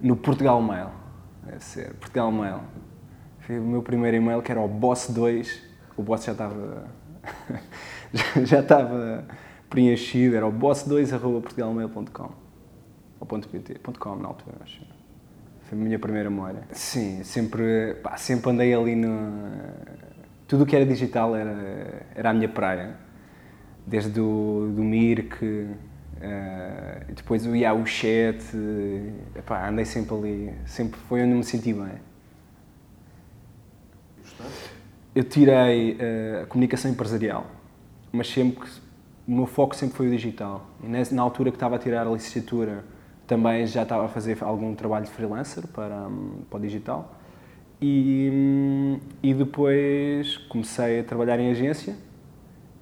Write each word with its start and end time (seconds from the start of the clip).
no 0.00 0.16
Portugal 0.16 0.60
Mail. 0.62 0.88
Deve 1.44 1.64
ser, 1.64 1.94
Portugal 1.94 2.30
Mail. 2.30 2.60
Foi 3.40 3.58
o 3.58 3.62
meu 3.62 3.82
primeiro 3.82 4.16
e-mail 4.16 4.42
que 4.42 4.52
era 4.52 4.60
o 4.60 4.68
Boss 4.68 5.08
2. 5.10 5.62
O 5.96 6.02
Boss 6.02 6.24
já 6.24 6.32
estava. 6.32 6.88
já 8.44 8.60
estava 8.60 9.24
preenchido, 9.70 10.36
era 10.36 10.46
o 10.46 10.52
boss2.portugalmail.com 10.52 12.32
ou 13.20 13.26
.pt, 13.26 13.78
.com 13.98 14.16
na 14.16 14.28
altura, 14.28 14.56
acho. 14.62 14.82
Foi 15.62 15.78
a 15.78 15.80
minha 15.80 15.98
primeira 15.98 16.28
memória. 16.28 16.64
Sim, 16.72 17.22
sempre, 17.22 17.94
pá, 18.02 18.16
sempre 18.16 18.50
andei 18.50 18.74
ali 18.74 18.96
no... 18.96 19.30
Tudo 20.48 20.64
o 20.64 20.66
que 20.66 20.74
era 20.74 20.84
digital 20.84 21.36
era, 21.36 22.06
era 22.12 22.30
a 22.30 22.34
minha 22.34 22.48
praia. 22.48 22.96
Desde 23.86 24.20
o 24.20 24.72
do 24.74 24.82
Mirk, 24.82 25.68
uh, 26.20 27.12
depois 27.14 27.46
o 27.46 27.54
Yahoo 27.54 27.86
Chat, 27.86 28.42
epá, 29.34 29.68
andei 29.68 29.84
sempre 29.84 30.14
ali, 30.14 30.54
sempre 30.66 30.98
foi 31.00 31.22
onde 31.22 31.34
me 31.34 31.44
senti 31.44 31.72
bem. 31.72 31.94
Eu 35.14 35.24
tirei 35.24 35.92
uh, 35.92 36.42
a 36.42 36.46
comunicação 36.46 36.90
empresarial, 36.90 37.46
mas 38.12 38.28
sempre 38.28 38.68
o 39.26 39.32
meu 39.32 39.46
foco 39.46 39.74
sempre 39.74 39.96
foi 39.96 40.08
o 40.08 40.10
digital. 40.10 40.66
E 40.82 41.14
na 41.14 41.22
altura 41.22 41.50
que 41.50 41.56
estava 41.56 41.76
a 41.76 41.78
tirar 41.78 42.06
a 42.06 42.10
licenciatura, 42.10 42.84
também 43.26 43.66
já 43.66 43.84
estava 43.84 44.06
a 44.06 44.08
fazer 44.08 44.36
algum 44.40 44.74
trabalho 44.74 45.04
de 45.04 45.10
freelancer 45.12 45.66
para, 45.68 46.08
para 46.48 46.58
o 46.58 46.60
digital. 46.60 47.16
E, 47.80 48.98
e 49.22 49.32
depois 49.32 50.36
comecei 50.48 51.00
a 51.00 51.04
trabalhar 51.04 51.38
em 51.38 51.50
agência 51.50 51.96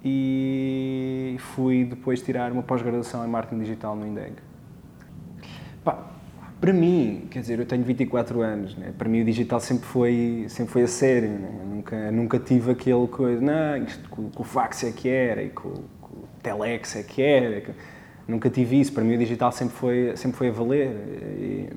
e 0.03 1.35
fui 1.39 1.83
depois 1.83 2.21
tirar 2.21 2.51
uma 2.51 2.63
pós-graduação 2.63 3.25
em 3.25 3.29
marketing 3.29 3.59
digital 3.59 3.95
no 3.95 4.07
INDEG. 4.07 4.33
Pá, 5.83 6.07
para 6.59 6.73
mim, 6.73 7.27
quer 7.29 7.39
dizer, 7.39 7.59
eu 7.59 7.65
tenho 7.65 7.83
24 7.83 8.41
anos, 8.41 8.75
né? 8.77 8.93
para 8.97 9.07
mim 9.07 9.21
o 9.21 9.25
digital 9.25 9.59
sempre 9.59 9.85
foi, 9.85 10.45
sempre 10.49 10.71
foi 10.71 10.83
a 10.83 10.87
sério, 10.87 11.29
né? 11.29 11.49
nunca, 11.65 12.11
nunca 12.11 12.39
tive 12.39 12.71
aquele 12.71 13.07
coisa, 13.07 13.41
não, 13.41 13.83
isto 13.83 14.09
com, 14.09 14.29
com 14.29 14.43
o 14.43 14.45
fax 14.45 14.83
é 14.83 14.91
que 14.91 15.09
era 15.09 15.43
e 15.43 15.49
com, 15.49 15.69
com 16.01 16.15
o 16.15 16.27
telex 16.41 16.95
é 16.95 17.03
que 17.03 17.21
era. 17.21 17.63
Nunca 18.27 18.49
tive 18.49 18.79
isso, 18.79 18.93
para 18.93 19.03
mim 19.03 19.15
o 19.15 19.17
digital 19.17 19.51
sempre 19.51 19.75
foi, 19.75 20.15
sempre 20.15 20.37
foi 20.37 20.49
a 20.49 20.51
valer. 20.51 20.89
E, 21.39 21.69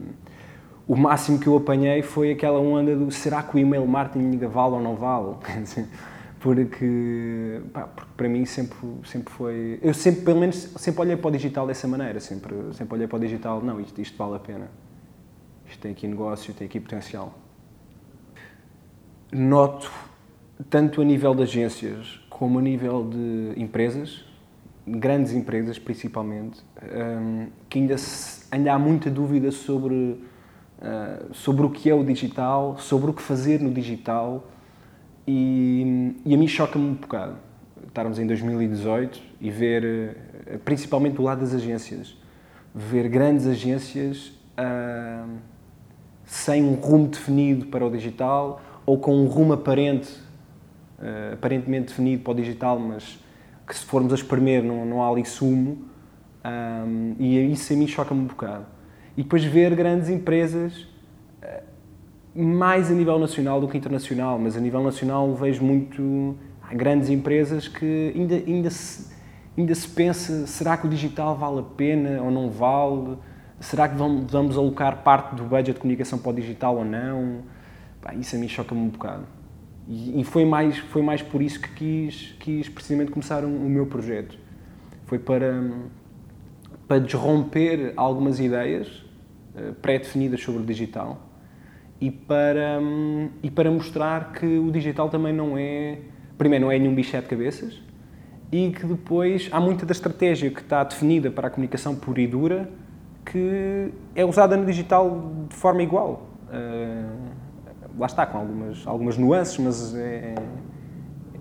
o 0.87 0.97
máximo 0.97 1.39
que 1.39 1.47
eu 1.47 1.57
apanhei 1.57 2.03
foi 2.03 2.33
aquela 2.33 2.59
onda 2.59 2.95
do 2.95 3.11
será 3.11 3.43
que 3.43 3.57
o 3.57 3.59
e-mail 3.59 3.87
marketing 3.87 4.37
vale 4.49 4.75
ou 4.75 4.83
não 4.83 4.97
vale? 4.97 5.37
porque, 6.43 7.61
pá, 7.73 7.83
porque 7.83 8.11
para 8.17 8.29
mim 8.29 8.45
sempre, 8.45 8.77
sempre 9.05 9.33
foi. 9.33 9.79
Eu 9.81 9.95
sempre, 9.95 10.23
pelo 10.23 10.41
menos, 10.41 10.57
sempre 10.77 11.01
olhei 11.01 11.17
para 11.17 11.29
o 11.29 11.31
digital 11.31 11.69
dessa 11.69 11.87
maneira. 11.87 12.19
Sempre, 12.19 12.53
sempre 12.73 12.97
olhei 12.97 13.07
para 13.07 13.17
o 13.17 13.21
digital, 13.21 13.63
não, 13.63 13.81
isto, 13.81 14.01
isto 14.01 14.19
vale 14.19 14.35
a 14.35 14.39
pena. 14.41 14.69
Isto 15.69 15.81
tem 15.81 15.93
aqui 15.93 16.09
negócio, 16.09 16.53
tem 16.53 16.67
aqui 16.67 16.81
potencial. 16.81 17.33
Noto, 19.31 19.89
tanto 20.69 21.01
a 21.01 21.05
nível 21.05 21.33
de 21.33 21.45
agências 21.45 22.21
como 22.29 22.59
a 22.59 22.63
nível 22.63 23.09
de 23.09 23.53
empresas, 23.57 24.25
grandes 24.85 25.33
empresas 25.33 25.79
principalmente, 25.79 26.61
um, 26.83 27.47
que 27.69 27.79
ainda, 27.79 27.97
se, 27.97 28.47
ainda 28.51 28.73
há 28.73 28.79
muita 28.81 29.09
dúvida 29.09 29.53
sobre, 29.53 29.95
uh, 29.95 31.33
sobre 31.33 31.65
o 31.65 31.71
que 31.71 31.89
é 31.89 31.95
o 31.95 32.03
digital, 32.03 32.77
sobre 32.79 33.13
o 33.13 33.15
que 33.15 33.23
fazer 33.23 33.61
no 33.61 33.71
digital, 33.71 34.52
e, 35.27 36.17
e 36.25 36.35
a 36.35 36.37
mim 36.37 36.49
choca-me 36.49 36.85
um 36.85 36.95
bocado 36.95 37.37
estarmos 37.87 38.19
em 38.19 38.27
2018 38.27 39.21
e 39.41 39.51
ver, 39.51 40.17
uh, 40.55 40.59
principalmente 40.61 41.17
do 41.17 41.23
lado 41.23 41.41
das 41.41 41.55
agências, 41.55 42.17
ver 42.75 43.09
grandes 43.09 43.47
agências 43.47 44.33
uh, 44.59 45.31
sem 46.25 46.65
um 46.65 46.75
rumo 46.75 47.09
definido 47.09 47.67
para 47.67 47.85
o 47.85 47.91
digital 47.91 48.61
ou 48.87 48.99
com 48.99 49.15
um 49.15 49.27
rumo 49.27 49.53
aparente, 49.53 50.11
uh, 50.99 51.35
aparentemente 51.35 51.89
definido 51.89 52.23
para 52.23 52.33
o 52.33 52.35
digital, 52.35 52.79
mas 52.79 53.19
que 53.67 53.77
se 53.77 53.85
formos 53.85 54.13
a 54.13 54.17
espremer 54.17 54.63
não, 54.63 54.85
não 54.85 55.03
há 55.03 55.09
ali 55.09 55.25
sumo, 55.25 55.93
um, 56.45 57.15
e 57.19 57.53
isso 57.53 57.73
a 57.73 57.77
mim 57.77 57.87
choca-me 57.87 58.21
um 58.21 58.27
bocado. 58.27 58.67
E 59.17 59.23
depois 59.23 59.45
ver 59.45 59.75
grandes 59.75 60.09
empresas, 60.09 60.73
eh, 60.75 60.92
mais 62.35 62.91
a 62.91 62.95
nível 62.95 63.19
nacional 63.19 63.61
do 63.61 63.69
que 63.69 63.77
internacional, 63.77 64.39
mas 64.39 64.57
a 64.57 64.61
nível 64.61 64.83
nacional 64.83 65.35
vejo 65.35 65.63
muito 65.63 66.35
há 66.63 66.75
grandes 66.75 67.11
empresas 67.11 67.69
que 67.69 68.13
ainda, 68.15 68.35
ainda, 68.35 68.71
se, 68.71 69.13
ainda 69.57 69.75
se 69.75 69.87
pensa, 69.89 70.47
será 70.47 70.77
que 70.77 70.87
o 70.87 70.91
digital 70.91 71.37
vale 71.37 71.61
a 71.61 71.63
pena 71.63 72.23
ou 72.23 72.31
não 72.31 72.51
vale? 72.51 73.19
Será 73.61 73.87
que 73.89 73.97
vamos, 73.97 74.31
vamos 74.31 74.57
alocar 74.57 75.03
parte 75.03 75.35
do 75.35 75.45
budget 75.45 75.75
de 75.75 75.81
comunicação 75.81 76.19
para 76.19 76.31
o 76.31 76.35
digital 76.35 76.77
ou 76.77 76.85
não? 76.85 77.43
isso 78.19 78.35
a 78.35 78.39
mim 78.39 78.49
choca-me 78.49 78.81
um 78.81 78.89
bocado. 78.89 79.25
E, 79.87 80.25
foi, 80.25 80.45
mais, 80.45 80.79
foi 80.79 81.03
mais 81.03 81.23
por 81.23 81.43
isso 81.43 81.61
que 81.61 81.69
quis, 81.75 82.35
quis 82.41 82.69
precisamente 82.69 83.13
começar 83.13 83.45
um, 83.45 83.67
o 83.67 83.69
meu 83.69 83.87
projeto. 83.87 84.37
Foi 85.07 85.19
para, 85.19 85.71
para 86.89 86.99
desromper 86.99 87.93
algumas 87.97 88.41
ideias 88.41 88.89
uh, 89.55 89.73
pré-definidas 89.75 90.43
sobre 90.43 90.63
o 90.63 90.65
digital 90.65 91.32
e 92.03 92.11
para, 92.11 92.81
e 93.45 93.49
para 93.49 93.71
mostrar 93.71 94.33
que 94.33 94.45
o 94.45 94.73
digital 94.73 95.09
também 95.09 95.33
não 95.33 95.57
é, 95.57 95.99
primeiro, 96.37 96.65
não 96.65 96.73
é 96.73 96.77
nenhum 96.77 96.93
bicho 96.93 97.17
de 97.17 97.23
cabeças 97.23 97.81
e 98.51 98.73
que 98.73 98.85
depois 98.85 99.49
há 99.53 99.61
muita 99.61 99.87
da 99.87 99.93
estratégia 99.93 100.51
que 100.51 100.61
está 100.61 100.83
definida 100.83 101.31
para 101.31 101.47
a 101.47 101.51
comunicação 101.51 101.95
pura 101.95 102.21
e 102.21 102.27
dura 102.27 102.69
que 103.25 103.93
é 104.17 104.25
usada 104.25 104.57
no 104.57 104.67
digital 104.67 105.33
de 105.49 105.55
forma 105.55 105.81
igual. 105.81 106.27
Uh, 106.49 107.31
lá 107.97 108.07
está, 108.07 108.27
com 108.27 108.39
algumas, 108.39 108.85
algumas 108.85 109.17
nuances, 109.17 109.57
mas 109.59 109.95
é, 109.95 110.35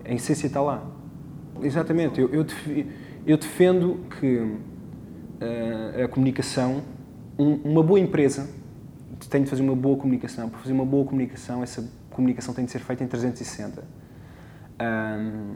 a 0.04 0.14
essência 0.14 0.46
está 0.46 0.60
lá. 0.60 0.80
Exatamente, 1.60 2.20
eu, 2.20 2.28
eu, 2.32 2.46
eu 3.26 3.36
defendo 3.36 3.98
que 4.20 4.36
uh, 4.36 6.04
a 6.04 6.06
comunicação, 6.06 6.82
um, 7.36 7.54
uma 7.64 7.82
boa 7.82 7.98
empresa 7.98 8.61
tem 9.32 9.42
de 9.42 9.48
fazer 9.48 9.62
uma 9.62 9.74
boa 9.74 9.96
comunicação. 9.96 10.48
Para 10.50 10.58
fazer 10.58 10.74
uma 10.74 10.84
boa 10.84 11.06
comunicação, 11.06 11.62
essa 11.62 11.90
comunicação 12.10 12.52
tem 12.52 12.66
de 12.66 12.70
ser 12.70 12.80
feita 12.80 13.02
em 13.02 13.06
360. 13.06 13.82
Um, 14.80 15.54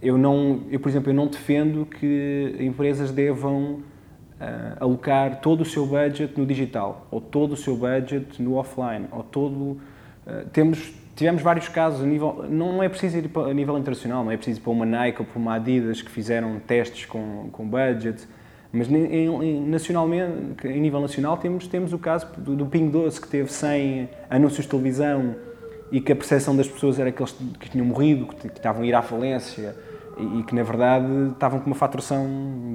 eu, 0.00 0.16
não, 0.16 0.62
eu, 0.70 0.80
por 0.80 0.88
exemplo, 0.88 1.10
eu 1.10 1.14
não 1.14 1.26
defendo 1.26 1.84
que 1.84 2.56
empresas 2.58 3.12
devam 3.12 3.74
uh, 3.74 3.82
alocar 4.80 5.40
todo 5.40 5.60
o 5.60 5.64
seu 5.64 5.86
budget 5.86 6.38
no 6.38 6.46
digital, 6.46 7.06
ou 7.10 7.20
todo 7.20 7.52
o 7.52 7.56
seu 7.56 7.76
budget 7.76 8.40
no 8.42 8.54
offline, 8.54 9.06
ou 9.12 9.22
todo 9.22 9.78
eh, 10.26 10.46
temos, 10.52 10.92
tivemos 11.14 11.42
vários 11.42 11.68
casos 11.68 12.02
a 12.02 12.06
nível. 12.06 12.46
Não 12.48 12.82
é 12.82 12.88
preciso 12.88 13.18
ir 13.18 13.30
a 13.36 13.54
nível 13.54 13.78
internacional, 13.78 14.24
não 14.24 14.30
é 14.30 14.36
preciso 14.36 14.60
para 14.60 14.72
uma 14.72 14.86
Nike 14.86 15.20
ou 15.20 15.26
para 15.26 15.38
uma 15.38 15.54
Adidas 15.54 16.00
que 16.00 16.10
fizeram 16.10 16.58
testes 16.60 17.04
com, 17.04 17.48
com 17.52 17.68
budget, 17.68 18.26
mas 18.72 18.90
em, 18.90 19.04
em, 19.04 19.60
nacionalmente, 19.68 20.66
em 20.66 20.80
nível 20.80 21.00
nacional, 21.00 21.36
temos, 21.36 21.66
temos 21.66 21.92
o 21.92 21.98
caso 21.98 22.26
do, 22.38 22.56
do 22.56 22.66
Ping 22.66 22.88
Doce, 22.88 23.20
que 23.20 23.28
teve 23.28 23.52
100 23.52 24.08
anúncios 24.30 24.64
de 24.64 24.70
televisão 24.70 25.36
e 25.90 26.00
que 26.00 26.10
a 26.10 26.16
percepção 26.16 26.56
das 26.56 26.66
pessoas 26.66 26.98
era 26.98 27.12
que 27.12 27.20
eles 27.20 27.36
que 27.60 27.68
tinham 27.68 27.84
morrido, 27.84 28.26
que, 28.26 28.48
que 28.48 28.56
estavam 28.56 28.82
a 28.82 28.86
ir 28.86 28.94
à 28.94 29.02
falência 29.02 29.76
e, 30.16 30.40
e, 30.40 30.42
que, 30.44 30.54
na 30.54 30.62
verdade, 30.62 31.06
estavam 31.32 31.60
com 31.60 31.66
uma 31.66 31.76
faturação 31.76 32.26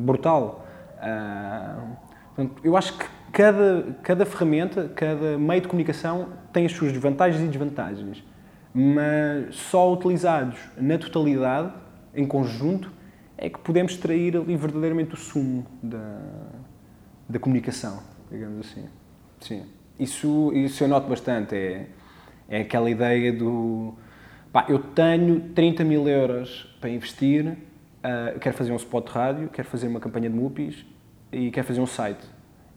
brutal. 0.06 0.68
Uh, 0.98 1.96
portanto, 2.36 2.62
eu 2.64 2.78
acho 2.78 2.96
que 2.96 3.06
cada, 3.32 3.96
cada 4.04 4.24
ferramenta, 4.24 4.92
cada 4.96 5.36
meio 5.36 5.62
de 5.62 5.68
comunicação 5.68 6.28
tem 6.54 6.68
as 6.68 6.74
suas 6.74 6.92
vantagens 6.94 7.44
e 7.44 7.48
desvantagens, 7.48 8.24
mas 8.72 9.56
só 9.56 9.92
utilizados 9.92 10.60
na 10.78 11.00
totalidade, 11.00 11.74
em 12.14 12.26
conjunto, 12.28 12.92
é 13.38 13.50
que 13.50 13.60
podemos 13.60 13.92
extrair 13.92 14.36
ali 14.36 14.56
verdadeiramente 14.56 15.14
o 15.14 15.18
sumo 15.18 15.66
da, 15.82 16.20
da 17.30 17.40
comunicação, 17.40 18.02
digamos 18.32 18.66
assim. 18.66 18.86
Sim. 19.40 19.64
Isso, 20.00 20.52
isso 20.54 20.84
eu 20.84 20.88
noto 20.88 21.08
bastante, 21.08 21.56
é, 21.56 21.88
é 22.50 22.62
aquela 22.62 22.90
ideia 22.90 23.32
do 23.32 23.94
pá, 24.52 24.66
eu 24.70 24.80
tenho 24.80 25.50
30 25.54 25.84
mil 25.84 26.08
euros 26.08 26.76
para 26.80 26.90
investir, 26.90 27.46
uh, 27.48 28.40
quero 28.40 28.56
fazer 28.56 28.72
um 28.72 28.76
spot 28.76 29.08
de 29.08 29.12
rádio, 29.12 29.50
quero 29.50 29.68
fazer 29.68 29.88
uma 29.88 30.00
campanha 30.00 30.30
de 30.30 30.36
MUPIs 30.36 30.86
e 31.32 31.52
quero 31.52 31.68
fazer 31.68 31.82
um 31.82 31.88
site 31.88 32.26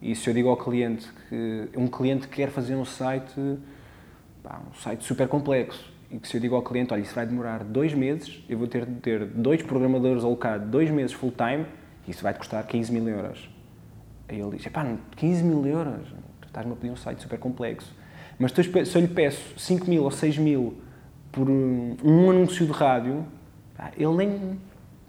E 0.03 0.15
se 0.15 0.29
eu 0.29 0.35
digo 0.35 0.49
ao 0.49 0.57
cliente 0.57 1.09
que 1.29 1.69
um 1.77 1.87
cliente 1.87 2.29
quer 2.29 2.51
fazer 2.51 2.75
um 2.75 2.85
site, 2.85 3.59
pá, 4.43 4.61
um 4.71 4.75
site 4.75 5.05
super 5.05 5.29
complexo, 5.29 5.91
se 6.23 6.37
eu 6.37 6.41
digo 6.41 6.57
ao 6.57 6.63
cliente, 6.63 6.93
olha, 6.93 7.03
isso 7.03 7.15
vai 7.15 7.25
demorar 7.25 7.63
dois 7.63 7.95
meses, 7.95 8.43
eu 8.49 8.59
vou 8.59 8.67
ter 8.67 8.85
ter 9.01 9.25
dois 9.27 9.63
programadores 9.63 10.25
alocados, 10.25 10.69
dois 10.69 10.91
meses 10.91 11.13
full 11.13 11.33
time, 11.33 11.65
e 12.07 12.11
isso 12.11 12.23
vai 12.23 12.33
te 12.33 12.39
custar 12.39 12.67
15 12.67 12.93
mil 12.93 13.09
euros. 13.09 13.49
Aí 14.29 14.41
ele 14.41 14.57
diz, 14.57 14.67
pá, 14.69 14.87
15 15.17 15.43
mil 15.45 15.65
euros? 15.67 16.07
Estás-me 16.45 16.73
a 16.73 16.77
pedir 16.77 16.93
um 16.93 16.97
site 16.97 17.23
super 17.23 17.39
complexo. 17.39 17.95
Mas 18.39 18.53
se 18.53 18.97
eu 18.97 19.01
lhe 19.01 19.09
peço 19.09 19.59
5 19.59 19.89
mil 19.89 20.03
ou 20.03 20.11
6 20.11 20.39
mil 20.39 20.79
por 21.31 21.49
um, 21.49 21.97
um 22.03 22.31
anúncio 22.31 22.67
de 22.67 22.73
rádio, 22.73 23.25
pá, 23.77 23.93
ele 23.97 24.15
nem, 24.15 24.29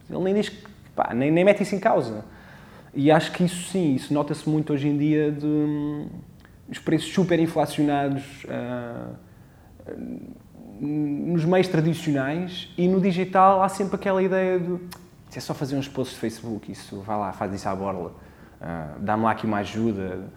ele 0.10 0.24
nem 0.24 0.34
diz 0.36 0.50
que, 0.50 0.64
pá, 0.96 1.14
nem, 1.16 1.32
nem 1.32 1.44
mete 1.44 1.64
isso 1.64 1.74
em 1.74 1.80
causa. 1.80 2.24
E 2.94 3.10
acho 3.10 3.32
que 3.32 3.44
isso 3.44 3.70
sim, 3.70 3.96
isso 3.96 4.14
nota-se 4.14 4.48
muito 4.48 4.74
hoje 4.74 4.88
em 4.88 4.98
dia 4.98 5.32
de 5.32 5.46
um, 5.46 6.10
os 6.70 6.78
preços 6.78 7.12
super 7.12 7.40
inflacionados 7.40 8.44
uh, 8.44 9.16
nos 10.82 11.46
meios 11.46 11.68
tradicionais 11.68 12.70
e 12.78 12.88
no 12.88 13.00
digital 13.00 13.62
há 13.62 13.70
sempre 13.70 13.96
aquela 13.96 14.22
ideia 14.22 14.60
de 14.60 14.80
se 15.32 15.38
é 15.38 15.42
só 15.42 15.54
fazer 15.54 15.78
uns 15.78 15.88
posts 15.88 16.16
de 16.16 16.20
Facebook, 16.20 16.70
isso, 16.70 17.00
vai 17.00 17.18
lá, 17.18 17.32
faz 17.32 17.54
isso 17.54 17.70
à 17.70 17.74
borla, 17.74 18.10
uh, 18.10 19.00
dá-me 19.00 19.24
lá 19.24 19.32
aqui 19.32 19.46
uma 19.46 19.60
ajuda. 19.60 20.28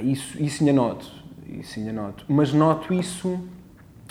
Isso, 0.00 0.40
isso 0.40 0.62
ainda 0.62 0.72
noto, 0.72 1.10
isso 1.44 1.80
ainda 1.80 1.92
noto. 1.92 2.24
Mas 2.28 2.52
noto 2.52 2.94
isso, 2.94 3.40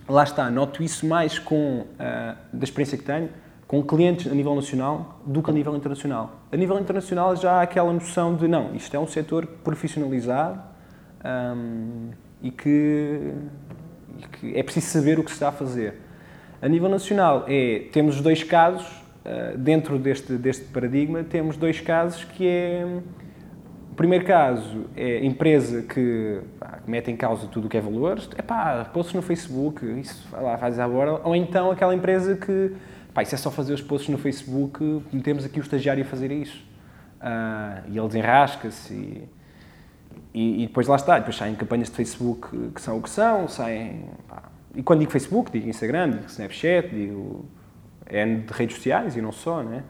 lá 0.08 0.26
está, 0.26 0.52
noto 0.52 0.84
isso 0.84 1.08
mais 1.08 1.40
com, 1.40 1.82
uh, 1.82 2.36
da 2.52 2.64
experiência 2.66 2.98
que 2.98 3.06
tenho, 3.06 3.30
com 3.66 3.82
clientes 3.82 4.30
a 4.30 4.36
nível 4.36 4.54
nacional 4.54 5.22
do 5.26 5.42
que 5.42 5.50
a 5.50 5.54
nível 5.54 5.74
internacional. 5.74 6.42
A 6.52 6.58
nível 6.58 6.78
internacional 6.78 7.34
já 7.38 7.54
há 7.54 7.62
aquela 7.62 7.94
noção 7.94 8.36
de, 8.36 8.50
não, 8.50 8.76
isto 8.76 8.94
é 8.94 9.00
um 9.00 9.08
setor 9.08 9.48
profissionalizado 9.48 10.62
um, 11.24 12.10
e, 12.42 12.52
que, 12.52 13.34
que 14.34 14.58
é 14.58 14.64
preciso 14.64 14.88
saber 14.88 15.20
o 15.20 15.24
que 15.24 15.30
se 15.30 15.36
está 15.36 15.50
a 15.50 15.52
fazer. 15.52 15.96
A 16.62 16.68
nível 16.68 16.90
nacional, 16.90 17.46
é, 17.48 17.84
temos 17.92 18.22
dois 18.22 18.44
casos, 18.44 18.88
uh, 19.26 19.58
dentro 19.58 20.00
deste, 20.00 20.34
deste 20.34 20.66
paradigma, 20.66 21.24
temos 21.24 21.58
dois 21.58 21.80
casos 21.82 22.24
que 22.24 22.48
é... 22.48 22.86
O 23.92 23.96
primeiro 23.96 24.26
caso 24.26 24.88
é 24.96 25.24
empresa 25.24 25.82
que 25.82 26.42
pá, 26.60 26.80
mete 26.86 27.10
em 27.12 27.16
causa 27.16 27.48
tudo 27.48 27.68
o 27.68 27.70
que 27.70 27.78
é 27.78 27.82
valores. 27.82 28.30
É 28.38 28.42
pá, 28.42 28.84
posts 28.94 29.14
no 29.14 29.22
Facebook, 29.22 29.86
isso 30.02 30.28
vai 30.30 30.44
lá, 30.44 30.58
faz 30.58 30.78
agora. 30.80 31.22
Ou 31.24 31.34
então 31.34 31.72
aquela 31.72 31.96
empresa 31.96 32.36
que 32.36 32.74
pá, 33.14 33.24
isso 33.24 33.36
é 33.36 33.38
só 33.38 33.50
fazer 33.50 33.74
os 33.74 33.82
posts 33.82 34.10
no 34.10 34.18
Facebook, 34.18 35.02
metemos 35.14 35.46
aqui 35.46 35.60
o 35.60 35.62
estagiário 35.62 36.04
a 36.04 36.06
fazer 36.06 36.30
isso. 36.30 36.62
Uh, 37.22 37.90
e 37.90 37.98
ele 37.98 38.08
desenrasca-se 38.08 38.94
e, 38.94 39.30
e, 40.36 40.64
e, 40.64 40.68
depois 40.68 40.88
lá 40.88 40.96
está, 40.96 41.18
depois 41.18 41.36
saem 41.36 41.56
campanhas 41.56 41.90
de 41.90 41.96
Facebook 41.96 42.72
que 42.74 42.82
são 42.82 42.98
o 42.98 43.02
que 43.02 43.10
são, 43.10 43.48
saem... 43.48 44.06
Pá, 44.28 44.44
e 44.76 44.84
quando 44.84 45.00
digo 45.00 45.12
Facebook, 45.12 45.52
digo 45.52 45.70
Instagram, 45.70 46.12
digo 46.12 46.26
Snapchat, 46.26 46.90
digo 46.90 47.46
N 48.10 48.42
de 48.42 48.54
redes 48.54 48.76
sociais 48.76 49.16
e 49.16 49.22
não 49.22 49.32
só, 49.32 49.64
né? 49.64 49.84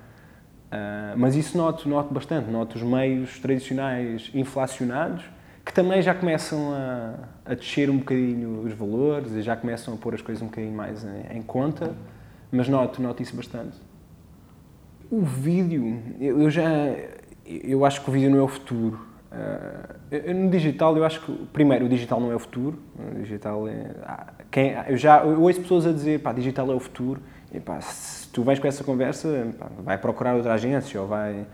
Uh, 0.67 1.17
mas 1.17 1.35
isso 1.35 1.57
noto, 1.57 1.89
noto 1.89 2.13
bastante, 2.13 2.49
noto 2.51 2.75
os 2.75 2.83
meios 2.83 3.39
tradicionais 3.39 4.29
inflacionados 4.33 5.23
que 5.65 5.73
também 5.73 6.01
já 6.01 6.13
começam 6.13 6.73
a, 6.73 7.15
a 7.43 7.55
descer 7.55 7.89
um 7.89 7.97
bocadinho 7.97 8.61
os 8.61 8.73
valores 8.73 9.31
e 9.31 9.41
já 9.41 9.55
começam 9.55 9.95
a 9.95 9.97
pôr 9.97 10.13
as 10.13 10.21
coisas 10.21 10.43
um 10.43 10.45
bocadinho 10.45 10.75
mais 10.75 11.03
em, 11.03 11.37
em 11.37 11.41
conta. 11.41 11.95
Mas 12.51 12.69
noto, 12.69 13.01
noto 13.01 13.23
isso 13.23 13.35
bastante. 13.35 13.75
O 15.09 15.21
vídeo, 15.21 16.01
eu 16.19 16.49
já. 16.49 16.63
Eu 17.45 17.83
acho 17.83 18.01
que 18.01 18.09
o 18.09 18.13
vídeo 18.13 18.29
não 18.29 18.37
é 18.37 18.41
o 18.43 18.47
futuro. 18.47 18.99
Uh, 19.31 19.95
no 20.33 20.49
digital, 20.49 20.95
eu 20.97 21.03
acho 21.03 21.21
que, 21.21 21.31
primeiro, 21.53 21.85
o 21.85 21.89
digital 21.89 22.19
não 22.19 22.31
é 22.31 22.35
o 22.35 22.39
futuro. 22.39 22.77
O 22.97 23.19
digital 23.19 23.67
é. 23.67 23.91
Ah, 24.03 24.33
quem, 24.51 24.73
eu 24.87 24.97
já 24.97 25.23
eu 25.23 25.41
ouço 25.41 25.61
pessoas 25.61 25.85
a 25.85 25.91
dizer, 25.91 26.19
pá, 26.21 26.31
digital 26.33 26.71
é 26.71 26.75
o 26.75 26.79
futuro. 26.79 27.21
E, 27.53 27.59
pá, 27.59 27.79
se 27.81 28.27
tu 28.29 28.43
vais 28.43 28.59
com 28.59 28.67
essa 28.67 28.83
conversa, 28.83 29.47
pá, 29.57 29.67
vai 29.83 29.97
procurar 29.97 30.35
outra 30.35 30.53
agência 30.53 31.01
ou 31.01 31.07
vai. 31.07 31.45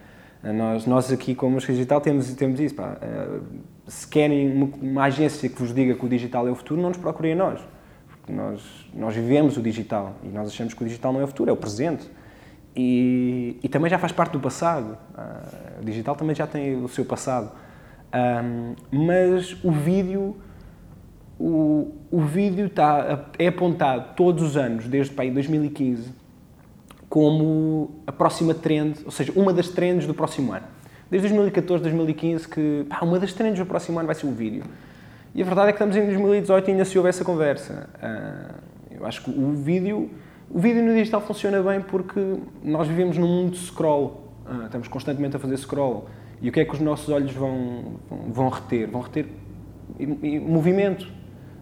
Nós, 0.43 0.87
nós 0.87 1.11
aqui, 1.11 1.35
como 1.35 1.53
Música 1.53 1.71
Digital, 1.71 2.01
temos, 2.01 2.33
temos 2.33 2.59
isso. 2.59 2.75
Pá, 2.75 2.97
se 3.87 4.07
querem 4.07 4.51
uma, 4.51 4.69
uma 4.81 5.03
agência 5.03 5.47
que 5.47 5.59
vos 5.59 5.73
diga 5.73 5.93
que 5.93 6.05
o 6.05 6.09
digital 6.09 6.47
é 6.47 6.51
o 6.51 6.55
futuro, 6.55 6.81
não 6.81 6.89
nos 6.89 6.97
procurem 6.97 7.33
a 7.33 7.35
nós 7.35 7.61
nós, 8.31 8.61
nós 8.93 9.15
vivemos 9.15 9.57
o 9.57 9.61
digital 9.61 10.15
e 10.23 10.27
nós 10.27 10.47
achamos 10.47 10.73
que 10.73 10.81
o 10.81 10.85
digital 10.85 11.13
não 11.13 11.21
é 11.21 11.23
o 11.23 11.27
futuro, 11.27 11.49
é 11.49 11.53
o 11.53 11.57
presente. 11.57 12.09
E, 12.75 13.59
e 13.61 13.67
também 13.67 13.89
já 13.89 13.99
faz 13.99 14.13
parte 14.13 14.31
do 14.31 14.39
passado. 14.39 14.97
O 15.79 15.85
digital 15.85 16.15
também 16.15 16.35
já 16.35 16.47
tem 16.47 16.81
o 16.81 16.87
seu 16.87 17.03
passado. 17.03 17.51
Um, 18.13 18.75
mas 18.91 19.55
o 19.63 19.71
vídeo, 19.71 20.35
o, 21.39 21.93
o 22.11 22.21
vídeo 22.21 22.65
está, 22.65 23.25
é 23.39 23.47
apontado 23.47 24.15
todos 24.15 24.43
os 24.43 24.57
anos, 24.57 24.87
desde 24.87 25.13
para 25.13 25.23
aí, 25.23 25.31
2015, 25.31 26.11
como 27.07 28.01
a 28.05 28.11
próxima 28.11 28.53
trend, 28.53 28.99
ou 29.05 29.11
seja, 29.11 29.31
uma 29.35 29.53
das 29.53 29.69
trends 29.69 30.05
do 30.05 30.13
próximo 30.13 30.53
ano. 30.53 30.65
Desde 31.09 31.27
2014, 31.27 31.83
2015, 31.83 32.47
que 32.47 32.85
pá, 32.89 32.99
uma 33.01 33.19
das 33.19 33.33
trends 33.33 33.59
do 33.59 33.65
próximo 33.65 33.99
ano 33.99 34.05
vai 34.05 34.15
ser 34.15 34.27
o 34.27 34.31
vídeo. 34.31 34.63
E 35.33 35.41
a 35.41 35.45
verdade 35.45 35.69
é 35.69 35.71
que 35.71 35.75
estamos 35.75 35.95
em 35.95 36.05
2018 36.05 36.67
e 36.67 36.71
ainda 36.71 36.85
se 36.85 36.97
houve 36.97 37.09
essa 37.09 37.23
conversa. 37.23 37.89
Uh, 38.01 38.55
eu 38.91 39.05
acho 39.05 39.23
que 39.23 39.29
o 39.29 39.51
vídeo, 39.51 40.09
o 40.49 40.59
vídeo 40.59 40.83
no 40.83 40.93
digital 40.93 41.21
funciona 41.21 41.61
bem 41.61 41.81
porque 41.81 42.37
nós 42.63 42.87
vivemos 42.87 43.17
num 43.17 43.27
mundo 43.27 43.51
de 43.51 43.59
scroll. 43.59 44.27
Uh, 44.45 44.65
estamos 44.65 44.87
constantemente 44.87 45.35
a 45.35 45.39
fazer 45.39 45.57
scroll. 45.57 46.07
E 46.41 46.49
o 46.49 46.51
que 46.51 46.59
é 46.59 46.65
que 46.65 46.73
os 46.73 46.79
nossos 46.79 47.09
olhos 47.09 47.31
vão, 47.31 47.99
vão 48.27 48.49
reter? 48.49 48.89
Vão 48.89 49.01
reter 49.01 49.27
movimento. 50.41 51.07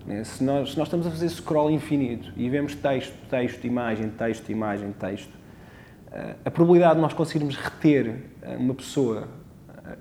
Né? 0.06 0.24
Se, 0.24 0.44
nós, 0.44 0.72
se 0.72 0.78
nós 0.78 0.88
estamos 0.88 1.06
a 1.06 1.10
fazer 1.10 1.30
scroll 1.30 1.70
infinito 1.70 2.32
e 2.38 2.50
vemos 2.50 2.76
texto, 2.76 3.14
texto, 3.30 3.66
imagem, 3.66 4.10
texto, 4.10 4.50
imagem, 4.50 4.94
texto, 4.94 5.34
uh, 5.34 6.36
a 6.46 6.52
probabilidade 6.52 6.96
de 6.96 7.02
nós 7.02 7.14
conseguirmos 7.14 7.56
reter 7.58 8.16
uma 8.58 8.74
pessoa 8.74 9.28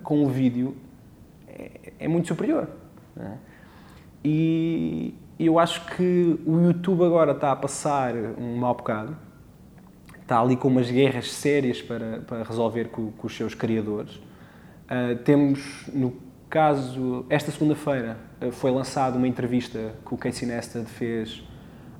com 0.02 0.24
o 0.24 0.28
vídeo 0.28 0.76
é, 1.46 1.92
é 1.98 2.08
muito 2.08 2.28
superior. 2.28 2.68
Né? 3.16 3.38
E 4.24 5.14
eu 5.38 5.58
acho 5.58 5.84
que 5.96 6.38
o 6.44 6.60
YouTube 6.60 7.04
agora 7.04 7.32
está 7.32 7.52
a 7.52 7.56
passar 7.56 8.14
um 8.14 8.56
mau 8.56 8.74
bocado, 8.74 9.16
está 10.20 10.40
ali 10.40 10.56
com 10.56 10.68
umas 10.68 10.90
guerras 10.90 11.30
sérias 11.32 11.80
para, 11.80 12.20
para 12.20 12.42
resolver 12.42 12.86
com, 12.86 13.10
com 13.12 13.26
os 13.26 13.36
seus 13.36 13.54
criadores. 13.54 14.20
Uh, 14.90 15.16
temos, 15.22 15.86
no 15.92 16.14
caso, 16.48 17.26
esta 17.28 17.50
segunda-feira 17.50 18.16
uh, 18.40 18.50
foi 18.50 18.70
lançada 18.70 19.18
uma 19.18 19.28
entrevista 19.28 19.94
que 20.06 20.14
o 20.14 20.16
Casey 20.16 20.48
Neistat 20.48 20.86
fez 20.86 21.42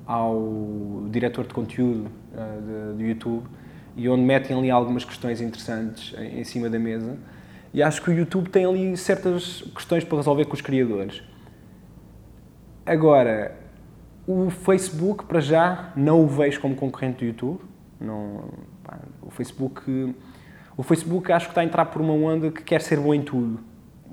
ao 0.07 1.05
diretor 1.11 1.47
de 1.47 1.53
conteúdo 1.53 2.11
uh, 2.33 2.95
do 2.95 3.03
YouTube 3.03 3.47
e 3.95 4.09
onde 4.09 4.23
metem 4.23 4.57
ali 4.57 4.71
algumas 4.71 5.05
questões 5.05 5.43
interessantes 5.43 6.15
em, 6.19 6.41
em 6.41 6.45
cima 6.45 6.71
da 6.71 6.79
mesa. 6.79 7.19
E 7.75 7.83
acho 7.83 8.01
que 8.01 8.09
o 8.09 8.13
YouTube 8.13 8.49
tem 8.49 8.65
ali 8.65 8.97
certas 8.97 9.63
questões 9.75 10.03
para 10.03 10.17
resolver 10.17 10.47
com 10.47 10.55
os 10.55 10.63
criadores. 10.63 11.23
Agora, 12.87 13.55
o 14.27 14.49
Facebook, 14.49 15.25
para 15.27 15.41
já, 15.41 15.93
não 15.95 16.25
o 16.25 16.27
vejo 16.27 16.59
como 16.61 16.75
concorrente 16.75 17.19
do 17.19 17.25
YouTube. 17.27 17.61
Não, 18.01 18.45
pá, 18.83 18.99
o 19.21 19.31
Facebook, 19.31 20.15
o 20.79 20.83
Facebook 20.85 21.33
acho 21.33 21.47
que 21.47 21.51
está 21.51 21.61
a 21.61 21.65
entrar 21.65 21.87
por 21.87 22.01
uma 22.01 22.13
onda 22.13 22.53
que 22.53 22.63
quer 22.63 22.81
ser 22.81 23.01
bom 23.01 23.13
em 23.13 23.21
tudo. 23.21 23.59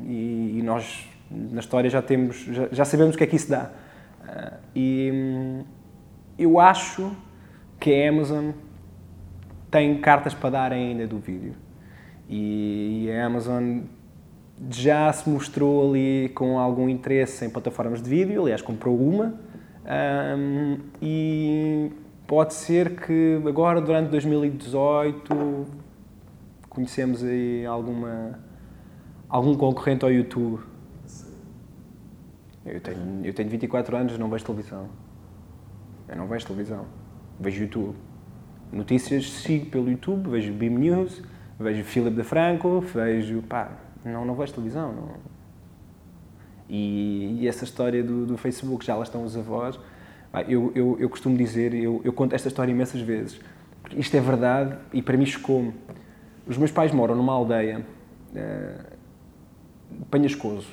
E, 0.02 0.58
e 0.58 0.62
nós, 0.64 1.08
na 1.30 1.60
história, 1.60 1.88
já 1.92 2.02
temos, 2.02 2.38
já, 2.38 2.68
já, 2.72 2.84
sabemos 2.84 3.14
o 3.14 3.18
que 3.20 3.24
é 3.24 3.28
que 3.28 3.36
isso 3.36 3.52
dá. 3.52 3.70
Uh, 4.24 4.58
e 4.76 5.12
hum, 5.14 5.64
eu 6.40 6.60
acho 6.60 7.16
que 7.80 7.94
a 7.94 8.10
Amazon 8.10 8.50
tem 9.70 10.02
cartas 10.02 10.34
para 10.34 10.50
dar 10.50 10.72
ainda 10.72 11.06
do 11.06 11.20
vídeo. 11.20 11.54
E, 12.28 13.06
e 13.06 13.12
a 13.12 13.28
Amazon 13.28 13.82
já 14.68 15.14
se 15.14 15.30
mostrou 15.30 15.88
ali 15.88 16.32
com 16.34 16.58
algum 16.58 16.90
interesse 16.90 17.46
em 17.46 17.50
plataformas 17.52 18.02
de 18.02 18.10
vídeo, 18.10 18.42
aliás, 18.42 18.64
comprou 18.64 18.98
uma, 18.98 19.36
um, 20.36 20.80
e 21.00 21.92
pode 22.26 22.56
ser 22.56 22.96
que 22.96 23.40
agora, 23.46 23.80
durante 23.80 24.10
2018, 24.10 25.85
conhecemos 26.76 27.24
aí 27.24 27.66
alguma, 27.66 28.38
algum 29.30 29.56
concorrente 29.56 30.04
ao 30.04 30.12
YouTube. 30.12 30.62
Eu 32.66 32.82
tenho, 32.82 33.26
eu 33.26 33.34
tenho 33.34 33.50
24 33.50 33.96
anos, 33.96 34.18
não 34.18 34.30
vejo 34.30 34.44
televisão. 34.44 34.90
Eu 36.08 36.18
não 36.18 36.28
vejo 36.28 36.46
televisão. 36.46 36.86
Vejo 37.40 37.64
YouTube. 37.64 37.96
Notícias 38.72 39.32
sigo 39.32 39.68
pelo 39.68 39.90
YouTube, 39.90 40.30
vejo 40.30 40.52
BIM 40.52 40.70
News, 40.70 41.24
vejo 41.58 41.84
Philip 41.84 42.16
de 42.16 42.24
Franco, 42.24 42.82
vejo, 42.82 43.42
pá, 43.44 43.72
não, 44.04 44.26
não 44.26 44.36
vejo 44.36 44.54
televisão. 44.54 44.92
Não. 44.92 45.36
E, 46.68 47.40
e, 47.42 47.48
essa 47.48 47.64
história 47.64 48.04
do, 48.04 48.26
do, 48.26 48.38
Facebook, 48.38 48.84
já 48.84 48.96
lá 48.96 49.04
estão 49.04 49.24
os 49.24 49.38
avós, 49.38 49.80
eu, 50.50 50.72
eu, 50.76 50.98
eu 51.00 51.10
costumo 51.10 51.38
dizer, 51.38 51.74
eu, 51.74 52.02
eu, 52.04 52.12
conto 52.12 52.34
esta 52.34 52.48
história 52.48 52.72
imensas 52.72 53.00
vezes, 53.00 53.40
porque 53.82 53.98
isto 54.00 54.18
é 54.18 54.20
verdade 54.20 54.76
e 54.92 55.02
para 55.02 55.16
mim 55.16 55.26
chocou-me. 55.26 55.74
Os 56.48 56.58
meus 56.58 56.72
pais 56.72 56.92
moram 56.92 57.16
numa 57.16 57.34
aldeia 57.34 57.86
uh, 58.34 58.96
Panhascoso, 60.10 60.68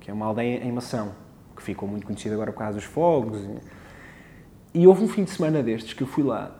que 0.00 0.10
é 0.10 0.14
uma 0.14 0.26
aldeia 0.26 0.64
em 0.64 0.72
Mação, 0.72 1.12
que 1.56 1.62
ficou 1.62 1.88
muito 1.88 2.06
conhecida 2.06 2.34
agora 2.34 2.52
por 2.52 2.58
causa 2.58 2.74
dos 2.74 2.84
fogos. 2.84 3.38
E, 4.74 4.80
e 4.80 4.86
houve 4.86 5.04
um 5.04 5.08
fim 5.08 5.24
de 5.24 5.30
semana 5.30 5.62
destes 5.62 5.92
que 5.92 6.02
eu 6.02 6.06
fui 6.06 6.22
lá 6.22 6.58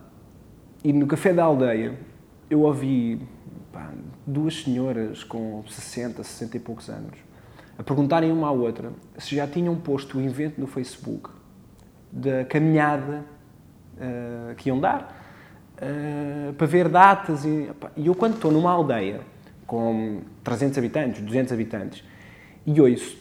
e 0.82 0.92
no 0.92 1.06
café 1.06 1.32
da 1.32 1.44
aldeia 1.44 1.98
eu 2.48 2.60
ouvi 2.60 3.20
pá, 3.72 3.92
duas 4.26 4.62
senhoras 4.62 5.24
com 5.24 5.62
60, 5.68 6.22
60 6.22 6.56
e 6.56 6.60
poucos 6.60 6.88
anos 6.88 7.18
a 7.76 7.82
perguntarem 7.82 8.30
uma 8.30 8.48
à 8.48 8.50
outra 8.50 8.92
se 9.18 9.34
já 9.34 9.46
tinham 9.46 9.74
posto 9.76 10.18
o 10.18 10.20
evento 10.20 10.60
no 10.60 10.66
Facebook 10.66 11.30
da 12.12 12.44
caminhada 12.44 13.24
uh, 13.96 14.54
que 14.54 14.68
iam 14.68 14.78
dar 14.78 15.27
uh, 15.78 16.52
para 16.54 16.66
ver 16.66 16.88
datas. 16.88 17.44
E, 17.44 17.70
e 17.96 18.06
eu, 18.06 18.14
quando 18.14 18.34
estou 18.34 18.50
numa 18.50 18.70
aldeia 18.70 19.20
com 19.66 20.20
300 20.44 20.78
habitantes, 20.78 21.22
200 21.22 21.52
habitantes, 21.52 22.04
e 22.66 22.80
ouço 22.80 23.18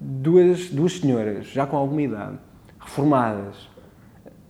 duas, 0.00 0.70
duas 0.70 0.98
senhoras 0.98 1.46
já 1.46 1.66
com 1.66 1.76
alguma 1.76 2.02
idade, 2.02 2.38
reformadas, 2.78 3.56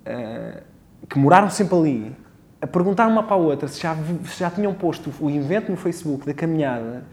uh, 0.07 0.63
que 1.09 1.19
moraram 1.19 1.51
sempre 1.51 1.77
ali, 1.77 2.17
a 2.61 2.67
perguntar 2.67 3.07
uma 3.07 3.23
para 3.23 3.35
a 3.35 3.39
outra 3.39 3.69
se 3.69 3.81
já, 3.81 3.97
se 4.25 4.41
já 4.41 4.51
tinham 4.51 4.75
posto 4.75 5.11
o 5.19 5.31
evento 5.31 5.71
no 5.71 5.77
Facebook 5.77 6.27
da 6.27 6.35
caminhada, 6.35 7.05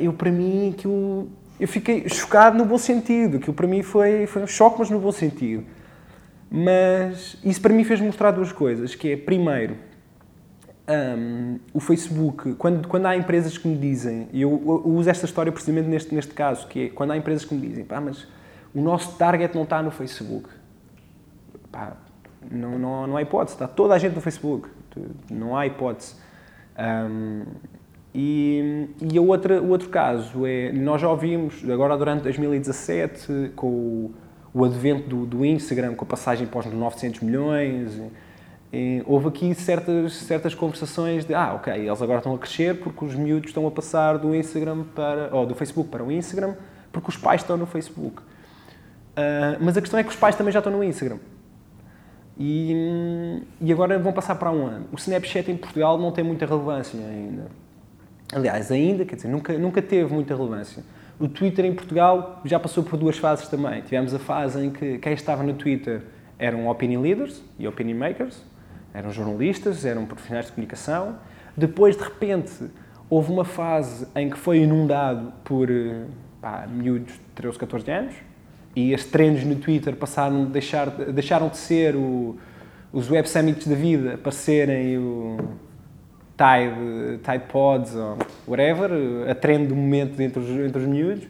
eu, 0.00 0.12
para 0.12 0.30
mim, 0.30 0.74
que 0.76 0.86
eu, 0.86 1.28
eu 1.60 1.68
fiquei 1.68 2.08
chocado 2.08 2.56
no 2.56 2.64
bom 2.64 2.78
sentido, 2.78 3.38
que 3.38 3.52
para 3.52 3.66
mim 3.66 3.82
foi, 3.82 4.26
foi 4.26 4.42
um 4.42 4.46
choque, 4.46 4.76
mas 4.78 4.90
no 4.90 4.98
bom 4.98 5.12
sentido. 5.12 5.64
Mas 6.56 7.36
isso 7.42 7.60
para 7.60 7.72
mim 7.74 7.82
fez 7.82 8.00
mostrar 8.00 8.30
duas 8.30 8.52
coisas, 8.52 8.94
que 8.94 9.10
é, 9.10 9.16
primeiro, 9.16 9.76
um, 10.88 11.58
o 11.72 11.80
Facebook, 11.80 12.54
quando, 12.54 12.86
quando 12.86 13.06
há 13.06 13.16
empresas 13.16 13.58
que 13.58 13.66
me 13.66 13.76
dizem, 13.76 14.28
e 14.32 14.42
eu, 14.42 14.62
eu, 14.64 14.82
uso 14.86 15.10
esta 15.10 15.26
história 15.26 15.50
precisamente 15.50 15.88
neste, 15.88 16.14
neste 16.14 16.32
caso, 16.32 16.68
que 16.68 16.84
é 16.84 16.88
quando 16.90 17.10
há 17.10 17.16
empresas 17.16 17.44
que 17.44 17.52
me 17.52 17.60
dizem, 17.66 17.84
pá, 17.84 18.00
mas 18.00 18.28
o 18.72 18.80
nosso 18.80 19.18
target 19.18 19.52
não 19.52 19.64
está 19.64 19.82
no 19.82 19.90
Facebook. 19.90 20.48
Pá, 21.72 21.96
não, 22.48 22.78
não, 22.78 23.06
não 23.08 23.16
há 23.16 23.22
hipótese, 23.22 23.56
está 23.56 23.66
toda 23.66 23.92
a 23.94 23.98
gente 23.98 24.14
no 24.14 24.20
Facebook. 24.20 24.68
Não 25.28 25.56
há 25.56 25.66
hipótese. 25.66 26.14
Um, 26.78 27.46
e, 28.14 28.90
e 29.12 29.18
a 29.18 29.20
outra, 29.20 29.60
o 29.60 29.70
outro 29.70 29.88
caso 29.88 30.46
é, 30.46 30.70
nós 30.70 31.00
já 31.00 31.08
ouvimos, 31.08 31.68
agora 31.68 31.96
durante 31.96 32.22
2017, 32.22 33.50
com 33.56 33.66
o, 33.66 34.14
o 34.54 34.64
advento 34.64 35.08
do, 35.08 35.26
do, 35.26 35.44
Instagram, 35.44 35.94
com 35.94 36.04
a 36.04 36.08
passagem 36.08 36.46
para 36.46 36.60
os 36.60 36.66
900 36.66 37.20
milhões, 37.20 38.00
e, 38.72 38.76
e, 38.76 39.02
houve 39.04 39.28
aqui 39.28 39.54
certas, 39.54 40.14
certas 40.14 40.54
conversações 40.54 41.24
de, 41.24 41.34
ah, 41.34 41.54
ok, 41.54 41.72
eles 41.74 42.00
agora 42.00 42.18
estão 42.18 42.34
a 42.34 42.38
crescer 42.38 42.78
porque 42.78 43.04
os 43.04 43.14
miúdos 43.14 43.50
estão 43.50 43.66
a 43.66 43.70
passar 43.70 44.16
do 44.16 44.34
Instagram 44.34 44.84
para, 44.94 45.34
ou 45.34 45.44
do 45.44 45.54
Facebook 45.54 45.90
para 45.90 46.04
o 46.04 46.10
Instagram, 46.10 46.54
porque 46.92 47.10
os 47.10 47.16
pais 47.16 47.40
estão 47.40 47.56
no 47.56 47.66
Facebook. 47.66 48.22
Uh, 48.22 49.58
mas 49.60 49.76
a 49.76 49.80
questão 49.80 49.98
é 49.98 50.02
que 50.04 50.10
os 50.10 50.16
pais 50.16 50.36
também 50.36 50.52
já 50.52 50.60
estão 50.60 50.72
no 50.72 50.82
Instagram. 50.82 51.18
E, 52.38 53.42
e 53.60 53.72
agora 53.72 53.98
vão 53.98 54.12
passar 54.12 54.36
para 54.36 54.50
um 54.50 54.66
ano. 54.66 54.86
O 54.92 54.96
Snapchat 54.96 55.50
em 55.50 55.56
Portugal 55.56 55.98
não 55.98 56.10
tem 56.10 56.24
muita 56.24 56.46
relevância 56.46 56.98
ainda 56.98 57.46
Aliás, 58.32 58.72
ainda, 58.72 59.04
quer 59.04 59.16
dizer, 59.16 59.28
nunca, 59.28 59.56
nunca 59.58 59.82
teve 59.82 60.12
muita 60.12 60.34
relevância. 60.34 60.82
O 61.18 61.28
Twitter 61.28 61.64
em 61.64 61.74
Portugal 61.74 62.40
já 62.44 62.58
passou 62.58 62.82
por 62.82 62.98
duas 62.98 63.16
fases 63.16 63.48
também. 63.48 63.82
Tivemos 63.82 64.12
a 64.12 64.18
fase 64.18 64.64
em 64.64 64.70
que 64.70 64.98
quem 64.98 65.12
estava 65.12 65.42
no 65.42 65.54
Twitter 65.54 66.02
eram 66.38 66.68
opinion 66.68 67.00
leaders 67.00 67.42
e 67.58 67.68
opinion 67.68 67.96
makers, 67.96 68.42
eram 68.92 69.12
jornalistas, 69.12 69.84
eram 69.84 70.06
profissionais 70.06 70.46
de 70.46 70.52
comunicação. 70.52 71.16
Depois, 71.56 71.96
de 71.96 72.02
repente, 72.02 72.52
houve 73.08 73.30
uma 73.30 73.44
fase 73.44 74.08
em 74.14 74.28
que 74.28 74.36
foi 74.36 74.58
inundado 74.58 75.32
por 75.44 75.70
eh, 75.70 76.04
pá, 76.40 76.66
miúdos 76.66 77.14
de 77.14 77.20
13, 77.36 77.58
14 77.58 77.90
anos 77.90 78.14
e 78.74 78.92
as 78.92 79.04
trends 79.04 79.44
no 79.44 79.54
Twitter 79.56 79.94
passaram, 79.94 80.46
deixar, 80.46 80.90
deixaram 80.90 81.48
de 81.48 81.56
ser 81.56 81.94
o, 81.94 82.36
os 82.92 83.08
web 83.08 83.28
summits 83.28 83.66
da 83.66 83.76
vida 83.76 84.18
para 84.18 84.32
serem 84.32 84.98
o, 84.98 85.36
Tide, 86.36 87.18
Tide 87.18 87.44
Pods 87.50 87.94
ou 87.94 88.18
whatever, 88.46 88.90
a 89.30 89.34
trend 89.34 89.68
do 89.68 89.76
momento 89.76 90.20
entre 90.20 90.40
os, 90.40 90.48
entre 90.48 90.78
os 90.78 90.86
miúdos. 90.86 91.26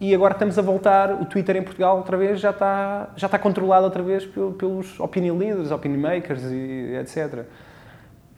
E 0.00 0.14
agora 0.14 0.32
estamos 0.32 0.58
a 0.58 0.62
voltar, 0.62 1.12
o 1.12 1.26
Twitter 1.26 1.56
em 1.56 1.62
Portugal 1.62 1.98
outra 1.98 2.16
vez 2.16 2.40
já 2.40 2.50
está, 2.50 3.10
já 3.16 3.26
está 3.26 3.38
controlado 3.38 3.84
outra 3.84 4.02
vez 4.02 4.24
pelos 4.24 4.98
opinion 4.98 5.36
leaders, 5.36 5.70
opinion 5.70 6.00
makers 6.00 6.42
e 6.44 6.96
etc. 6.98 7.44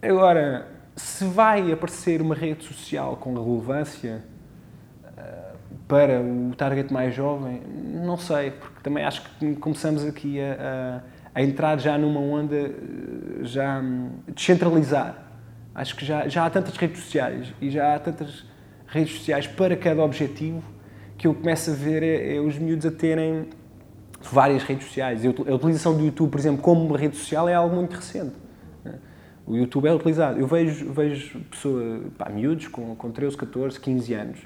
Agora, 0.01 0.67
se 0.93 1.23
vai 1.23 1.71
aparecer 1.71 2.21
uma 2.21 2.35
rede 2.35 2.65
social 2.65 3.15
com 3.15 3.33
relevância 3.33 4.21
uh, 5.05 5.57
para 5.87 6.19
o 6.19 6.53
target 6.57 6.91
mais 6.91 7.15
jovem, 7.15 7.61
não 8.03 8.17
sei, 8.17 8.51
porque 8.51 8.81
também 8.83 9.05
acho 9.05 9.21
que 9.39 9.55
começamos 9.55 10.05
aqui 10.05 10.41
a, 10.41 11.01
a, 11.33 11.39
a 11.39 11.41
entrar 11.41 11.79
já 11.79 11.97
numa 11.97 12.19
onda 12.19 12.57
eh, 12.57 12.71
já 13.43 13.81
descentralizar 14.35 15.22
Acho 15.75 15.95
que 15.95 16.05
já, 16.05 16.27
já 16.27 16.45
há 16.45 16.49
tantas 16.49 16.75
redes 16.77 17.03
sociais 17.03 17.53
e 17.59 17.69
já 17.69 17.95
há 17.95 17.99
tantas 17.99 18.45
redes 18.87 19.17
sociais 19.17 19.47
para 19.47 19.75
cada 19.75 20.03
objetivo 20.03 20.63
que 21.17 21.27
eu 21.27 21.33
começo 21.33 21.71
a 21.71 21.73
ver 21.73 22.03
é, 22.03 22.39
os 22.39 22.57
miúdos 22.57 22.85
a 22.85 22.91
terem 22.91 23.47
várias 24.21 24.63
redes 24.63 24.87
sociais. 24.87 25.23
A 25.25 25.53
utilização 25.55 25.97
do 25.97 26.03
YouTube, 26.03 26.29
por 26.29 26.39
exemplo, 26.39 26.61
como 26.61 26.85
uma 26.85 26.97
rede 26.97 27.17
social 27.17 27.49
é 27.49 27.55
algo 27.55 27.75
muito 27.75 27.95
recente. 27.95 28.35
Né? 28.83 28.93
O 29.45 29.55
YouTube 29.55 29.87
é 29.87 29.93
utilizado. 29.93 30.39
Eu 30.39 30.47
vejo, 30.47 30.91
vejo 30.91 31.39
pessoas, 31.49 32.01
pá, 32.17 32.29
miúdos 32.29 32.67
com, 32.67 32.95
com 32.95 33.11
13, 33.11 33.35
14, 33.35 33.79
15 33.79 34.13
anos. 34.13 34.39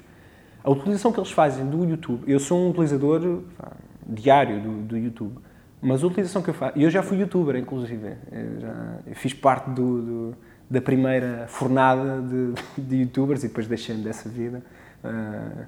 A 0.64 0.70
utilização 0.70 1.12
que 1.12 1.20
eles 1.20 1.30
fazem 1.30 1.66
do 1.66 1.84
YouTube, 1.84 2.24
eu 2.26 2.40
sou 2.40 2.58
um 2.58 2.70
utilizador 2.70 3.42
pá, 3.56 3.72
diário 4.06 4.60
do, 4.60 4.82
do 4.82 4.96
YouTube, 4.96 5.38
mas 5.80 6.02
a 6.02 6.06
utilização 6.06 6.42
que 6.42 6.50
eu 6.50 6.54
faço, 6.54 6.78
eu 6.78 6.90
já 6.90 7.02
fui 7.02 7.18
youtuber, 7.18 7.54
inclusive, 7.54 8.16
eu 8.32 8.60
já 8.60 8.98
eu 9.06 9.14
fiz 9.14 9.32
parte 9.32 9.70
do, 9.70 10.02
do 10.02 10.36
da 10.70 10.80
primeira 10.80 11.46
fornada 11.48 12.22
de, 12.22 12.82
de 12.82 12.96
youtubers 12.96 13.42
e 13.42 13.48
depois 13.48 13.66
deixei-me 13.66 14.02
dessa 14.02 14.28
vida. 14.28 14.62
Uh, 15.02 15.66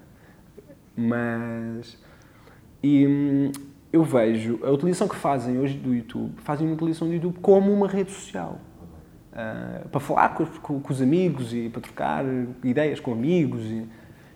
mas. 0.96 1.98
E 2.82 3.06
hum, 3.06 3.52
eu 3.92 4.04
vejo 4.04 4.60
a 4.62 4.70
utilização 4.70 5.08
que 5.08 5.16
fazem 5.16 5.58
hoje 5.58 5.76
do 5.76 5.94
YouTube, 5.94 6.34
fazem 6.42 6.66
uma 6.66 6.74
utilização 6.74 7.08
do 7.08 7.14
YouTube 7.14 7.38
como 7.40 7.72
uma 7.72 7.88
rede 7.88 8.10
social. 8.10 8.60
Uh, 9.32 9.88
para 9.88 10.00
falar 10.00 10.30
com, 10.30 10.44
com, 10.44 10.80
com, 10.80 10.92
os 10.92 11.00
amigos 11.00 11.54
e 11.54 11.68
para 11.68 11.80
trocar 11.80 12.24
ideias 12.64 13.00
com 13.00 13.12
amigos. 13.12 13.62
E, 13.62 13.86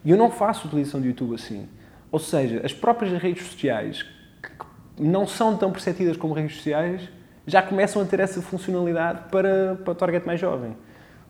e 0.04 0.10
eu 0.10 0.16
não 0.16 0.30
faço 0.30 0.66
utilização 0.66 1.00
do 1.00 1.06
YouTube 1.06 1.34
assim. 1.34 1.68
Ou 2.10 2.18
seja, 2.18 2.60
as 2.64 2.72
próprias 2.72 3.20
redes 3.20 3.44
sociais, 3.44 4.02
que 4.40 5.02
não 5.02 5.26
são 5.26 5.56
tão 5.56 5.72
perceptidas 5.72 6.16
como 6.16 6.32
redes 6.32 6.56
sociais, 6.56 7.08
já 7.46 7.62
começam 7.62 8.00
a 8.02 8.04
ter 8.04 8.20
essa 8.20 8.40
funcionalidade 8.40 9.20
para, 9.30 9.76
para 9.84 9.92
o 9.92 9.94
target 9.94 10.26
mais 10.26 10.40
jovem. 10.40 10.74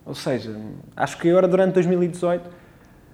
Ou 0.05 0.13
seja, 0.13 0.55
acho 0.95 1.17
que 1.17 1.29
agora 1.29 1.47
durante 1.47 1.73
2018, 1.73 2.49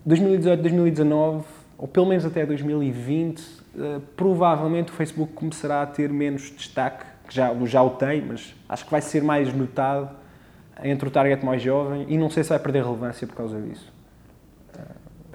2018, 0.06 0.62
2019, 0.62 1.46
ou 1.78 1.88
pelo 1.88 2.06
menos 2.06 2.26
até 2.26 2.46
2020, 2.46 3.40
uh, 3.40 3.44
eh, 3.78 4.00
provavelmente 4.16 4.92
o 4.92 4.94
Facebook 4.94 5.34
começará 5.34 5.82
a 5.82 5.86
ter 5.86 6.10
menos 6.10 6.52
destaque, 6.52 7.06
que 7.28 7.34
já, 7.34 7.54
já 7.66 7.82
o 7.82 7.92
tem, 7.92 8.22
mas 8.22 8.54
acho 8.68 8.86
que 8.86 8.92
vai 8.92 9.02
ser 9.02 9.24
mais 9.24 9.54
notado 9.54 10.10
entre 10.84 11.08
o 11.08 11.12
target 11.12 11.46
mais 11.46 11.62
jovem 11.62 12.06
e 12.10 12.18
não 12.18 12.30
sei 12.30 12.44
se 12.44 12.50
vai 12.50 12.60
perder 12.60 12.84
relevância 12.84 13.26
por 13.26 13.36
causa 13.36 13.60
disso. 13.60 13.92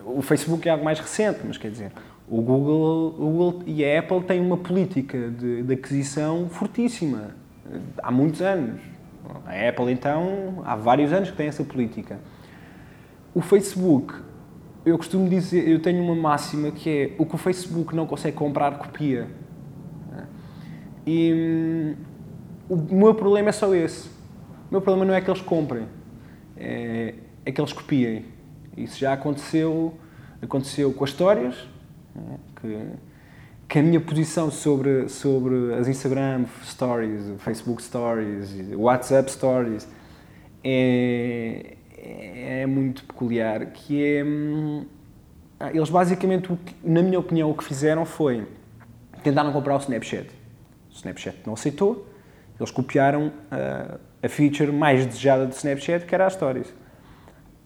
Uh, 0.04 0.18
o 0.18 0.22
Facebook 0.22 0.68
é 0.68 0.72
algo 0.72 0.84
mais 0.84 1.00
recente, 1.00 1.40
mas 1.42 1.56
quer 1.56 1.70
dizer, 1.70 1.90
o 2.28 2.42
Google, 2.42 3.14
o 3.18 3.30
Google 3.30 3.62
e 3.66 3.84
a 3.84 3.98
Apple 3.98 4.22
têm 4.22 4.40
uma 4.40 4.58
política 4.58 5.30
de, 5.30 5.62
de 5.62 5.72
aquisição 5.72 6.48
fortíssima 6.50 7.45
há 8.02 8.10
muitos 8.10 8.42
anos. 8.42 8.80
A 9.44 9.68
Apple, 9.68 9.90
então, 9.90 10.62
há 10.64 10.76
vários 10.76 11.12
anos 11.12 11.30
que 11.30 11.36
tem 11.36 11.48
essa 11.48 11.64
política. 11.64 12.18
O 13.34 13.40
Facebook, 13.40 14.14
eu 14.84 14.96
costumo 14.96 15.28
dizer, 15.28 15.68
eu 15.68 15.80
tenho 15.80 16.02
uma 16.02 16.14
máxima 16.14 16.70
que 16.70 16.88
é 16.88 17.14
o 17.18 17.26
que 17.26 17.34
o 17.34 17.38
Facebook 17.38 17.94
não 17.94 18.06
consegue 18.06 18.36
comprar, 18.36 18.78
copia. 18.78 19.26
E 21.06 21.32
hum, 21.32 21.94
o 22.68 22.94
meu 22.94 23.14
problema 23.14 23.50
é 23.50 23.52
só 23.52 23.72
esse. 23.74 24.08
O 24.08 24.72
meu 24.72 24.80
problema 24.80 25.04
não 25.04 25.14
é 25.14 25.20
que 25.20 25.30
eles 25.30 25.40
comprem, 25.40 25.86
é, 26.56 27.14
é 27.44 27.52
que 27.52 27.60
eles 27.60 27.72
copiem. 27.72 28.24
Isso 28.76 28.98
já 28.98 29.12
aconteceu, 29.12 29.94
aconteceu 30.42 30.92
com 30.92 31.04
as 31.04 31.10
histórias, 31.10 31.68
né, 32.14 32.38
que 32.60 32.88
que 33.68 33.78
a 33.78 33.82
minha 33.82 34.00
posição 34.00 34.50
sobre, 34.50 35.08
sobre 35.08 35.74
as 35.74 35.88
Instagram 35.88 36.44
Stories, 36.64 37.22
Facebook 37.38 37.82
Stories, 37.82 38.54
WhatsApp 38.74 39.30
Stories 39.30 39.88
é, 40.62 41.76
é 41.98 42.66
muito 42.66 43.04
peculiar, 43.04 43.66
que 43.66 44.04
é... 44.04 44.24
Hum, 44.24 44.86
eles 45.72 45.88
basicamente, 45.88 46.50
na 46.84 47.02
minha 47.02 47.18
opinião, 47.18 47.50
o 47.50 47.54
que 47.54 47.64
fizeram 47.64 48.04
foi 48.04 48.46
tentaram 49.22 49.52
comprar 49.52 49.74
o 49.74 49.78
Snapchat. 49.78 50.28
O 50.90 50.94
Snapchat 50.94 51.38
não 51.46 51.54
aceitou, 51.54 52.06
eles 52.58 52.70
copiaram 52.70 53.32
a, 53.50 53.98
a 54.22 54.28
feature 54.28 54.70
mais 54.70 55.04
desejada 55.04 55.46
do 55.46 55.52
Snapchat, 55.52 56.04
que 56.06 56.14
era 56.14 56.26
as 56.26 56.34
Stories. 56.34 56.72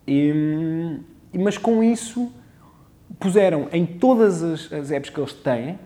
E, 0.07 0.33
hum, 0.33 1.00
mas 1.35 1.59
com 1.59 1.83
isso 1.83 2.33
puseram 3.19 3.69
em 3.73 3.85
todas 3.85 4.42
as, 4.42 4.73
as 4.73 4.90
apps 4.90 5.11
que 5.11 5.21
eles 5.21 5.33
têm, 5.33 5.78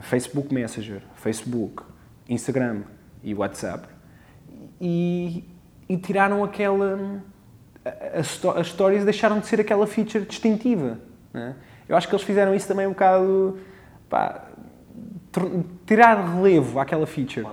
Facebook 0.00 0.52
Messenger, 0.52 1.02
Facebook, 1.14 1.82
Instagram 2.28 2.82
e 3.22 3.34
WhatsApp, 3.34 3.86
e, 4.80 5.44
e 5.88 5.96
tiraram 5.96 6.42
aquela. 6.42 7.22
As, 8.14 8.68
stories 8.68 9.04
deixaram 9.04 9.40
de 9.40 9.46
ser 9.46 9.60
aquela 9.60 9.86
feature 9.86 10.24
distintiva. 10.24 10.98
Né? 11.32 11.54
Eu 11.88 11.96
acho 11.96 12.08
que 12.08 12.14
eles 12.14 12.24
fizeram 12.24 12.54
isso 12.54 12.66
também 12.66 12.86
um 12.86 12.90
bocado. 12.90 13.58
Pá, 14.08 14.48
tirar 15.86 16.34
relevo 16.34 16.78
àquela 16.78 17.06
feature. 17.06 17.46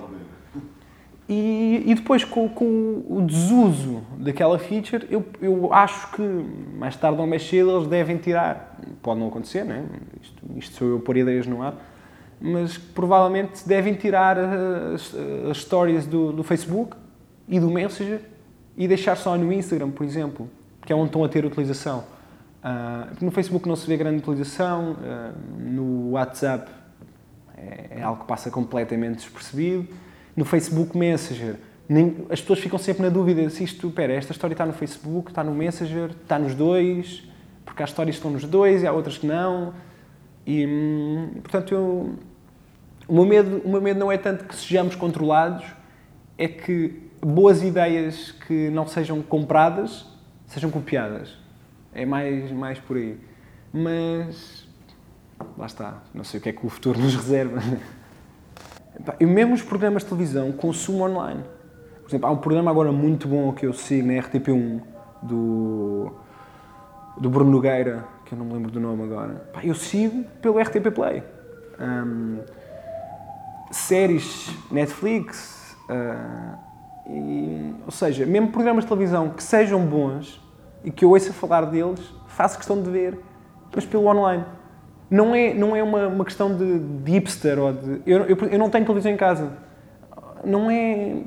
E, 1.28 1.84
e 1.86 1.94
depois, 1.94 2.24
com, 2.24 2.48
com, 2.48 3.04
o 3.08 3.22
desuso 3.22 4.02
daquela 4.18 4.58
feature, 4.58 5.06
eu, 5.10 5.24
eu 5.40 5.72
acho 5.72 6.12
que 6.12 6.22
mais 6.22 6.96
tarde 6.96 7.20
ou 7.20 7.26
mais 7.26 7.42
cedo 7.48 7.76
eles 7.76 7.88
devem 7.88 8.18
tirar. 8.18 8.78
Pode 9.00 9.20
não 9.20 9.28
acontecer, 9.28 9.64
né? 9.64 9.86
isto, 10.20 10.42
isto 10.56 10.76
sou 10.76 10.88
eu 10.88 11.00
por 11.00 11.16
ideias 11.16 11.46
no 11.46 11.62
ar, 11.62 11.74
mas 12.42 12.76
provavelmente 12.76 13.66
devem 13.66 13.94
tirar 13.94 14.36
as, 14.36 15.14
as 15.48 15.58
stories 15.58 16.06
do, 16.06 16.32
do, 16.32 16.42
Facebook 16.42 16.96
e 17.46 17.60
do 17.60 17.70
Messenger 17.70 18.20
e 18.76 18.88
deixar 18.88 19.16
só 19.16 19.36
no 19.38 19.52
Instagram, 19.52 19.90
por 19.90 20.04
exemplo, 20.04 20.50
que 20.84 20.92
é 20.92 20.96
onde 20.96 21.06
estão 21.06 21.22
a 21.22 21.28
ter 21.28 21.44
utilização. 21.44 22.04
Uh, 22.64 23.24
no 23.24 23.30
Facebook 23.30 23.68
não 23.68 23.76
se 23.76 23.86
vê 23.86 23.96
grande 23.96 24.18
utilização, 24.18 24.92
uh, 24.92 25.60
no 25.60 26.10
WhatsApp 26.10 26.68
é, 27.56 27.98
é 27.98 28.02
algo 28.02 28.22
que 28.22 28.26
passa 28.26 28.50
completamente 28.50 29.18
despercebido 29.18 29.86
no 30.36 30.44
Facebook 30.44 30.98
Messenger. 30.98 31.56
Nem, 31.88 32.26
as 32.28 32.40
pessoas 32.40 32.58
ficam 32.58 32.78
sempre 32.78 33.04
na 33.04 33.08
dúvida 33.08 33.48
se 33.50 33.62
isto, 33.62 33.86
espera, 33.86 34.14
esta 34.14 34.32
história 34.32 34.54
está 34.54 34.66
no 34.66 34.72
Facebook, 34.72 35.30
está 35.30 35.44
no 35.44 35.54
Messenger, 35.54 36.10
está 36.10 36.40
nos 36.40 36.54
dois, 36.54 37.22
porque 37.64 37.82
há 37.82 37.86
histórias 37.86 38.16
que 38.16 38.18
estão 38.18 38.32
nos 38.32 38.44
dois 38.44 38.82
e 38.82 38.86
há 38.86 38.92
outras 38.92 39.18
que 39.18 39.26
não. 39.26 39.74
E, 40.44 40.66
hum, 40.66 41.30
portanto, 41.42 41.72
eu, 41.72 42.14
o, 43.08 43.14
meu 43.14 43.24
medo, 43.24 43.62
o 43.64 43.68
meu 43.68 43.80
medo 43.80 44.00
não 44.00 44.10
é 44.10 44.18
tanto 44.18 44.44
que 44.44 44.54
sejamos 44.54 44.94
controlados, 44.94 45.64
é 46.38 46.48
que 46.48 47.10
boas 47.20 47.62
ideias 47.62 48.32
que 48.32 48.70
não 48.70 48.86
sejam 48.86 49.22
compradas 49.22 50.06
sejam 50.52 50.70
copiadas. 50.70 51.36
É 51.94 52.04
mais, 52.04 52.50
mais 52.52 52.78
por 52.78 52.96
aí. 52.96 53.18
Mas 53.72 54.68
lá 55.56 55.66
está, 55.66 56.02
não 56.14 56.24
sei 56.24 56.38
o 56.38 56.42
que 56.42 56.48
é 56.50 56.52
que 56.52 56.64
o 56.64 56.68
futuro 56.68 56.98
nos 56.98 57.14
reserva. 57.14 57.60
E 59.18 59.24
mesmo 59.24 59.54
os 59.54 59.62
programas 59.62 60.02
de 60.02 60.10
televisão 60.10 60.52
consumo 60.52 61.04
online. 61.04 61.42
Por 62.02 62.10
exemplo, 62.10 62.28
há 62.28 62.30
um 62.30 62.36
programa 62.36 62.70
agora 62.70 62.92
muito 62.92 63.26
bom 63.26 63.52
que 63.52 63.64
eu 63.64 63.72
sigo 63.72 64.06
na 64.06 64.14
RTP1 64.14 64.82
do, 65.22 66.12
do 67.18 67.30
Bruno 67.30 67.50
Nogueira, 67.50 68.04
que 68.26 68.34
eu 68.34 68.38
não 68.38 68.44
me 68.44 68.52
lembro 68.52 68.70
do 68.70 68.78
nome 68.78 69.04
agora. 69.04 69.48
Eu 69.62 69.74
sigo 69.74 70.24
pelo 70.42 70.60
RTP 70.60 70.90
Play. 70.94 71.22
Um, 71.80 72.40
séries 73.72 74.50
Netflix. 74.70 75.76
Uh, 75.88 76.58
e, 77.10 77.74
ou 77.84 77.90
seja, 77.90 78.24
mesmo 78.24 78.48
programas 78.48 78.84
de 78.84 78.88
televisão 78.88 79.30
que 79.30 79.42
sejam 79.42 79.84
bons 79.84 80.40
e 80.84 80.90
que 80.90 81.04
eu 81.04 81.10
ouça 81.10 81.32
falar 81.32 81.62
deles, 81.62 82.00
faço 82.28 82.56
questão 82.56 82.80
de 82.80 82.88
ver, 82.88 83.18
mas 83.74 83.84
pelo 83.84 84.06
online 84.06 84.44
não 85.12 85.34
é, 85.34 85.52
não 85.52 85.76
é 85.76 85.82
uma, 85.82 86.08
uma 86.08 86.24
questão 86.24 86.56
de, 86.56 86.78
de 86.78 87.12
hipster 87.12 87.58
ou 87.58 87.70
de. 87.70 88.00
Eu, 88.06 88.22
eu, 88.22 88.36
eu, 88.50 88.58
não 88.58 88.70
tenho 88.70 88.86
televisão 88.86 89.12
em 89.12 89.16
casa. 89.16 89.52
Não 90.42 90.70
é, 90.70 91.18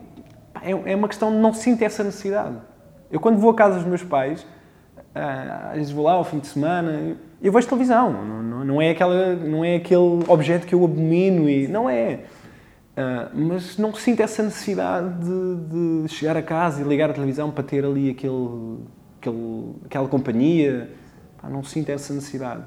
é. 0.64 0.72
É 0.86 0.96
uma 0.96 1.08
questão 1.08 1.30
de 1.30 1.38
não 1.38 1.54
sinto 1.54 1.84
essa 1.84 2.04
necessidade. 2.04 2.56
Eu, 3.12 3.20
quando 3.20 3.38
vou 3.38 3.52
à 3.52 3.54
casa 3.54 3.76
dos 3.76 3.86
meus 3.86 4.04
pais, 4.04 4.44
ah, 5.14 5.68
às 5.70 5.76
vezes 5.76 5.92
vou 5.92 6.04
lá 6.04 6.14
ao 6.14 6.24
fim 6.24 6.40
de 6.40 6.48
semana, 6.48 7.16
eu 7.40 7.52
vejo 7.52 7.68
televisão. 7.68 8.12
Não, 8.12 8.42
não, 8.42 8.66
não, 8.66 8.82
é, 8.82 8.90
aquela, 8.90 9.36
não 9.36 9.64
é 9.64 9.76
aquele 9.76 10.24
objeto 10.28 10.66
que 10.66 10.74
eu 10.74 10.84
abomino 10.84 11.48
e. 11.48 11.68
Não 11.68 11.88
é. 11.88 12.22
Uh, 12.96 13.38
mas 13.38 13.78
não 13.78 13.94
sinto 13.94 14.22
essa 14.22 14.42
necessidade 14.42 15.20
de, 15.20 16.04
de, 16.04 16.08
chegar 16.08 16.38
a 16.38 16.42
casa 16.42 16.82
e 16.82 16.86
ligar 16.86 17.10
a 17.10 17.14
televisão 17.14 17.52
para 17.52 17.62
ter 17.62 17.84
ali 17.84 18.10
aquele, 18.10 18.80
aquele 19.20 19.74
aquela 19.84 20.08
companhia. 20.08 20.90
Pá, 21.42 21.50
não 21.50 21.62
sinto 21.62 21.90
essa 21.90 22.14
necessidade. 22.14 22.64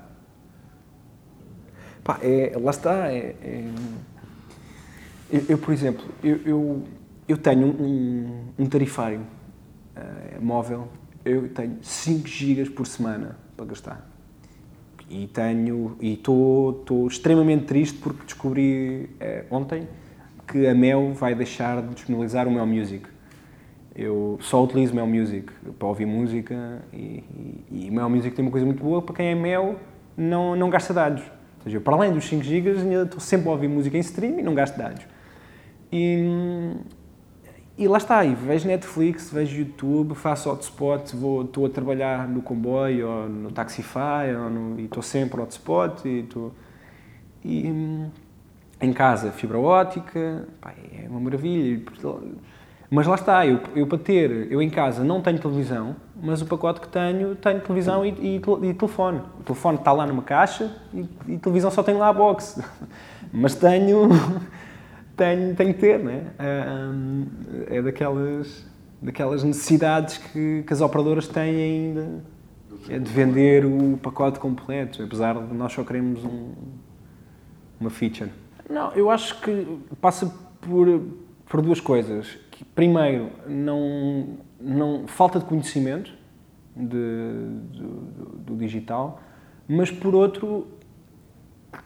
Pá, 2.04 2.18
é, 2.20 2.52
lá 2.60 2.70
está. 2.70 3.10
É, 3.10 3.36
é, 3.42 3.70
eu, 5.30 5.44
eu, 5.48 5.58
por 5.58 5.72
exemplo, 5.72 6.04
eu, 6.22 6.36
eu, 6.44 6.82
eu 7.26 7.38
tenho 7.38 7.66
um, 7.66 8.52
um 8.58 8.66
tarifário 8.66 9.20
uh, 9.96 10.44
móvel, 10.44 10.88
eu 11.24 11.48
tenho 11.48 11.78
5 11.80 12.28
GB 12.28 12.70
por 12.70 12.86
semana 12.86 13.38
para 13.56 13.64
gastar. 13.64 14.10
E 15.08 15.26
tenho 15.26 15.96
e 16.02 16.12
estou 16.12 17.06
extremamente 17.06 17.64
triste 17.64 17.98
porque 17.98 18.24
descobri 18.24 19.08
uh, 19.22 19.54
ontem 19.54 19.88
que 20.50 20.66
a 20.66 20.74
Mel 20.74 21.12
vai 21.12 21.34
deixar 21.34 21.82
de 21.82 21.94
disponibilizar 21.94 22.48
o 22.48 22.50
Mel 22.50 22.66
Music. 22.66 23.06
Eu 23.94 24.38
só 24.40 24.62
utilizo 24.62 24.94
Mel 24.94 25.06
Music 25.06 25.52
para 25.78 25.88
ouvir 25.88 26.06
música 26.06 26.82
e, 26.92 27.24
e, 27.70 27.86
e 27.86 27.90
Mel 27.90 28.08
Music 28.08 28.34
tem 28.34 28.44
uma 28.44 28.50
coisa 28.50 28.64
muito 28.64 28.82
boa 28.82 29.02
para 29.02 29.14
quem 29.14 29.28
é 29.28 29.34
Mel 29.34 29.76
não, 30.16 30.54
não 30.56 30.70
gasta 30.70 30.94
dados 30.94 31.22
ou 31.58 31.64
seja, 31.64 31.80
para 31.80 31.94
além 31.94 32.12
dos 32.12 32.24
5 32.24 32.42
GB, 32.42 32.70
estou 33.02 33.20
sempre 33.20 33.48
a 33.48 33.52
ouvir 33.52 33.68
música 33.68 33.96
em 33.96 34.00
stream 34.00 34.38
e 34.38 34.42
não 34.42 34.54
gasto 34.54 34.76
dados. 34.76 35.04
E, 35.92 36.74
e 37.76 37.88
lá 37.88 37.98
está, 37.98 38.24
e 38.24 38.34
vejo 38.34 38.68
Netflix, 38.68 39.30
vejo 39.30 39.58
YouTube, 39.58 40.14
faço 40.14 40.50
hotspot, 40.50 41.16
vou, 41.16 41.42
estou 41.42 41.66
a 41.66 41.68
trabalhar 41.68 42.28
no 42.28 42.42
comboio 42.42 43.08
ou 43.08 43.28
no 43.28 43.50
Taxify 43.50 44.34
ou 44.36 44.50
no, 44.50 44.80
e 44.80 44.84
estou 44.84 45.02
sempre 45.02 45.40
hotspot 45.40 46.06
e 46.06 46.20
estou... 46.20 46.52
E, 47.44 48.06
em 48.80 48.92
casa, 48.92 49.32
fibra 49.32 49.58
ótica, 49.58 50.46
pá, 50.60 50.72
é 50.92 51.08
uma 51.08 51.20
maravilha. 51.20 51.82
Mas 52.90 53.06
lá 53.06 53.16
está, 53.16 53.46
eu, 53.46 53.60
eu 53.74 53.86
para 53.86 53.98
ter, 53.98 54.50
eu 54.50 54.62
em 54.62 54.70
casa 54.70 55.04
não 55.04 55.20
tenho 55.20 55.38
televisão, 55.38 55.94
mas 56.22 56.40
o 56.40 56.46
pacote 56.46 56.80
que 56.80 56.88
tenho, 56.88 57.36
tenho 57.36 57.60
televisão 57.60 58.04
e, 58.04 58.10
e, 58.10 58.36
e 58.36 58.74
telefone. 58.74 59.20
O 59.40 59.42
telefone 59.42 59.78
está 59.78 59.92
lá 59.92 60.06
numa 60.06 60.22
caixa 60.22 60.74
e, 60.94 61.06
e 61.26 61.38
televisão 61.38 61.70
só 61.70 61.82
tem 61.82 61.94
lá 61.94 62.08
a 62.08 62.12
box. 62.12 62.62
mas 63.30 63.54
tenho, 63.54 64.08
tenho, 65.14 65.54
tenho 65.54 65.74
que 65.74 65.80
ter, 65.80 65.98
né? 65.98 66.28
É 67.68 67.82
daquelas, 67.82 68.64
daquelas 69.02 69.44
necessidades 69.44 70.16
que, 70.16 70.64
que 70.66 70.72
as 70.72 70.80
operadoras 70.80 71.28
têm 71.28 71.56
ainda, 71.56 72.22
é 72.88 72.98
de 72.98 73.10
vender 73.10 73.66
o 73.66 73.98
pacote 74.02 74.38
completo, 74.38 75.02
apesar 75.02 75.34
de 75.34 75.52
nós 75.52 75.72
só 75.72 75.84
queremos 75.84 76.24
um, 76.24 76.52
uma 77.78 77.90
feature. 77.90 78.30
Não, 78.68 78.92
eu 78.92 79.10
acho 79.10 79.40
que 79.40 79.78
passa 80.00 80.26
por, 80.60 81.00
por 81.46 81.62
duas 81.62 81.80
coisas 81.80 82.38
primeiro, 82.74 83.30
não, 83.46 84.38
não, 84.60 85.06
falta 85.06 85.38
de 85.38 85.44
conhecimento 85.44 86.12
de, 86.76 87.32
do, 87.72 87.88
do 88.38 88.56
digital, 88.56 89.20
mas, 89.66 89.90
por 89.90 90.14
outro, 90.14 90.66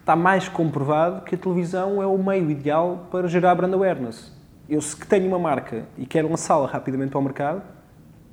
está 0.01 0.15
mais 0.15 0.49
comprovado 0.49 1.25
que 1.25 1.35
a 1.35 1.39
televisão 1.39 2.03
é 2.03 2.07
o 2.07 2.17
meio 2.17 2.51
ideal 2.51 3.09
para 3.11 3.27
gerar 3.27 3.55
brand 3.55 3.73
awareness. 3.73 4.33
Eu, 4.69 4.81
se 4.81 4.97
tenho 5.07 5.27
uma 5.27 5.39
marca 5.39 5.87
e 5.99 6.07
quero 6.07 6.29
lançá-la 6.29 6.67
rapidamente 6.67 7.11
para 7.11 7.19
o 7.19 7.23
mercado, 7.23 7.63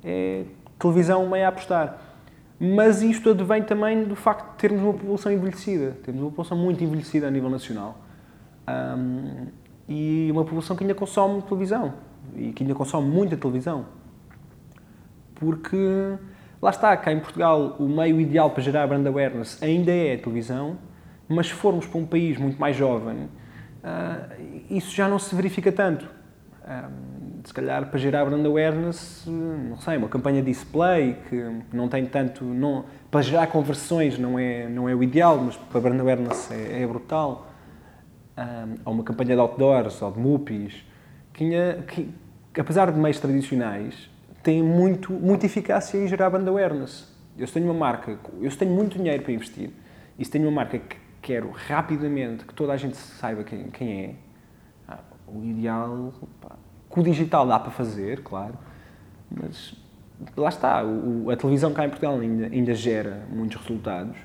é 0.04 0.44
televisão 0.78 1.28
meio 1.28 1.44
a 1.44 1.48
apostar. 1.48 1.98
Mas 2.58 3.02
isto 3.02 3.30
advém 3.30 3.62
também 3.62 4.04
do 4.04 4.14
facto 4.14 4.52
de 4.52 4.56
termos 4.58 4.82
uma 4.82 4.92
população 4.92 5.32
envelhecida. 5.32 5.96
Temos 6.04 6.20
uma 6.20 6.30
população 6.30 6.56
muito 6.56 6.84
envelhecida 6.84 7.26
a 7.26 7.30
nível 7.30 7.50
nacional. 7.50 7.98
Um, 8.96 9.46
e 9.88 10.28
uma 10.30 10.44
população 10.44 10.76
que 10.76 10.84
ainda 10.84 10.94
consome 10.94 11.42
televisão 11.42 11.94
e 12.36 12.52
que 12.52 12.62
ainda 12.62 12.74
consome 12.74 13.10
muita 13.10 13.36
televisão. 13.36 13.86
Porque, 15.34 15.76
lá 16.62 16.70
está, 16.70 16.96
cá 16.96 17.12
em 17.12 17.18
Portugal, 17.18 17.76
o 17.78 17.88
meio 17.88 18.20
ideal 18.20 18.50
para 18.50 18.62
gerar 18.62 18.86
brand 18.86 19.04
awareness 19.06 19.60
ainda 19.62 19.90
é 19.90 20.14
a 20.14 20.18
televisão, 20.18 20.78
mas 21.28 21.48
se 21.48 21.54
formos 21.54 21.86
para 21.86 21.98
um 21.98 22.06
país 22.06 22.38
muito 22.38 22.60
mais 22.60 22.76
jovem, 22.76 23.16
uh, 23.82 24.64
isso 24.70 24.94
já 24.94 25.08
não 25.08 25.18
se 25.18 25.34
verifica 25.34 25.72
tanto. 25.72 26.04
Uh, 26.62 27.10
se 27.42 27.54
calhar 27.54 27.86
para 27.86 27.98
gerar 27.98 28.24
brand 28.26 28.44
awareness, 28.44 29.24
não 29.26 29.78
sei, 29.78 29.96
uma 29.96 30.08
campanha 30.08 30.42
display 30.42 31.16
que 31.28 31.50
não 31.72 31.88
tem 31.88 32.06
tanto. 32.06 32.44
Não, 32.44 32.84
para 33.10 33.22
gerar 33.22 33.46
conversões 33.46 34.18
não 34.18 34.38
é, 34.38 34.68
não 34.68 34.88
é 34.88 34.94
o 34.94 35.02
ideal, 35.02 35.38
mas 35.38 35.56
para 35.56 35.80
brand 35.80 35.98
awareness 35.98 36.50
é, 36.50 36.82
é 36.82 36.86
brutal. 36.86 37.49
Ah, 38.36 38.66
ou 38.84 38.94
uma 38.94 39.04
campanha 39.04 39.34
de 39.34 39.40
outdoors 39.40 40.00
ou 40.02 40.12
de 40.12 40.18
mupis 40.18 40.84
que, 41.32 41.50
que, 41.88 42.60
apesar 42.60 42.90
de 42.90 42.98
meios 42.98 43.18
tradicionais, 43.18 44.10
tem 44.42 44.62
muito, 44.62 45.12
muita 45.12 45.46
eficácia 45.46 45.98
em 45.98 46.06
gerar 46.06 46.30
brand 46.30 46.46
awareness. 46.46 47.08
Eu 47.36 47.46
tenho 47.46 47.66
uma 47.66 47.74
marca, 47.74 48.18
eu 48.40 48.56
tenho 48.56 48.72
muito 48.72 48.98
dinheiro 48.98 49.22
para 49.22 49.32
investir, 49.32 49.70
e 50.18 50.24
se 50.24 50.30
tenho 50.30 50.44
uma 50.46 50.52
marca 50.52 50.78
que 50.78 50.96
quero 51.22 51.50
rapidamente 51.50 52.44
que 52.44 52.54
toda 52.54 52.72
a 52.72 52.76
gente 52.76 52.96
saiba 52.96 53.44
quem, 53.44 53.64
quem 53.70 54.04
é, 54.04 54.14
ah, 54.88 54.98
o 55.26 55.44
ideal, 55.44 56.12
com 56.88 57.00
o 57.00 57.04
digital 57.04 57.46
dá 57.46 57.58
para 57.58 57.70
fazer, 57.70 58.22
claro, 58.22 58.54
mas 59.30 59.74
lá 60.36 60.48
está, 60.48 60.84
o, 60.84 61.30
a 61.30 61.36
televisão 61.36 61.72
cá 61.72 61.84
em 61.86 61.88
Portugal 61.88 62.18
ainda, 62.18 62.46
ainda 62.46 62.74
gera 62.74 63.22
muitos 63.30 63.60
resultados, 63.60 64.16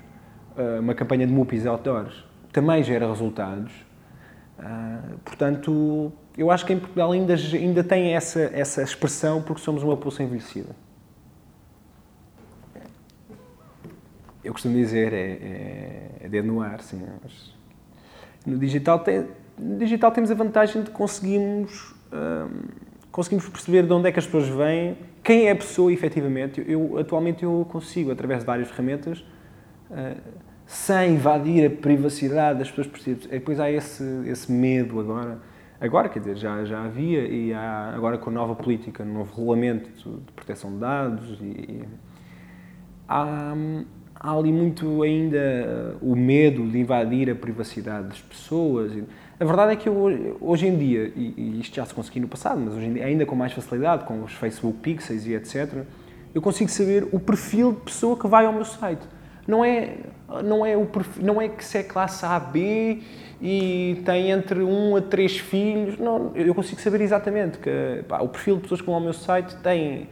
uh, 0.56 0.80
uma 0.80 0.94
campanha 0.94 1.26
de 1.26 1.32
MUPIs 1.32 1.66
outdoors 1.66 2.24
também 2.52 2.82
gera 2.82 3.06
resultados. 3.06 3.85
Uh, 4.58 5.18
portanto, 5.24 6.12
eu 6.36 6.50
acho 6.50 6.64
que 6.64 6.72
em 6.72 6.78
Portugal 6.78 7.12
ainda, 7.12 7.34
ainda 7.34 7.84
tem 7.84 8.14
essa, 8.14 8.40
essa 8.54 8.82
expressão 8.82 9.42
porque 9.42 9.60
somos 9.60 9.82
uma 9.82 9.96
população 9.96 10.24
envelhecida. 10.24 10.74
Eu 14.42 14.52
costumo 14.52 14.74
dizer, 14.74 15.12
é, 15.12 15.16
é, 15.16 16.10
é 16.20 16.28
dedo 16.28 16.46
no 16.46 16.60
ar, 16.60 16.80
sim. 16.80 17.04
No 18.46 18.56
digital, 18.58 19.00
tem, 19.00 19.26
no 19.58 19.76
digital 19.76 20.12
temos 20.12 20.30
a 20.30 20.34
vantagem 20.34 20.84
de 20.84 20.90
conseguirmos, 20.90 21.94
hum, 22.12 22.68
conseguimos 23.10 23.48
perceber 23.48 23.84
de 23.84 23.92
onde 23.92 24.08
é 24.08 24.12
que 24.12 24.20
as 24.20 24.24
pessoas 24.24 24.48
vêm, 24.48 24.96
quem 25.24 25.48
é 25.48 25.50
a 25.50 25.56
pessoa 25.56 25.92
efetivamente. 25.92 26.64
Eu, 26.66 26.96
atualmente 26.96 27.42
eu 27.42 27.66
consigo, 27.68 28.12
através 28.12 28.40
de 28.40 28.46
várias 28.46 28.68
ferramentas, 28.68 29.18
uh, 29.90 30.20
sem 30.66 31.14
invadir 31.14 31.66
a 31.66 31.70
privacidade 31.70 32.58
das 32.58 32.68
pessoas 32.68 32.88
perceber. 32.88 33.28
Depois 33.28 33.60
há 33.60 33.70
esse, 33.70 34.02
esse 34.26 34.50
medo 34.50 34.98
agora. 34.98 35.38
Agora, 35.80 36.08
quer 36.08 36.20
dizer, 36.20 36.36
já, 36.36 36.64
já 36.64 36.84
havia 36.84 37.20
e 37.28 37.52
há 37.52 37.92
agora 37.94 38.18
com 38.18 38.30
a 38.30 38.32
nova 38.32 38.54
política, 38.54 39.04
no 39.04 39.14
novo 39.14 39.36
regulamento 39.36 39.88
de 40.10 40.32
proteção 40.32 40.72
de 40.72 40.78
dados 40.78 41.38
e, 41.40 41.44
e 41.44 41.84
há, 43.06 43.54
há 44.14 44.32
ali 44.32 44.50
muito 44.50 45.02
ainda 45.02 45.96
o 46.00 46.16
medo 46.16 46.66
de 46.66 46.78
invadir 46.78 47.30
a 47.30 47.34
privacidade 47.34 48.08
das 48.08 48.20
pessoas. 48.20 48.92
A 49.38 49.44
verdade 49.44 49.72
é 49.72 49.76
que 49.76 49.86
eu, 49.86 50.38
hoje 50.40 50.66
em 50.66 50.78
dia, 50.78 51.12
e 51.14 51.60
isto 51.60 51.76
já 51.76 51.84
se 51.84 51.94
conseguiu 51.94 52.22
no 52.22 52.28
passado, 52.28 52.58
mas 52.58 52.74
hoje 52.74 52.86
em 52.86 52.94
dia 52.94 53.04
ainda 53.04 53.26
com 53.26 53.36
mais 53.36 53.52
facilidade, 53.52 54.04
com 54.04 54.24
os 54.24 54.32
Facebook 54.32 54.78
Pixels 54.78 55.26
e 55.26 55.34
etc., 55.34 55.84
eu 56.34 56.42
consigo 56.42 56.70
saber 56.70 57.06
o 57.12 57.20
perfil 57.20 57.72
de 57.72 57.80
pessoa 57.80 58.18
que 58.18 58.26
vai 58.26 58.46
ao 58.46 58.52
meu 58.52 58.64
site. 58.64 59.06
Não 59.46 59.64
é, 59.64 59.90
não 60.44 60.66
é, 60.66 60.76
o 60.76 60.88
não 61.20 61.40
é 61.40 61.48
que 61.48 61.64
se 61.64 61.78
é 61.78 61.82
classe 61.82 62.24
A, 62.24 62.38
B 62.38 63.00
e 63.40 64.02
tem 64.04 64.30
entre 64.30 64.62
um 64.62 64.96
a 64.96 65.00
três 65.00 65.38
filhos. 65.38 65.98
Não, 65.98 66.32
eu 66.34 66.54
consigo 66.54 66.80
saber 66.80 67.00
exatamente 67.00 67.58
que 67.58 68.04
pá, 68.08 68.20
o 68.20 68.28
perfil 68.28 68.56
de 68.56 68.62
pessoas 68.62 68.80
que 68.80 68.86
vão 68.86 68.96
ao 68.96 69.00
meu 69.00 69.12
site 69.12 69.54
tem 69.56 70.08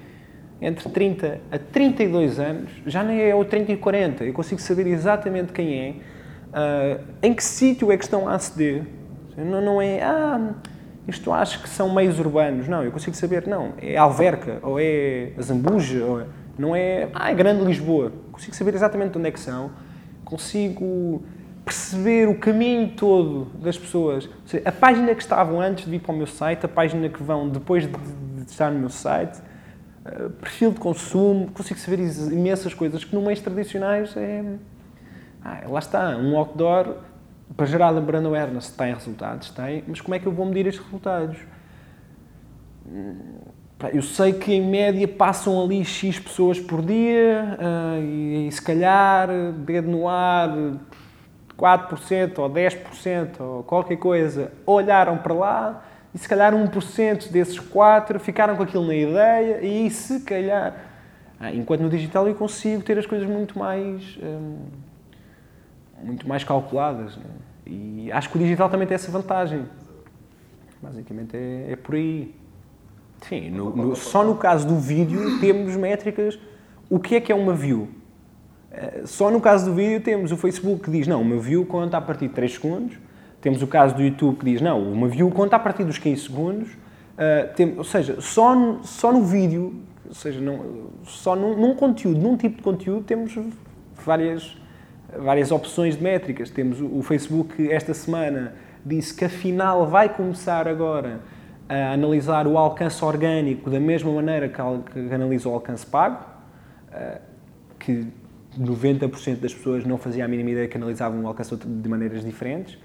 entre 0.61 0.89
30 0.89 1.41
a 1.51 1.59
32 1.59 2.39
anos, 2.39 2.71
já 2.87 3.03
nem 3.03 3.21
é 3.21 3.35
o 3.35 3.45
30 3.45 3.73
e 3.73 3.77
40, 3.77 4.25
eu 4.25 4.33
consigo 4.33 4.61
saber 4.61 4.87
exatamente 4.87 5.53
quem 5.53 5.79
é, 5.79 5.91
uh, 5.91 7.05
em 7.23 7.35
que 7.35 7.43
sítio 7.45 7.93
é 7.93 7.97
que 7.97 8.05
estão 8.05 8.29
a 8.29 8.35
aceder. 8.35 8.85
Não, 9.37 9.61
não 9.61 9.83
é, 9.83 10.01
ah, 10.01 10.55
isto 11.09 11.33
acho 11.33 11.61
que 11.61 11.69
são 11.69 11.93
meios 11.93 12.19
urbanos. 12.19 12.69
Não, 12.69 12.83
eu 12.83 12.93
consigo 12.93 13.17
saber, 13.17 13.47
não, 13.47 13.73
é 13.79 13.97
Alverca, 13.97 14.59
ou 14.63 14.79
é 14.81 15.33
Zambuja, 15.43 16.05
ou 16.05 16.21
é, 16.21 16.25
não 16.59 16.75
é, 16.75 17.09
ah, 17.15 17.31
é 17.31 17.35
Grande 17.35 17.65
Lisboa. 17.65 18.13
Consigo 18.33 18.55
saber 18.55 18.75
exatamente 18.75 19.17
onde 19.19 19.29
é 19.29 19.31
que 19.31 19.41
são, 19.41 19.71
consigo 20.25 21.23
perceber 21.65 22.29
o 22.29 22.39
caminho 22.39 22.91
todo 22.91 23.47
das 23.59 23.79
pessoas. 23.79 24.29
Seja, 24.47 24.69
a 24.69 24.73
página 24.73 25.15
que 25.15 25.23
estavam 25.23 25.61
antes 25.61 25.85
de 25.85 25.91
vir 25.91 26.01
para 26.01 26.13
o 26.13 26.17
meu 26.17 26.27
site, 26.27 26.67
a 26.67 26.69
página 26.69 27.09
que 27.09 27.23
vão 27.23 27.49
depois 27.49 27.85
de, 27.85 27.93
de 27.93 28.51
estar 28.51 28.71
no 28.71 28.79
meu 28.79 28.91
site, 28.91 29.39
uh, 30.05 30.31
perfil 30.31 30.73
de 30.73 30.81
consumo, 30.81 31.51
consigo 31.53 31.81
saber 31.81 32.01
imensas 32.33 32.75
coisas 32.75 33.05
que 33.05 33.15
no 33.15 33.23
meios 33.23 33.41
tradicionais 33.41 34.17
é. 34.17 34.45
Ah, 35.43 35.63
lá 35.69 35.79
está, 35.79 36.17
um 36.17 36.37
outdoor 36.37 36.97
para 37.57 37.67
gerar 37.67 37.93
brand 38.01 38.25
awareness 38.25 38.71
tem 38.71 38.93
resultados, 38.95 39.51
tem, 39.51 39.85
mas 39.87 40.01
como 40.01 40.15
é 40.15 40.19
que 40.19 40.27
eu 40.27 40.33
vou 40.33 40.47
medir 40.47 40.67
estes 40.67 40.85
resultados? 40.85 41.39
Eu 43.93 44.03
sei 44.03 44.33
que 44.33 44.53
em 44.53 44.61
média 44.61 45.07
passam 45.07 45.63
ali 45.63 45.85
X 45.85 46.19
pessoas 46.19 46.61
por 46.61 46.83
dia 46.83 47.59
uh, 47.59 48.03
e, 48.03 48.49
e, 48.49 48.53
se 48.53 48.63
calhar, 48.63 49.29
dedo 49.59 49.91
no 49.91 50.09
ar, 50.09 50.51
4% 51.59 52.39
ou 52.39 52.51
10% 52.51 53.41
ou 53.41 53.63
qualquer 53.63 53.97
coisa 53.97 54.53
olharam 54.67 55.19
para 55.19 55.35
lá 55.35 55.85
e 56.15 56.19
se 56.19 56.29
calhar 56.29 56.55
1% 56.55 57.31
desses 57.31 57.59
4 57.59 58.21
ficaram 58.21 58.57
com 58.57 58.63
aquilo 58.63 58.87
na 58.87 58.95
ideia 58.95 59.65
e 59.65 59.91
se 59.91 60.21
calhar. 60.21 60.77
Ah, 61.41 61.53
enquanto 61.53 61.81
no 61.81 61.91
digital 61.91 62.29
eu 62.29 62.35
consigo 62.35 62.83
ter 62.83 62.97
as 62.99 63.07
coisas 63.07 63.29
muito 63.29 63.59
mais. 63.59 64.17
Hum, 64.23 64.59
muito 66.03 66.29
mais 66.29 66.45
calculadas. 66.45 67.17
Né? 67.17 67.25
E 67.67 68.13
acho 68.13 68.31
que 68.31 68.37
o 68.37 68.41
digital 68.41 68.69
também 68.69 68.87
tem 68.87 68.95
essa 68.95 69.11
vantagem. 69.11 69.67
Basicamente 70.81 71.37
é, 71.37 71.73
é 71.73 71.77
por 71.77 71.95
aí. 71.95 72.35
Sim, 73.29 73.51
no, 73.51 73.75
no, 73.75 73.97
só 73.97 74.23
no 74.23 74.35
caso 74.35 74.67
do 74.67 74.77
vídeo 74.77 75.39
temos 75.41 75.77
métricas. 75.77 76.39
O 76.91 76.99
que 76.99 77.17
é 77.17 77.21
que 77.21 77.33
é 77.33 77.35
uma 77.35 77.55
view? 77.55 77.89
Eh, 78.71 79.03
só 79.07 79.31
no 79.31 79.41
caso 79.41 79.67
do 79.67 79.75
vídeo 79.75 80.01
temos 80.01 80.31
o 80.31 80.37
Facebook 80.37 80.83
que 80.83 80.91
diz, 80.91 81.07
não, 81.07 81.23
uma 81.23 81.39
view 81.39 81.65
conta 81.65 81.97
a 81.97 82.01
partir 82.01 82.29
de 82.29 82.35
3 82.35 82.53
segundos. 82.53 82.97
Temos 83.41 83.63
o 83.63 83.67
caso 83.67 83.95
do 83.95 84.03
YouTube 84.03 84.39
que 84.39 84.45
diz, 84.45 84.61
não, 84.61 84.83
uma 84.83 85.09
view 85.09 85.31
conta 85.31 85.57
a 85.57 85.59
partir 85.59 85.85
dos 85.85 85.99
15 85.99 86.23
segundos. 86.23 86.69
Uh, 86.73 87.55
tem, 87.55 87.75
ou 87.79 87.85
seja, 87.85 88.21
só, 88.21 88.55
só 88.83 89.13
no 89.13 89.23
vídeo, 89.23 89.75
ou 90.07 90.15
seja, 90.15 90.41
não, 90.41 90.91
só 91.05 91.37
num, 91.37 91.57
num, 91.57 91.75
conteúdo, 91.75 92.21
num 92.21 92.37
tipo 92.37 92.57
de 92.57 92.63
conteúdo, 92.63 93.05
temos 93.05 93.39
várias, 94.05 94.57
várias 95.17 95.51
opções 95.51 95.97
de 95.97 96.03
métricas. 96.03 96.51
Temos 96.51 96.81
o, 96.81 96.99
o 96.99 97.03
Facebook 97.03 97.71
esta 97.71 97.95
semana 97.95 98.55
disse 98.85 99.15
que 99.15 99.25
afinal 99.25 99.87
vai 99.87 100.09
começar 100.09 100.67
agora 100.69 101.21
a 101.69 101.93
analisar 101.93 102.47
o 102.47 102.59
alcance 102.59 103.05
orgânico 103.05 103.71
da 103.71 103.81
mesma 103.81 104.13
maneira 104.13 104.49
que, 104.49 104.61
analisa 105.15 105.49
o 105.49 105.55
alcance 105.55 105.87
pago, 105.87 106.25
uh, 106.89 107.21
que 107.79 108.07
90% 108.59 109.41
das 109.41 109.55
pessoas 109.55 109.85
não 109.85 109.99
fazia 109.99 110.25
a 110.25 110.29
mínima 110.29 110.51
ideia 110.51 110.69
que 110.69 110.77
analisavam 110.77 111.23
o 111.23 111.27
alcance 111.27 111.57
de 111.57 111.89
maneiras 111.89 112.25
diferentes, 112.25 112.79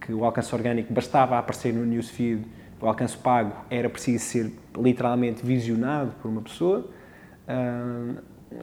que 0.00 0.12
o 0.12 0.24
alcance 0.24 0.54
orgânico 0.54 0.92
bastava 0.92 1.38
aparecer 1.38 1.72
no 1.72 1.84
newsfeed, 1.84 2.44
o 2.80 2.86
alcance 2.86 3.16
pago 3.16 3.52
era 3.70 3.88
preciso 3.88 4.24
ser 4.24 4.52
literalmente 4.76 5.46
visionado 5.46 6.12
por 6.20 6.28
uma 6.28 6.42
pessoa. 6.42 6.90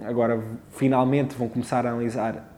Agora, 0.06 0.44
finalmente, 0.72 1.36
vão 1.36 1.48
começar 1.48 1.86
a 1.86 1.92
analisar 1.92 2.58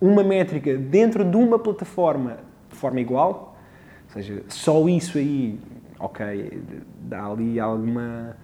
uma 0.00 0.24
métrica 0.24 0.76
dentro 0.76 1.24
de 1.24 1.36
uma 1.36 1.58
plataforma 1.60 2.38
de 2.68 2.76
forma 2.76 3.00
igual, 3.00 3.56
ou 4.06 4.12
seja, 4.12 4.42
só 4.48 4.88
isso 4.88 5.18
aí, 5.18 5.58
ok, 6.00 6.62
dá 7.02 7.26
ali 7.26 7.60
alguma 7.60 8.36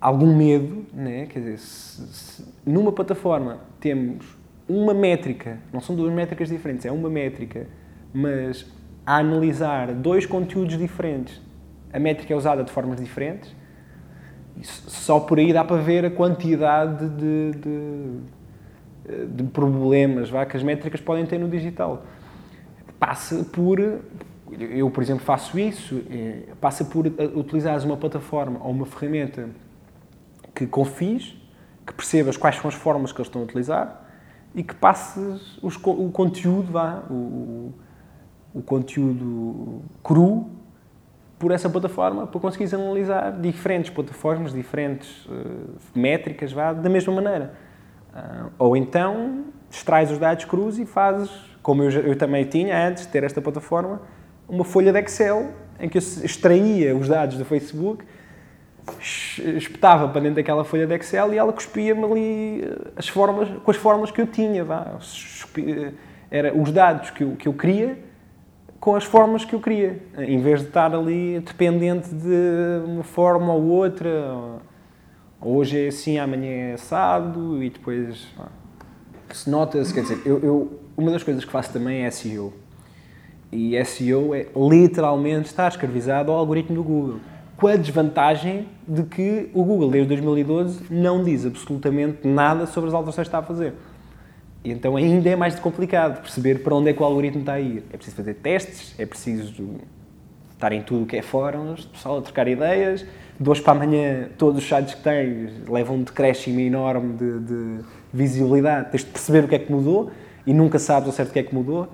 algum 0.00 0.34
medo, 0.36 0.84
né? 0.92 1.26
quer 1.26 1.38
dizer, 1.38 1.58
se, 1.58 2.06
se, 2.08 2.44
numa 2.66 2.90
plataforma 2.90 3.58
temos 3.78 4.36
uma 4.68 4.92
métrica, 4.92 5.58
não 5.72 5.80
são 5.80 5.94
duas 5.94 6.12
métricas 6.12 6.48
diferentes, 6.48 6.84
é 6.84 6.90
uma 6.90 7.08
métrica, 7.08 7.68
mas 8.12 8.66
a 9.06 9.18
analisar 9.18 9.94
dois 9.94 10.26
conteúdos 10.26 10.76
diferentes, 10.76 11.40
a 11.92 12.00
métrica 12.00 12.34
é 12.34 12.36
usada 12.36 12.64
de 12.64 12.72
formas 12.72 13.00
diferentes, 13.00 13.54
só 14.60 15.20
por 15.20 15.38
aí 15.38 15.52
dá 15.52 15.64
para 15.64 15.76
ver 15.76 16.04
a 16.04 16.10
quantidade 16.10 17.08
de, 17.08 17.52
de, 17.52 19.26
de 19.28 19.44
problemas 19.44 20.30
vá, 20.30 20.44
que 20.44 20.56
as 20.56 20.64
métricas 20.64 21.00
podem 21.00 21.24
ter 21.26 21.38
no 21.38 21.48
digital. 21.48 22.04
Passa 22.98 23.44
por 23.44 23.80
eu, 24.58 24.90
por 24.90 25.02
exemplo, 25.02 25.24
faço 25.24 25.58
isso, 25.58 26.02
é, 26.10 26.54
passa 26.60 26.84
por 26.84 27.06
utilizar 27.06 27.84
uma 27.84 27.96
plataforma 27.96 28.60
ou 28.62 28.70
uma 28.70 28.86
ferramenta 28.86 29.48
que 30.54 30.66
confies, 30.66 31.34
que 31.86 31.92
percebas 31.92 32.36
quais 32.36 32.56
são 32.56 32.68
as 32.68 32.74
formas 32.74 33.12
que 33.12 33.18
eles 33.18 33.28
estão 33.28 33.42
a 33.42 33.44
utilizar 33.44 34.02
e 34.54 34.62
que 34.62 34.74
passes 34.74 35.58
os, 35.62 35.76
o 35.76 36.10
conteúdo, 36.10 36.70
vá, 36.72 37.02
o, 37.10 37.72
o 38.54 38.62
conteúdo 38.62 39.82
cru 40.02 40.50
por 41.38 41.50
essa 41.50 41.68
plataforma 41.68 42.26
para 42.26 42.40
conseguires 42.40 42.72
analisar 42.72 43.32
diferentes 43.40 43.90
plataformas, 43.90 44.52
diferentes 44.52 45.26
uh, 45.26 45.74
métricas, 45.94 46.52
vá, 46.52 46.72
da 46.72 46.88
mesma 46.88 47.12
maneira. 47.12 47.54
Uh, 48.14 48.50
ou 48.58 48.76
então 48.76 49.46
extrais 49.70 50.10
os 50.10 50.18
dados 50.18 50.44
crus 50.44 50.78
e 50.78 50.84
fazes, 50.84 51.30
como 51.62 51.82
eu, 51.82 51.90
eu 51.90 52.16
também 52.16 52.44
tinha 52.44 52.86
antes 52.86 53.06
de 53.06 53.08
ter 53.08 53.24
esta 53.24 53.40
plataforma, 53.40 54.02
uma 54.52 54.64
folha 54.64 54.92
de 54.92 54.98
Excel 55.00 55.48
em 55.80 55.88
que 55.88 55.96
eu 55.96 56.02
extraía 56.22 56.94
os 56.94 57.08
dados 57.08 57.38
do 57.38 57.44
Facebook 57.44 58.04
espetava 59.56 60.08
para 60.08 60.20
dentro 60.20 60.36
daquela 60.36 60.62
folha 60.62 60.86
de 60.86 60.94
Excel 60.94 61.32
e 61.32 61.38
ela 61.38 61.52
cuspia-me 61.52 62.04
ali 62.04 62.64
eh, 62.64 62.90
as 62.96 63.08
formas, 63.08 63.48
com 63.64 63.70
as 63.70 63.76
formas 63.76 64.10
que 64.10 64.20
eu 64.20 64.26
tinha. 64.26 64.64
Vá. 64.64 64.98
Eh, 65.56 65.92
era 66.30 66.56
os 66.56 66.70
dados 66.70 67.10
que 67.10 67.24
eu, 67.24 67.36
que 67.36 67.48
eu 67.48 67.54
queria 67.54 67.98
com 68.78 68.96
as 68.96 69.04
formas 69.04 69.44
que 69.44 69.54
eu 69.54 69.60
queria, 69.60 70.02
em 70.18 70.40
vez 70.40 70.60
de 70.60 70.66
estar 70.66 70.92
ali 70.92 71.38
dependente 71.38 72.12
de 72.12 72.82
uma 72.84 73.04
forma 73.04 73.54
ou 73.54 73.62
outra. 73.62 74.58
Hoje 75.40 75.84
é 75.84 75.88
assim, 75.88 76.18
amanhã 76.18 76.50
é 76.50 76.72
assado 76.74 77.62
e 77.62 77.70
depois. 77.70 78.26
Se 79.32 79.48
nota-se, 79.48 79.94
quer 79.94 80.02
dizer, 80.02 80.20
eu, 80.26 80.38
eu, 80.40 80.80
uma 80.96 81.10
das 81.10 81.22
coisas 81.22 81.44
que 81.44 81.50
faço 81.50 81.72
também 81.72 82.04
é 82.04 82.10
SEO. 82.10 82.52
E 83.52 83.84
SEO 83.84 84.34
é 84.34 84.46
literalmente 84.56 85.46
estar 85.46 85.68
escravizado 85.68 86.32
ao 86.32 86.38
algoritmo 86.38 86.74
do 86.74 86.82
Google 86.82 87.20
com 87.62 87.68
a 87.68 87.76
desvantagem 87.76 88.66
de 88.88 89.04
que 89.04 89.48
o 89.54 89.62
Google, 89.62 89.88
desde 89.88 90.08
2012, 90.08 90.84
não 90.90 91.22
diz 91.22 91.46
absolutamente 91.46 92.26
nada 92.26 92.66
sobre 92.66 92.88
as 92.88 92.94
alterações 92.94 93.28
que 93.28 93.28
está 93.28 93.38
a 93.38 93.42
fazer. 93.42 93.74
E 94.64 94.72
então 94.72 94.96
ainda 94.96 95.28
é 95.30 95.36
mais 95.36 95.60
complicado 95.60 96.20
perceber 96.22 96.64
para 96.64 96.74
onde 96.74 96.90
é 96.90 96.92
que 96.92 97.00
o 97.00 97.04
algoritmo 97.04 97.38
está 97.40 97.52
a 97.52 97.60
ir. 97.60 97.84
É 97.92 97.96
preciso 97.96 98.16
fazer 98.16 98.34
testes, 98.34 98.98
é 98.98 99.06
preciso 99.06 99.76
estar 100.52 100.72
em 100.72 100.82
tudo 100.82 101.04
o 101.04 101.06
que 101.06 101.16
é 101.16 101.22
fóruns, 101.22 101.84
pessoal 101.84 102.18
a 102.18 102.22
trocar 102.22 102.48
ideias. 102.48 103.06
De 103.38 103.48
hoje 103.48 103.62
para 103.62 103.72
amanhã, 103.74 104.28
todos 104.36 104.60
os 104.60 104.68
sites 104.68 104.94
que 104.94 105.02
tens 105.02 105.52
levam 105.68 105.96
um 105.96 106.02
decréscimo 106.02 106.58
enorme 106.58 107.14
de, 107.14 107.38
de 107.40 107.78
visibilidade. 108.12 108.90
Tens 108.90 109.04
de 109.04 109.10
perceber 109.10 109.44
o 109.44 109.48
que 109.48 109.54
é 109.54 109.58
que 109.60 109.70
mudou 109.70 110.10
e 110.44 110.52
nunca 110.52 110.80
sabes 110.80 111.06
ao 111.06 111.12
certo 111.12 111.30
o 111.30 111.32
que 111.32 111.38
é 111.38 111.42
que 111.44 111.54
mudou. 111.54 111.88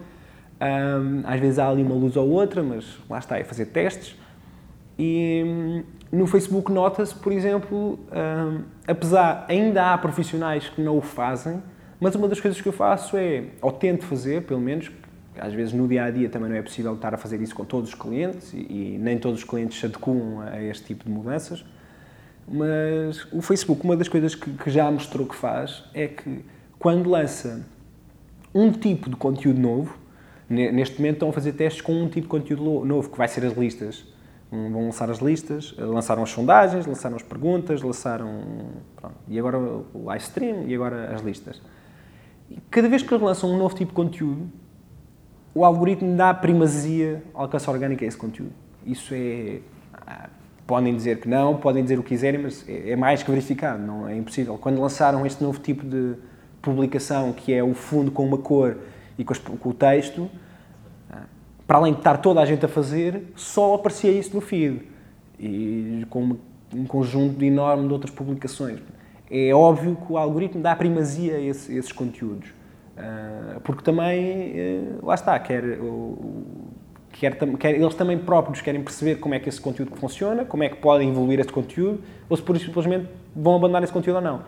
Um, 0.61 1.23
às 1.25 1.39
vezes 1.39 1.59
há 1.59 1.69
ali 1.69 1.83
uma 1.83 1.95
luz 1.95 2.17
ou 2.17 2.29
outra, 2.29 2.63
mas 2.63 2.99
lá 3.09 3.19
está, 3.19 3.39
é 3.39 3.45
fazer 3.45 3.67
testes. 3.67 4.17
E 4.99 5.45
hum, 5.47 5.83
no 6.11 6.27
Facebook 6.27 6.73
nota-se, 6.73 7.15
por 7.15 7.33
exemplo, 7.33 7.99
um, 8.11 8.63
apesar, 8.87 9.47
ainda 9.49 9.93
há 9.93 9.99
profissionais 9.99 10.69
que 10.69 10.81
não 10.81 10.99
o 10.99 11.01
fazem, 11.01 11.63
mas 12.01 12.15
uma 12.15 12.27
das 12.27 12.41
coisas 12.41 12.61
que 12.61 12.69
eu 12.69 12.73
faço 12.73 13.17
é, 13.17 13.45
ou 13.61 13.71
tento 13.71 14.05
fazer, 14.05 14.43
pelo 14.43 14.61
menos, 14.61 14.91
às 15.39 15.53
vezes 15.53 15.73
no 15.73 15.87
dia 15.87 16.05
a 16.05 16.11
dia 16.11 16.29
também 16.29 16.49
não 16.49 16.57
é 16.57 16.63
possível 16.63 16.95
estar 16.95 17.15
a 17.15 17.17
fazer 17.17 17.41
isso 17.41 17.55
com 17.55 17.65
todos 17.65 17.91
os 17.91 17.95
clientes 17.95 18.53
e, 18.53 18.57
e 18.57 18.99
nem 18.99 19.19
todos 19.19 19.41
os 19.41 19.45
clientes 19.45 19.79
se 19.79 19.87
adequam 19.87 20.41
a 20.41 20.61
este 20.63 20.87
tipo 20.87 21.05
de 21.05 21.11
mudanças. 21.11 21.65
Mas 22.51 23.27
o 23.31 23.43
Facebook, 23.43 23.85
uma 23.85 23.97
das 23.97 24.09
coisas 24.09 24.35
que, 24.35 24.51
que 24.51 24.71
já 24.71 24.91
mostrou 24.91 25.27
que 25.27 25.37
faz 25.37 25.85
é 25.93 26.09
que 26.09 26.45
quando 26.79 27.09
lança 27.11 27.67
um 28.55 28.73
tipo 28.73 29.11
de 29.11 29.17
conteúdo 29.17 29.61
novo, 29.61 29.98
neste 30.49 30.99
momento 30.99 31.15
estão 31.15 31.31
a 31.31 31.33
fazer 31.33 31.53
testes 31.53 31.83
com 31.83 31.93
um 31.93 32.09
tipo 32.09 32.23
de 32.23 32.29
conteúdo 32.29 32.85
novo, 32.85 33.11
que 33.11 33.19
vai 33.19 33.29
ser 33.29 33.45
as 33.45 33.57
listas. 33.57 34.05
Vão 34.51 34.87
lançar 34.87 35.11
as 35.11 35.19
listas, 35.19 35.75
lançaram 35.77 36.23
as 36.23 36.31
sondagens, 36.31 36.87
lançaram 36.87 37.17
as 37.17 37.23
perguntas, 37.23 37.83
lançaram. 37.83 38.41
Pronto, 38.97 39.17
e 39.29 39.39
agora 39.39 39.59
o 39.59 40.05
live 40.07 40.25
stream 40.25 40.67
e 40.67 40.75
agora 40.75 41.15
as 41.15 41.21
listas 41.21 41.61
cada 42.71 42.89
vez 42.89 43.03
que 43.03 43.15
lançam 43.15 43.51
um 43.51 43.59
novo 43.59 43.75
tipo 43.75 43.91
de 43.91 43.95
conteúdo, 43.95 44.51
o 45.55 45.65
algoritmo 45.65 46.17
dá 46.17 46.33
primazia 46.33 47.23
ao 47.35 47.43
alcance 47.43 47.69
orgânico 47.69 48.05
a 48.05 48.07
esse 48.07 48.17
conteúdo. 48.17 48.53
Isso 48.85 49.13
é. 49.15 49.61
Ah, 50.07 50.29
podem 50.67 50.95
dizer 50.95 51.21
que 51.21 51.29
não, 51.29 51.57
podem 51.57 51.83
dizer 51.83 51.99
o 51.99 52.03
que 52.03 52.11
quiserem, 52.11 52.43
mas 52.43 52.67
é, 52.69 52.91
é 52.91 52.97
mais 52.97 53.23
que 53.23 53.31
verificado, 53.31 53.83
não 53.83 54.09
é 54.09 54.17
impossível. 54.17 54.57
Quando 54.59 54.81
lançaram 54.81 55.25
este 55.27 55.43
novo 55.43 55.59
tipo 55.61 55.85
de 55.85 56.15
publicação, 56.61 57.33
que 57.33 57.53
é 57.53 57.63
o 57.63 57.75
fundo 57.75 58.11
com 58.11 58.25
uma 58.25 58.39
cor 58.39 58.77
e 59.19 59.25
com, 59.25 59.35
o 59.69 59.75
texto, 59.75 60.31
ah, 61.11 61.25
para 61.67 61.79
além 61.79 61.93
de 61.93 61.99
estar 61.99 62.17
toda 62.19 62.41
a 62.41 62.47
gente 62.47 62.65
a 62.65 62.69
fazer, 62.69 63.33
só 63.37 63.75
aparecia 63.75 64.11
isso 64.11 64.35
no 64.35 64.41
feed. 64.41 64.83
E 65.39 66.07
com 66.09 66.37
um 66.75 66.85
conjunto 66.87 67.43
enorme 67.45 67.87
de 67.87 67.93
outras 67.93 68.13
publicações 68.13 68.81
é 69.31 69.53
óbvio 69.55 69.97
que 69.97 70.13
o 70.13 70.17
algoritmo 70.17 70.63
dá 70.63 70.75
primazia 70.75 71.37
a, 71.37 71.41
esse, 71.41 71.77
esses 71.77 71.93
conteúdos. 71.93 72.49
Uh, 72.49 73.61
porque 73.61 73.83
também, 73.83 74.55
uh, 75.01 75.07
lá 75.07 75.15
está, 75.15 75.39
quer, 75.39 75.63
quer, 77.13 77.37
quer, 77.59 77.75
eles 77.75 77.95
também 77.95 78.19
próprios 78.19 78.61
querem 78.61 78.83
perceber 78.83 79.17
como 79.17 79.35
é 79.35 79.39
que 79.39 79.49
esse 79.49 79.61
conteúdo 79.61 79.95
funciona, 79.97 80.45
como 80.45 80.65
é 80.65 80.69
que 80.69 80.77
podem 80.77 81.11
evoluir 81.11 81.39
esse 81.39 81.53
conteúdo, 81.53 82.03
ou 82.29 82.37
se 82.37 82.43
por 82.43 82.59
simplesmente 82.59 83.09
vão 83.37 83.57
abandonar 83.57 83.83
esse 83.85 83.93
conteúdo 83.93 84.17
ou 84.17 84.23
não. 84.23 84.43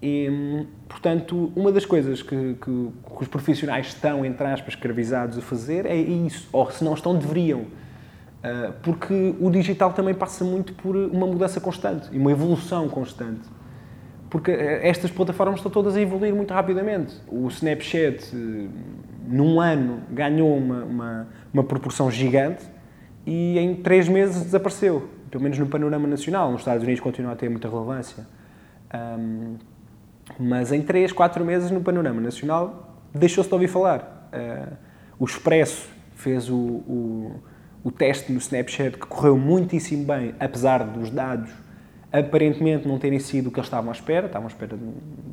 E, 0.00 0.64
portanto, 0.88 1.52
uma 1.56 1.72
das 1.72 1.84
coisas 1.84 2.22
que, 2.22 2.54
que, 2.54 2.64
que, 2.64 3.22
os 3.22 3.28
profissionais 3.28 3.88
estão, 3.88 4.24
entre 4.24 4.46
aspas, 4.46 4.74
escravizados 4.74 5.38
a 5.38 5.40
fazer 5.40 5.86
é 5.86 5.96
isso, 5.96 6.48
ou 6.52 6.70
se 6.70 6.84
não 6.84 6.94
estão, 6.94 7.16
deveriam. 7.16 7.60
Uh, 7.60 8.72
porque 8.82 9.34
o 9.40 9.50
digital 9.50 9.92
também 9.92 10.14
passa 10.14 10.44
muito 10.44 10.72
por 10.74 10.94
uma 10.94 11.26
mudança 11.26 11.60
constante 11.60 12.08
e 12.12 12.18
uma 12.18 12.30
evolução 12.30 12.88
constante 12.88 13.48
porque 14.30 14.50
eh, 14.50 14.88
estas 14.88 15.10
plataformas 15.10 15.58
estão 15.58 15.70
todas 15.70 15.96
a 15.96 16.00
evoluir 16.00 16.34
muito 16.34 16.52
rapidamente. 16.52 17.14
O 17.28 17.48
Snapchat, 17.48 18.24
eh, 18.34 18.68
num 19.26 19.60
ano, 19.60 20.02
ganhou 20.10 20.56
uma, 20.56 20.84
uma, 20.84 21.28
uma 21.52 21.64
proporção 21.64 22.10
gigante 22.10 22.64
e 23.26 23.58
em 23.58 23.74
três 23.74 24.08
meses 24.08 24.42
desapareceu, 24.42 25.08
pelo 25.30 25.42
menos 25.42 25.58
no 25.58 25.66
panorama 25.66 26.06
nacional. 26.06 26.50
Nos 26.50 26.60
Estados 26.60 26.82
Unidos 26.82 27.00
continua 27.00 27.32
a 27.32 27.36
ter 27.36 27.48
muita 27.48 27.68
relevância. 27.68 28.26
Um, 28.94 29.56
mas 30.38 30.72
em 30.72 30.82
três, 30.82 31.12
quatro 31.12 31.44
meses 31.44 31.70
no 31.70 31.80
panorama 31.80 32.20
nacional 32.20 33.00
deixou-se 33.14 33.48
de 33.48 33.54
ouvir 33.54 33.68
falar. 33.68 34.30
Uh, 34.32 34.76
o 35.18 35.24
Expresso 35.24 35.88
fez 36.14 36.48
o, 36.50 36.56
o, 36.56 37.42
o 37.84 37.90
teste 37.90 38.32
no 38.32 38.38
Snapchat 38.38 38.98
que 38.98 39.06
correu 39.06 39.38
muitíssimo 39.38 40.04
bem, 40.04 40.34
apesar 40.38 40.84
dos 40.84 41.10
dados 41.10 41.50
aparentemente 42.12 42.88
não 42.88 42.98
terem 42.98 43.18
sido 43.18 43.48
o 43.48 43.50
que 43.50 43.58
eles 43.58 43.66
estavam 43.66 43.90
à 43.90 43.92
espera, 43.92 44.26
estavam 44.26 44.48
à 44.48 44.50
espera 44.50 44.76
de 44.76 44.84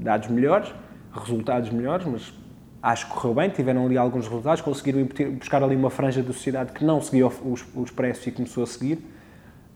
dados 0.04 0.28
melhores, 0.28 0.74
resultados 1.14 1.70
melhores, 1.70 2.06
mas 2.06 2.34
acho 2.82 3.08
que 3.08 3.14
correu 3.14 3.34
bem, 3.34 3.50
tiveram 3.50 3.86
ali 3.86 3.98
alguns 3.98 4.28
resultados, 4.28 4.62
conseguiram 4.62 5.08
buscar 5.38 5.64
ali 5.64 5.76
uma 5.76 5.90
franja 5.90 6.22
da 6.22 6.34
sociedade 6.34 6.72
que 6.74 6.84
não 6.84 7.02
seguia 7.02 7.28
os, 7.28 7.66
os 7.74 7.92
preços 7.92 8.28
e 8.28 8.32
começou 8.32 8.64
a 8.64 8.68
seguir, 8.68 9.00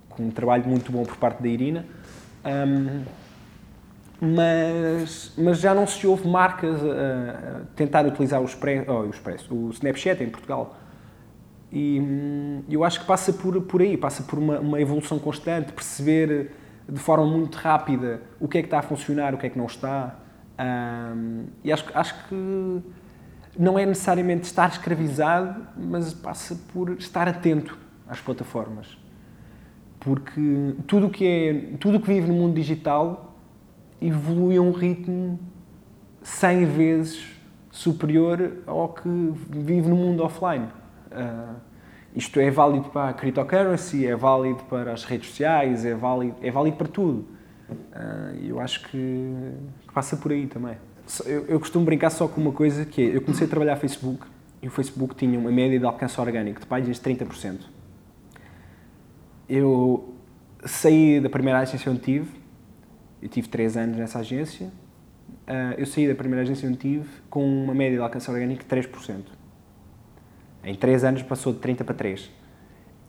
com 0.10 0.24
um 0.24 0.32
trabalho 0.32 0.68
muito 0.68 0.92
bom 0.92 1.04
por 1.04 1.16
parte 1.18 1.42
da 1.42 1.48
Irina. 1.48 1.86
Um, 2.46 3.02
mas, 4.22 5.34
mas 5.38 5.60
já 5.60 5.74
não 5.74 5.88
se 5.88 6.06
houve 6.06 6.28
marcas 6.28 6.82
a, 6.84 7.62
tentar 7.76 8.06
utilizar 8.06 8.42
o, 8.42 8.46
Expresso, 8.46 8.92
oh, 8.92 9.02
o, 9.02 9.10
Expresso, 9.10 9.56
o 9.56 9.70
Snapchat 9.70 10.22
em 10.24 10.30
Portugal. 10.30 10.78
E 11.72 12.00
hum, 12.02 12.64
eu 12.70 12.84
acho 12.84 13.00
que 13.00 13.06
passa 13.06 13.32
por, 13.32 13.62
por 13.62 13.82
aí, 13.82 13.96
passa 13.96 14.24
por 14.24 14.38
uma, 14.38 14.60
uma 14.60 14.82
evolução 14.82 15.18
constante, 15.20 15.72
perceber 15.72 16.52
de 16.88 17.00
forma 17.00 17.26
muito 17.26 17.56
rápida 17.56 18.22
o 18.40 18.48
que 18.48 18.58
é 18.58 18.62
que 18.62 18.68
está 18.68 18.80
a 18.80 18.82
funcionar, 18.82 19.34
o 19.34 19.38
que 19.38 19.46
é 19.46 19.50
que 19.50 19.58
não 19.58 19.68
está. 19.68 20.16
Um, 20.60 21.46
e 21.64 21.72
acho, 21.72 21.86
acho 21.94 22.28
que 22.28 22.82
não 23.58 23.80
é 23.80 23.86
necessariamente 23.86 24.44
estar 24.44 24.70
escravizado, 24.70 25.66
mas 25.78 26.14
passa 26.14 26.60
por 26.74 26.92
estar 26.98 27.28
atento 27.28 27.78
às 28.08 28.20
plataformas. 28.20 28.98
Porque 30.00 30.76
tudo 30.88 31.10
que, 31.10 31.26
é, 31.26 31.78
tudo 31.78 32.00
que 32.00 32.08
vive 32.08 32.28
no 32.28 32.34
mundo 32.34 32.56
digital 32.56 33.29
evolui 34.02 34.58
a 34.58 34.62
um 34.62 34.72
ritmo 34.72 35.40
100 36.22 36.66
vezes 36.66 37.26
superior 37.72 38.58
ao 38.66 38.90
que 38.90 39.10
vive 39.50 39.90
no 39.90 39.96
mundo 39.96 40.24
offline. 40.24 40.68
Uh, 41.12 41.56
isto 42.16 42.40
é 42.40 42.50
válido 42.50 42.90
para 42.90 43.10
a 43.10 43.14
cryptocurrency, 43.14 44.06
é 44.06 44.16
válido 44.16 44.64
para 44.64 44.94
as 44.94 45.04
redes 45.04 45.30
sociais, 45.30 45.86
é 45.86 45.94
válido, 45.94 46.36
é 46.42 46.52
válido 46.52 46.78
para 46.78 46.88
tudo. 46.88 47.26
Uh, 47.70 48.36
eu 48.44 48.60
acho 48.60 48.88
que 48.88 49.54
passa 49.94 50.18
por 50.18 50.32
aí 50.32 50.48
também. 50.48 50.76
Eu, 51.26 51.46
eu, 51.46 51.60
costumo 51.60 51.86
brincar 51.86 52.10
só 52.10 52.28
com 52.28 52.40
uma 52.40 52.52
coisa 52.52 52.86
que 52.86 53.02
é, 53.02 53.16
eu 53.16 53.22
comecei 53.22 53.48
a 53.48 53.50
trabalhar 53.50 53.76
Facebook 53.78 54.26
e 54.62 54.68
o 54.68 54.72
Facebook 54.72 55.16
tinha 55.16 55.40
uma 55.40 55.52
média 55.52 55.80
de 55.80 55.86
alcance 55.86 56.20
orgânico 56.20 56.60
de 56.60 56.66
páginas 56.66 57.00
de 57.00 57.04
30%. 57.04 57.62
Eu 59.48 60.14
saí 60.66 61.20
da 61.20 61.30
primeira 61.30 61.60
agência 61.60 61.92
onde 61.92 62.02
tive, 62.02 62.39
eu 63.22 63.30
tive 63.30 63.48
3 63.48 63.78
anos 63.78 63.98
nessa 63.98 64.20
agência, 64.20 64.68
uh, 64.68 65.74
eu 65.78 65.86
saí 65.86 66.08
da 66.08 66.16
primeira 66.16 66.42
agência 66.44 66.68
onde 66.68 66.78
tive 66.78 67.10
com 67.30 67.44
uma 67.46 67.74
média 67.74 67.98
de 67.98 68.04
alcance 68.04 68.30
orgânico 68.30 68.64
de 68.64 68.70
3%. 68.70 69.24
Em 70.64 70.76
3 70.76 71.04
anos 71.04 71.24
passou 71.24 71.54
de 71.54 71.60
30 71.60 71.84
para 71.84 71.96
3. 71.96 72.30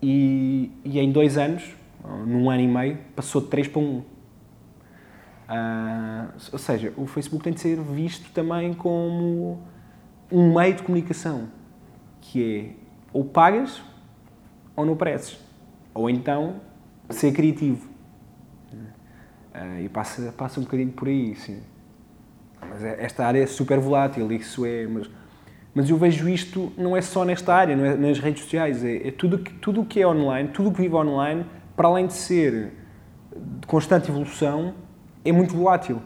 E, 0.03 0.71
e 0.85 0.99
em 0.99 1.11
2 1.13 1.37
anos, 1.37 1.77
num 2.27 2.51
ano 2.51 2.63
e 2.63 2.69
meio, 2.69 2.99
passou 3.15 3.41
de 3.43 3.49
3 3.49 3.69
para 3.69 3.81
1. 3.81 3.85
Uh, 3.85 4.05
ah, 5.49 6.29
ou 6.53 6.59
seja, 6.59 6.93
o 6.97 7.07
Facebook 7.07 7.43
tem 7.43 7.53
de 7.53 7.61
ser 7.61 7.81
visto 7.81 8.31
também 8.33 8.73
como 8.73 9.61
um 10.31 10.55
meio 10.55 10.75
de 10.75 10.83
comunicação, 10.83 11.49
que 12.21 12.77
é 12.77 12.91
ou 13.13 13.25
pagas 13.25 13.83
ou 14.77 14.87
não 14.87 14.93
apareces. 14.93 15.39
Ou 15.93 16.09
então 16.09 16.61
ser 17.11 17.33
criativo. 17.33 17.90
Uh, 19.55 19.81
e 19.85 19.89
passa, 19.89 20.33
passa 20.33 20.61
um 20.61 20.65
bocadinho 20.65 20.93
por 20.93 21.09
aí, 21.09 21.35
sim. 21.35 21.61
Mas 22.69 22.85
é, 22.85 23.05
esta 23.05 23.27
área 23.27 23.43
é 23.43 23.47
super 23.47 23.79
volátil, 23.79 24.31
isso 24.33 24.65
é. 24.65 24.87
Mas 24.87 25.11
mas 25.75 25.89
eu 25.89 25.97
vejo 25.97 26.29
isto 26.29 26.73
não 26.77 26.97
é 26.97 27.01
só 27.01 27.25
nesta 27.25 27.55
área, 27.55 27.77
não 27.77 27.85
é 27.85 27.97
nas 27.97 28.19
redes 28.19 28.43
sociais, 28.43 28.85
é, 28.85 29.09
é 29.09 29.11
tudo 29.11 29.39
que, 29.39 29.53
tudo 29.55 29.85
que 29.85 30.01
é 30.01 30.07
online, 30.07 30.49
tudo 30.49 30.73
que 30.73 30.83
vive 30.83 30.95
online, 30.95 31.47
para 31.77 31.87
além 31.87 32.07
de 32.07 32.13
ser 32.13 32.73
de 33.61 33.67
constante 33.67 34.11
evolução, 34.11 34.75
é 35.25 35.31
muito 35.31 35.55
volátil. 35.55 36.03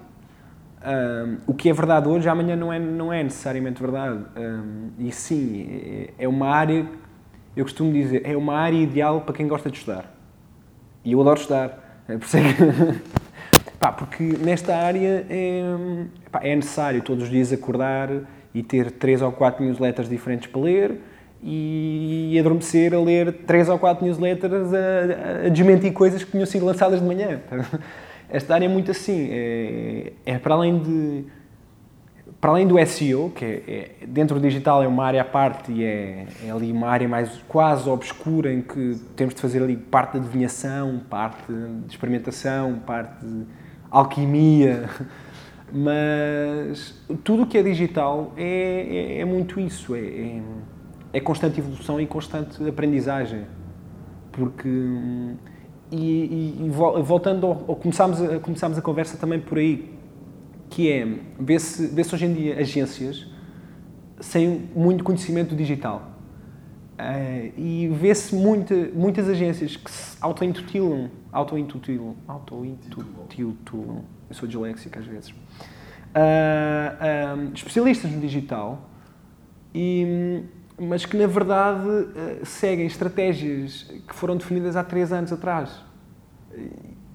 Um, 0.87 1.39
o 1.47 1.55
que 1.55 1.71
é 1.71 1.73
verdade 1.73 2.07
hoje, 2.07 2.29
amanhã 2.29 2.55
não 2.55 2.71
é, 2.71 2.79
não 2.79 3.11
é 3.11 3.23
necessariamente 3.23 3.81
verdade. 3.81 4.23
Um, 4.37 4.91
e 4.99 5.11
sim, 5.11 5.67
é, 5.71 6.25
é, 6.25 6.29
uma 6.29 6.49
área, 6.49 6.87
eu 7.57 7.65
costumo 7.65 7.91
dizer, 7.91 8.21
é 8.27 8.37
uma 8.37 8.55
área 8.55 8.77
ideal 8.77 9.23
para 9.23 9.35
quem 9.35 9.49
gosta 9.49 9.71
de 9.71 9.79
estudar. 9.79 10.15
E 11.03 11.13
eu 11.13 11.21
adoro 11.23 11.41
estudar. 11.41 12.03
É 12.07 12.19
por 12.19 12.27
isso 12.27 12.37
é 12.37 12.41
que... 12.53 13.15
pá, 13.85 13.93
porque 13.93 14.23
nesta 14.41 14.75
área 14.75 15.27
é, 15.29 15.63
pá, 16.33 16.41
é 16.43 16.57
necessário 16.57 17.03
todos 17.03 17.25
os 17.25 17.31
dias 17.31 17.53
acordar 17.53 18.09
e 18.55 18.63
ter 18.63 18.91
três 18.91 19.21
ou 19.21 19.31
quatro 19.31 19.63
newsletters 19.63 20.09
diferentes 20.09 20.47
para 20.51 20.63
ler 20.63 21.01
e 21.43 22.35
adormecer 22.41 22.95
a 22.95 22.99
ler 22.99 23.31
três 23.47 23.69
ou 23.69 23.79
quatro 23.79 24.07
newsletters 24.07 24.73
a, 24.73 25.47
a 25.47 25.49
desmentir 25.51 25.93
coisas 25.93 26.25
que 26.25 26.31
tinham 26.31 26.47
sido 26.47 26.65
lançadas 26.65 27.01
de 27.01 27.07
manhã. 27.07 27.43
Esta 28.31 28.55
área 28.55 28.65
é 28.65 28.69
muito 28.69 28.91
assim. 28.91 29.29
É, 29.31 30.13
é 30.25 30.39
para 30.39 30.55
além 30.55 30.79
de 30.79 31.25
para 32.41 32.53
além 32.53 32.67
do 32.67 32.77
SEO, 32.87 33.31
que 33.35 33.45
é, 33.45 33.49
é, 34.03 34.07
dentro 34.07 34.39
do 34.39 34.43
digital 34.43 34.83
é 34.83 34.89
uma 34.89 35.05
área 35.05 35.23
à 35.23 35.25
parte 35.25 35.73
e 35.73 35.85
é, 35.85 36.27
é, 36.47 36.51
ali 36.51 36.73
uma 36.73 36.89
área 36.89 37.09
mais 37.09 37.43
quase 37.49 37.89
obscura 37.89 38.53
em 38.53 38.61
que 38.63 38.99
temos 39.15 39.35
de 39.35 39.41
fazer 39.41 39.63
ali 39.63 39.77
parte 39.77 40.13
de 40.13 40.19
adivinhação, 40.19 41.01
parte 41.09 41.53
de 41.53 41.91
experimentação, 41.91 42.81
parte 42.87 43.25
de 43.25 43.47
alquimia, 43.95 44.91
mas 45.73 46.95
tudo 47.23 47.45
o 47.45 47.47
que 47.47 47.57
é 47.57 47.63
digital 47.63 48.33
é, 48.37 49.17
é, 49.17 49.19
é 49.21 49.25
muito 49.25 49.61
isso, 49.61 49.95
é, 49.95 50.41
é, 51.13 51.21
constante 51.21 51.61
evolução 51.61 52.01
e 52.01 52.07
constante 52.07 52.67
aprendizagem, 52.69 53.45
porque 54.33 54.69
e, 55.93 55.97
e, 55.97 56.67
e 56.67 56.71
voltando 56.71 57.47
ao 57.47 57.77
começámos, 57.77 58.21
a, 58.21 58.41
começámos 58.41 58.77
a 58.77 58.83
conversa 58.83 59.17
também 59.17 59.41
por 59.41 59.59
aí, 59.59 59.97
que 60.69 60.91
é, 60.91 61.07
vê-se 61.39 61.87
vê 61.87 62.03
hoje 62.03 62.27
em 62.27 62.35
dia 62.35 62.59
agências 62.59 63.29
sem 64.19 64.69
muito 64.75 65.05
conhecimento 65.05 65.55
digital. 65.55 66.14
Uh, 66.95 67.53
e 67.59 67.89
vê-se 67.89 68.33
muita, 68.35 68.73
muitas 68.95 69.29
agências 69.29 69.77
que 69.77 69.91
se 69.91 70.17
auto-intutilam, 70.21 71.11
auto-intutilam, 71.33 72.15
auto-intutilam, 72.29 74.05
eu 74.29 74.35
sou 74.35 74.49
disléxico 74.49 74.97
às 75.01 75.05
vezes, 75.05 75.31
uh, 75.31 75.35
uh, 76.15 77.53
especialistas 77.53 78.13
no 78.13 78.21
digital, 78.21 78.89
e, 79.75 80.45
mas 80.79 81.05
que 81.05 81.17
na 81.17 81.27
verdade 81.27 81.83
seguem 82.45 82.87
estratégias 82.87 83.91
que 84.07 84.15
foram 84.15 84.37
definidas 84.37 84.77
há 84.77 84.85
três 84.85 85.13
anos 85.13 85.33
atrás. 85.33 85.83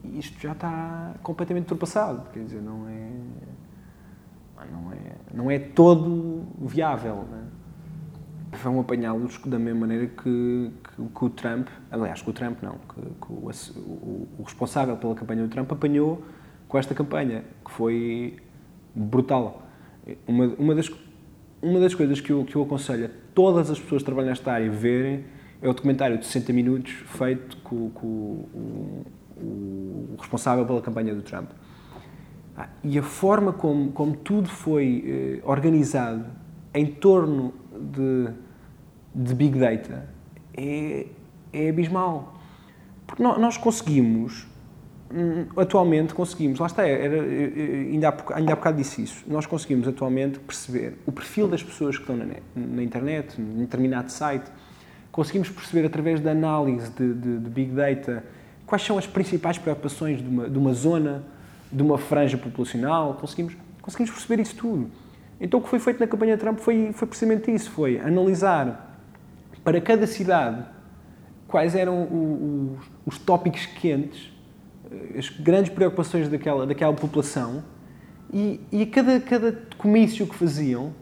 E 0.04 0.20
isto 0.20 0.38
já 0.42 0.52
está 0.52 1.14
completamente 1.24 1.72
ultrapassado, 1.72 2.30
quer 2.34 2.44
dizer, 2.44 2.62
não 2.62 2.86
é 2.90 3.10
não 4.66 4.92
é, 4.92 4.98
não 5.34 5.52
é 5.52 5.58
todo 5.58 6.44
viável. 6.60 7.26
Né? 7.32 7.44
Vão 8.52 8.80
apanhá-los 8.80 9.40
da 9.46 9.60
mesma 9.60 9.82
maneira 9.82 10.08
que, 10.08 10.72
que, 10.84 11.04
que, 11.04 11.26
o 11.26 11.30
Trump, 11.30 11.68
aliás, 11.92 12.22
que 12.22 12.30
o 12.30 12.34
Trump 12.34 12.62
não, 12.64 12.74
que, 12.74 13.02
que 13.02 13.32
o, 13.32 13.52
o, 13.80 14.28
o, 14.40 14.44
responsável 14.44 14.98
pela 14.98 15.14
campanha 15.14 15.44
do 15.44 15.50
Trump 15.50 15.72
apanhou 15.72 16.24
com 16.68 16.78
esta 16.78 16.96
campanha, 16.96 17.44
que 17.64 17.72
foi 17.72 18.38
brutal. 18.96 19.64
Uma, 20.28 20.46
uma, 20.58 20.76
das, 20.76 20.92
uma 21.62 21.80
das 21.80 21.94
coisas 21.94 22.20
que 22.20 22.32
eu, 22.32 22.44
que 22.44 22.56
eu 22.56 22.64
aconselho 22.64 23.06
a 23.06 23.10
todas 23.36 23.70
as 23.70 23.80
pessoas 23.80 24.02
que 24.02 24.06
trabalham 24.06 24.30
nesta 24.30 24.52
área 24.52 24.70
verem 24.70 25.26
é 25.62 25.68
o 25.68 25.74
documentário 25.74 26.18
de 26.18 26.26
60 26.26 26.54
minutos 26.54 26.92
feito 26.92 27.58
com, 27.58 27.90
com 27.92 28.08
o, 28.08 29.06
o 29.38 30.16
responsável 30.18 30.66
pela 30.66 30.82
campanha 30.82 31.14
do 31.14 31.22
Trump 31.22 31.50
ah, 32.58 32.70
e 32.84 32.98
a 32.98 33.04
forma 33.04 33.54
como, 33.54 33.92
como 33.92 34.16
tudo 34.16 34.50
foi 34.50 35.04
eh, 35.06 35.42
organizado 35.46 36.26
em 36.74 36.86
torno 36.86 37.54
de, 37.80 38.30
de 39.14 39.34
Big 39.34 39.58
Data 39.58 40.08
é, 40.56 41.08
é 41.54 41.70
abismal. 41.70 42.36
Porque 43.06 43.24
nós 43.24 43.58
conseguimos, 43.58 44.46
hum, 45.12 45.48
atualmente 45.58 46.14
conseguimos, 46.14 46.60
lá 46.60 46.68
está, 46.68 46.88
era, 46.88 47.22
ainda, 47.22 48.10
há, 48.10 48.36
ainda 48.36 48.54
há 48.54 48.56
bocado 48.56 48.78
disse 48.78 49.02
isso, 49.02 49.24
nós 49.28 49.46
conseguimos 49.46 49.88
atualmente 49.88 50.40
perceber 50.40 50.98
o 51.08 51.12
perfil 51.12 51.48
das 51.48 51.64
pessoas 51.64 51.96
que 51.98 52.04
estão 52.04 52.16
na, 52.16 52.26
na 52.56 52.84
internet, 52.84 53.42
num 53.42 53.62
determinado 53.62 54.12
site, 54.12 54.46
conseguimos 55.12 55.50
perceber 55.50 55.88
através 55.88 56.20
da 56.20 56.32
análise 56.32 56.92
de, 56.92 57.14
de, 57.14 57.40
de 57.40 57.50
Big 57.50 57.72
Data 57.72 58.24
quais 58.66 58.84
são 58.84 59.00
as 59.00 59.08
principais 59.08 59.58
preocupações 59.58 60.22
de 60.22 60.28
uma, 60.30 60.48
de 60.48 60.58
uma 60.58 60.74
zona, 60.74 61.24
de 61.72 61.82
uma 61.82 61.98
franja 61.98 62.38
populacional, 62.38 63.16
conseguimos, 63.16 63.56
conseguimos 63.82 64.12
perceber 64.12 64.42
isso 64.42 64.56
tudo. 64.56 64.92
Então 65.40 65.60
o 65.60 65.64
que 65.64 65.70
foi 65.70 65.80
feito 65.80 66.00
na 66.00 66.08
campanha 66.08 66.36
de 66.36 66.42
Trump 66.42 66.60
foi, 66.60 66.92
foi 66.94 67.08
precisamente 67.08 67.54
isso, 67.54 67.72
foi 67.72 68.00
analisar 68.00 69.00
para 69.64 69.80
cada 69.80 70.06
cidade 70.06 70.64
quais 71.48 71.76
eram 71.76 72.04
os, 72.04 72.86
os 73.06 73.20
tópicos 73.20 73.66
quentes, 73.66 74.32
eh, 74.92 75.18
as 75.18 75.30
grandes 75.30 75.72
preocupações 75.72 76.28
daquela, 76.28 76.66
daquela 76.68 76.94
população 76.94 77.64
e, 78.32 78.62
e 78.72 78.86
cada, 78.86 79.20
cada 79.20 79.52
comício 79.78 80.28
que 80.28 80.36
faziam 80.36 80.94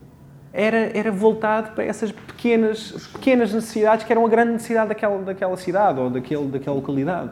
era, 0.54 0.98
era 0.98 1.12
voltado 1.12 1.72
para 1.72 1.84
essas 1.84 2.12
pequenas, 2.12 3.10
pequenas 3.14 3.54
necessidades 3.54 4.06
que 4.06 4.12
eram 4.12 4.26
a 4.26 4.30
grande 4.30 4.54
necessidade 4.54 4.90
daquela, 4.90 5.22
daquela 5.22 5.58
cidade 5.58 6.00
ou 6.00 6.10
daquele, 6.10 6.48
daquela 6.48 6.76
localidade. 6.76 7.32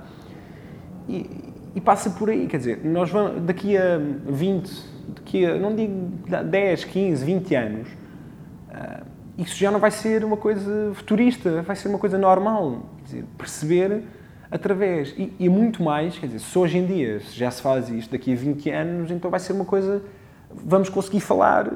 E, 1.08 1.54
e 1.74 1.82
passa 1.82 2.10
por 2.10 2.30
aí, 2.30 2.48
quer 2.48 2.58
dizer, 2.58 2.82
nós 2.84 3.10
vamos, 3.10 3.42
daqui 3.44 3.78
a 3.78 3.98
20, 4.28 4.95
daqui 5.08 5.46
a, 5.46 5.56
não 5.58 5.76
digo 5.76 6.12
10, 6.46 6.86
15, 6.86 7.26
20 7.26 7.56
anos, 7.56 7.88
uh, 7.90 9.06
isso 9.38 9.56
já 9.56 9.70
não 9.72 9.80
vai 9.80 9.92
ser 9.92 10.24
uma 10.24 10.38
coisa 10.38 10.92
futurista, 10.94 11.62
vai 11.62 11.76
ser 11.76 11.88
uma 11.90 12.00
coisa 12.00 12.18
normal. 12.18 12.84
Dizer, 13.04 13.26
perceber 13.38 14.04
através, 14.50 15.14
e, 15.18 15.34
e, 15.40 15.50
muito 15.50 15.84
mais, 15.84 16.18
quer 16.18 16.28
dizer, 16.28 16.40
se 16.40 16.58
hoje 16.58 16.78
em 16.78 16.86
dia 16.86 17.20
já 17.32 17.52
se 17.52 17.62
faz 17.62 17.90
isto, 17.90 18.12
daqui 18.12 18.32
a 18.32 18.36
20 18.36 18.70
anos, 18.70 19.12
então 19.12 19.30
vai 19.30 19.40
ser 19.40 19.54
uma 19.54 19.66
coisa, 19.66 20.02
vamos 20.50 20.88
conseguir 20.90 21.20
falar 21.20 21.72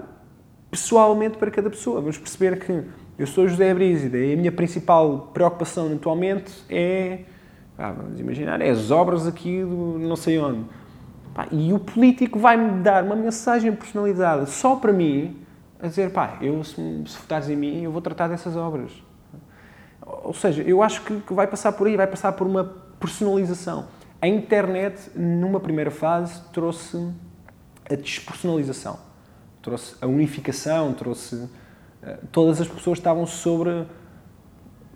pessoalmente 0.72 1.38
para 1.38 1.52
cada 1.52 1.70
pessoa, 1.70 2.00
vamos 2.00 2.18
perceber 2.18 2.60
que 2.60 2.84
eu 3.18 3.28
sou 3.28 3.48
José 3.48 3.74
Brízida 3.74 4.18
e 4.18 4.34
a 4.34 4.38
minha 4.38 4.52
principal 4.52 5.32
preocupação 5.34 5.92
atualmente 5.92 6.54
é 6.70 7.20
ah, 7.82 7.94
vamos 7.94 8.20
imaginar, 8.20 8.60
é 8.60 8.70
as 8.70 8.92
obras 8.92 9.26
aqui 9.26 9.62
do 9.62 9.98
não 10.00 10.18
sei 10.18 10.38
onde. 10.38 10.65
Pá, 11.34 11.48
e 11.52 11.72
o 11.72 11.80
político 11.80 12.39
vai-me 12.39 12.82
dar 12.82 13.04
uma 13.04 13.15
mensagem 13.15 13.74
personalizada 13.76 14.46
só 14.46 14.76
para 14.76 14.92
mim, 14.92 15.38
a 15.80 15.88
dizer, 15.88 16.12
pá, 16.12 16.38
eu, 16.42 16.63
se, 16.63 16.76
se 16.76 17.18
votares 17.20 17.50
em 17.50 17.56
mim, 17.56 17.84
eu 17.84 17.92
vou 17.92 18.02
tratar 18.02 18.28
dessas 18.28 18.56
obras. 18.56 18.92
Ou 20.24 20.34
seja, 20.34 20.63
eu 20.63 20.82
acho 20.82 21.04
que, 21.04 21.20
que 21.22 21.34
vai 21.34 21.48
passar 21.48 21.72
por 21.72 21.88
aí, 21.88 21.96
vai 21.96 22.08
passar 22.08 22.32
por 22.34 22.48
uma 22.48 22.63
personalização. 23.00 23.88
A 24.22 24.28
internet, 24.28 25.12
numa 25.15 25.60
primeira 25.60 25.92
fase, 25.92 26.42
trouxe 26.52 26.98
a 27.89 27.96
despersonalização, 27.96 29.00
trouxe 29.62 29.96
a 30.02 30.08
unificação, 30.08 30.94
trouxe. 30.94 31.36
Uh, 31.36 32.28
todas 32.32 32.60
as 32.60 32.68
pessoas 32.68 32.98
estavam 32.98 33.26
sobre 33.26 33.86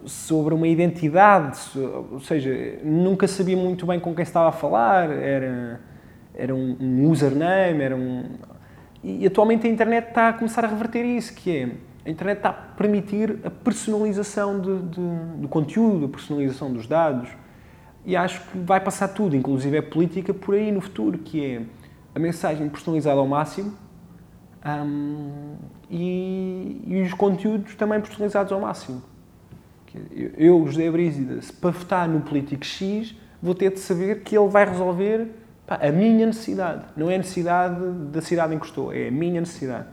sobre 0.06 0.54
uma 0.54 0.68
identidade, 0.68 1.60
ou 2.12 2.20
seja, 2.20 2.80
nunca 2.84 3.28
sabia 3.28 3.56
muito 3.56 3.86
bem 3.86 4.00
com 4.00 4.14
quem 4.14 4.24
estava 4.24 4.50
a 4.50 4.52
falar, 4.52 5.10
era, 5.10 5.80
era 6.36 6.54
um, 6.54 6.78
um 6.80 7.10
username, 7.10 7.82
era 7.82 7.96
um... 7.96 8.24
E 9.04 9.26
atualmente 9.28 9.68
a 9.68 9.70
internet 9.70 10.10
está 10.10 10.30
a 10.30 10.34
começar 10.34 10.64
a 10.64 10.68
reverter 10.68 11.04
isso, 11.04 11.34
que 11.36 11.58
é, 11.58 11.70
a 12.06 12.10
internet 12.10 12.38
está 12.38 12.50
a 12.50 12.54
permitir 12.54 13.40
a 13.44 13.50
personalização 13.50 14.60
de, 14.60 14.80
de, 14.84 15.02
do 15.42 15.48
conteúdo, 15.48 16.06
a 16.06 16.10
personalização 16.10 16.72
dos 16.72 16.88
dados, 16.88 17.30
e 18.06 18.16
acho 18.16 18.42
que 18.50 18.58
vai 18.60 18.80
passar 18.80 19.10
tudo, 19.10 19.36
inclusive 19.36 19.78
a 19.78 19.84
política, 19.84 20.34
por 20.34 20.56
aí 20.56 20.72
no 20.72 20.82
futuro, 20.82 21.18
que 21.18 21.46
é 21.46 21.62
a 22.16 22.20
mensagem 22.20 22.70
personalizada 22.70 23.20
ao 23.20 23.28
máximo 23.28 23.74
um, 24.66 25.56
e, 25.90 26.82
e 26.88 27.02
os 27.02 27.14
conteúdos 27.14 27.76
também 27.76 28.00
personalizados 28.00 28.52
ao 28.52 28.60
máximo. 28.60 29.02
Eu, 30.38 30.66
José 30.66 30.90
Brízida, 30.90 31.40
para 31.62 31.72
votar 31.72 32.08
no 32.08 32.22
político 32.22 32.66
X, 32.66 33.16
vou 33.42 33.54
ter 33.54 33.72
de 33.72 33.80
saber 33.80 34.22
que 34.22 34.38
ele 34.38 34.48
vai 34.48 34.66
resolver 34.66 35.28
pá, 35.66 35.80
a 35.82 35.92
minha 35.92 36.26
necessidade. 36.26 36.86
Não 36.96 37.10
é 37.10 37.16
a 37.16 37.18
necessidade 37.18 37.80
da 38.12 38.22
cidade 38.22 38.54
em 38.54 38.60
que 38.60 38.66
estou, 38.66 38.94
é 38.94 39.08
a 39.08 39.12
minha 39.12 39.40
necessidade. 39.40 39.88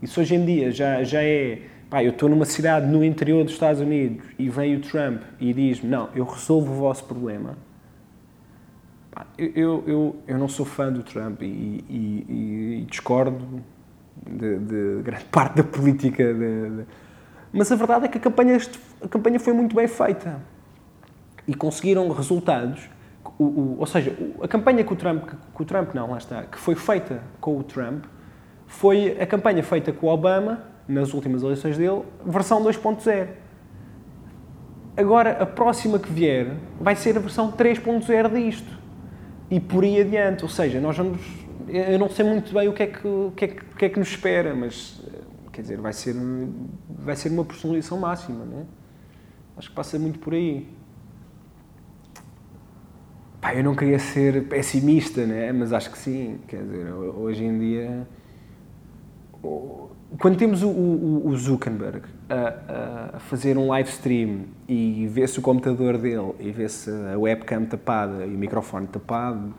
Isso 0.00 0.20
hoje 0.20 0.34
em 0.34 0.44
dia 0.44 0.70
já, 0.72 1.02
já 1.04 1.22
é. 1.22 1.62
Pá, 1.88 2.02
eu 2.02 2.10
estou 2.10 2.28
numa 2.28 2.44
cidade 2.44 2.86
no 2.86 3.04
interior 3.04 3.44
dos 3.44 3.52
Estados 3.52 3.80
Unidos 3.80 4.24
e 4.38 4.48
vem 4.48 4.76
o 4.76 4.80
Trump 4.80 5.22
e 5.38 5.52
diz-me: 5.52 5.88
Não, 5.88 6.08
eu 6.14 6.24
resolvo 6.24 6.72
o 6.72 6.76
vosso 6.76 7.04
problema. 7.04 7.56
Pá, 9.10 9.26
eu, 9.38 9.84
eu, 9.86 10.16
eu 10.26 10.38
não 10.38 10.48
sou 10.48 10.64
fã 10.64 10.90
do 10.90 11.02
Trump 11.02 11.42
e, 11.42 11.46
e, 11.46 12.80
e 12.80 12.86
discordo 12.88 13.62
de, 14.26 14.58
de, 14.58 15.02
grande 15.02 15.24
parte 15.30 15.56
da 15.56 15.64
política. 15.64 16.32
De, 16.32 16.70
de, 16.70 16.84
mas 17.52 17.70
a 17.70 17.76
verdade 17.76 18.06
é 18.06 18.08
que 18.08 18.18
a 18.18 18.20
campanha, 18.20 18.58
a 19.02 19.08
campanha 19.08 19.38
foi 19.38 19.52
muito 19.52 19.76
bem 19.76 19.86
feita 19.86 20.40
e 21.46 21.54
conseguiram 21.54 22.08
resultados. 22.10 22.88
O, 23.42 23.60
o, 23.60 23.76
ou 23.80 23.86
seja, 23.86 24.16
a 24.40 24.46
campanha 24.46 24.84
que 24.84 24.92
o 24.92 24.96
Trump, 24.96 25.28
o 25.58 25.64
Trump 25.64 25.94
não, 25.94 26.10
lá 26.10 26.18
está, 26.18 26.42
que 26.44 26.58
foi 26.58 26.74
feita 26.74 27.22
com 27.40 27.58
o 27.58 27.62
Trump, 27.62 28.04
foi 28.66 29.20
a 29.20 29.26
campanha 29.26 29.62
feita 29.62 29.92
com 29.92 30.06
o 30.06 30.10
Obama, 30.10 30.64
nas 30.86 31.14
últimas 31.14 31.42
eleições 31.42 31.76
dele, 31.76 32.02
versão 32.24 32.62
2.0. 32.62 33.28
Agora, 34.96 35.42
a 35.42 35.46
próxima 35.46 35.98
que 35.98 36.10
vier 36.12 36.56
vai 36.80 36.94
ser 36.94 37.16
a 37.16 37.20
versão 37.20 37.50
3.0 37.50 38.32
disto. 38.32 38.78
E 39.50 39.58
por 39.58 39.84
aí 39.84 40.00
adiante. 40.00 40.42
Ou 40.42 40.48
seja, 40.48 40.80
nós 40.80 40.96
vamos. 40.96 41.20
Eu 41.68 41.98
não 41.98 42.10
sei 42.10 42.24
muito 42.24 42.52
bem 42.52 42.68
o 42.68 42.72
que 42.72 42.82
é 42.82 42.86
que, 42.86 43.06
o 43.06 43.32
que, 43.34 43.44
é 43.44 43.48
que, 43.48 43.64
que, 43.64 43.84
é 43.84 43.88
que 43.88 43.98
nos 43.98 44.08
espera, 44.08 44.54
mas 44.54 45.00
quer 45.52 45.62
dizer, 45.62 45.80
vai 45.80 45.92
ser, 45.92 46.14
vai 46.88 47.16
ser 47.16 47.30
uma 47.30 47.44
personalização 47.44 47.98
máxima, 47.98 48.44
não 48.44 48.60
é? 48.60 48.64
Acho 49.56 49.70
que 49.70 49.74
passa 49.74 49.98
muito 49.98 50.18
por 50.18 50.34
aí. 50.34 50.68
Pá, 53.42 53.54
eu 53.54 53.62
não 53.62 53.74
queria 53.74 53.98
ser 53.98 54.44
pessimista, 54.44 55.26
né? 55.26 55.52
mas 55.52 55.72
acho 55.72 55.90
que 55.90 55.98
sim. 55.98 56.38
Quer 56.48 56.62
dizer, 56.62 56.92
hoje 56.94 57.44
em 57.44 57.58
dia 57.58 58.06
quando 60.18 60.36
temos 60.36 60.62
o, 60.62 60.68
o, 60.68 61.26
o 61.26 61.36
Zuckerberg 61.36 62.02
a, 62.28 63.16
a, 63.16 63.18
fazer 63.18 63.56
um 63.58 63.66
live 63.68 63.88
stream 63.88 64.44
e 64.68 65.06
vê-se 65.08 65.38
o 65.38 65.42
computador 65.42 65.98
dele 65.98 66.32
e 66.38 66.50
vê-se 66.50 66.90
a 67.12 67.18
webcam 67.18 67.64
tapada 67.64 68.24
e 68.24 68.34
o 68.34 68.38
microfone 68.38 68.86
tapado, 68.86 69.52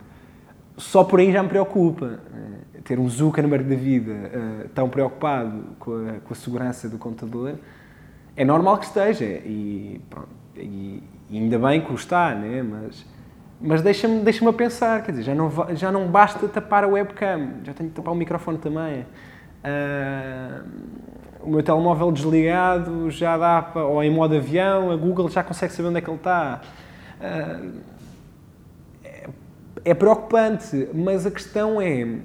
só 0.77 1.03
por 1.03 1.19
aí 1.19 1.31
já 1.31 1.43
me 1.43 1.49
preocupa. 1.49 2.19
Eh, 2.33 2.79
ter 2.83 2.99
um 2.99 3.09
Zuckerberg 3.09 3.63
da 3.63 3.75
vida 3.75 4.11
uh, 4.11 4.69
tão 4.69 4.89
preocupado 4.89 5.63
com 5.79 5.95
a, 6.05 6.13
com 6.19 6.33
a, 6.33 6.35
segurança 6.35 6.89
do 6.89 6.97
computador 6.97 7.55
é 8.35 8.43
normal 8.43 8.77
que 8.77 8.85
esteja 8.87 9.23
e, 9.23 10.01
pronto, 10.09 10.27
e, 10.57 11.01
e 11.29 11.37
ainda 11.37 11.57
bem 11.59 11.79
que 11.79 11.91
o 11.91 11.95
está, 11.95 12.35
né? 12.35 12.61
mas, 12.61 13.05
mas 13.65 13.81
deixa-me 13.81 14.19
deixa, 14.19 14.47
a 14.47 14.51
pensar, 14.51 15.01
quer 15.03 15.13
dizer, 15.13 15.23
já 15.23 15.33
não, 15.33 15.49
já 15.73 15.89
não 15.89 16.05
basta 16.07 16.45
tapar 16.49 16.83
a 16.83 16.87
webcam, 16.87 17.61
já 17.63 17.73
tenho 17.73 17.89
que 17.89 17.95
tapar 17.95 18.13
o 18.13 18.17
microfone 18.17 18.57
também. 18.57 19.05
Uh, 19.63 20.67
o 21.41 21.49
meu 21.49 21.63
telemóvel 21.63 22.11
desligado 22.11 23.09
já 23.09 23.37
dá 23.37 23.61
para, 23.61 23.85
ou 23.85 24.03
em 24.03 24.11
modo 24.11 24.35
avião, 24.35 24.91
a 24.91 24.97
Google 24.97 25.29
já 25.29 25.41
consegue 25.41 25.71
saber 25.71 25.87
onde 25.87 25.99
é 25.99 26.01
que 26.01 26.09
ele 26.09 26.17
está. 26.17 26.59
Uh, 27.21 27.79
é, 29.01 29.29
é 29.85 29.93
preocupante, 29.93 30.89
mas 30.93 31.25
a 31.25 31.31
questão 31.31 31.81
é 31.81 32.17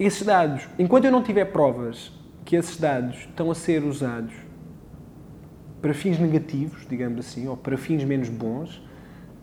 esses 0.00 0.26
dados, 0.26 0.68
enquanto 0.76 1.04
eu 1.04 1.12
não 1.12 1.22
tiver 1.22 1.44
provas 1.44 2.10
que 2.44 2.56
esses 2.56 2.76
dados 2.76 3.18
estão 3.20 3.52
a 3.52 3.54
ser 3.54 3.84
usados 3.84 4.34
para 5.80 5.94
fins 5.94 6.18
negativos, 6.18 6.84
digamos 6.88 7.20
assim, 7.20 7.46
ou 7.46 7.56
para 7.56 7.76
fins 7.76 8.02
menos 8.02 8.28
bons, 8.28 8.82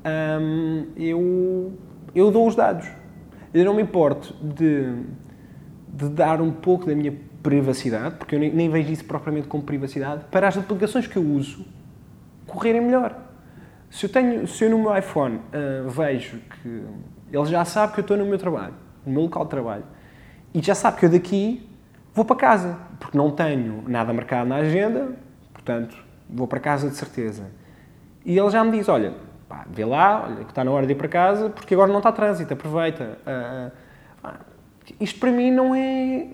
hum, 0.06 0.88
eu, 0.95 1.74
eu 2.14 2.32
dou 2.32 2.47
os 2.47 2.56
dados. 2.56 2.88
Eu 3.54 3.66
não 3.66 3.74
me 3.74 3.82
importo 3.82 4.34
de, 4.41 5.04
de 5.88 6.10
dar 6.10 6.41
um 6.41 6.52
pouco 6.52 6.86
da 6.86 6.95
minha 6.95 7.14
privacidade, 7.43 8.16
porque 8.16 8.36
eu 8.36 8.39
nem, 8.39 8.54
nem, 8.54 8.70
vejo 8.70 8.91
isso 8.91 9.06
propriamente 9.06 9.47
como 9.47 9.64
privacidade, 9.64 10.26
para 10.32 10.47
as 10.47 10.58
aplicações 10.58 11.08
que 11.08 11.18
eu 11.18 11.24
uso 11.24 11.66
correrem 12.45 12.82
melhor. 12.82 13.18
Se 13.89 14.06
eu, 14.06 14.10
tenho, 14.10 14.47
se 14.47 14.64
eu 14.64 14.70
no 14.70 14.80
meu 14.80 14.95
iPhone 14.97 15.38
uh, 15.38 15.89
vejo 15.89 16.38
que 16.38 16.84
ele 17.32 17.45
já 17.45 17.66
sabe 17.66 17.93
que 17.93 17.99
eu 17.99 18.04
estou 18.04 18.16
no 18.16 18.26
meu 18.26 18.38
trabalho, 18.38 18.74
no 19.06 19.12
meu 19.12 19.24
local 19.24 19.43
de 19.43 19.49
trabalho, 19.49 19.84
e 20.54 20.62
já 20.62 20.76
sabe 20.76 20.99
que 20.99 21.06
eu 21.06 21.10
daqui 21.10 21.68
vou 22.14 22.26
para 22.26 22.36
casa, 22.36 22.78
porque 22.99 23.18
não 23.18 23.32
tenho 23.32 23.84
nada 23.88 24.14
marcado 24.14 24.47
na 24.47 24.58
agenda, 24.58 25.14
portanto, 25.54 25.97
vou 26.30 26.47
para 26.47 26.60
casa 26.60 26.89
de 26.89 26.95
certeza. 26.95 27.49
E 28.26 28.38
ele 28.38 28.49
já 28.49 28.64
me 28.64 28.72
diz, 28.78 28.88
olha, 28.88 29.14
pá, 29.52 29.66
vê 29.70 29.84
lá, 29.84 30.24
olha, 30.24 30.45
que 30.45 30.52
está 30.52 30.64
na 30.64 30.72
hora 30.72 30.88
de 30.88 30.93
ir 30.93 30.95
para 30.95 31.10
casa, 31.10 31.49
porque 31.49 31.74
agora 31.74 31.91
não 31.91 31.97
está 31.97 32.10
trânsito, 32.10 32.54
aproveita. 32.54 33.20
Uh, 33.28 34.28
uh, 34.28 34.39
isto 34.97 35.20
para 35.20 35.30
mim 35.30 35.52
não 35.52 35.76
é, 35.76 36.28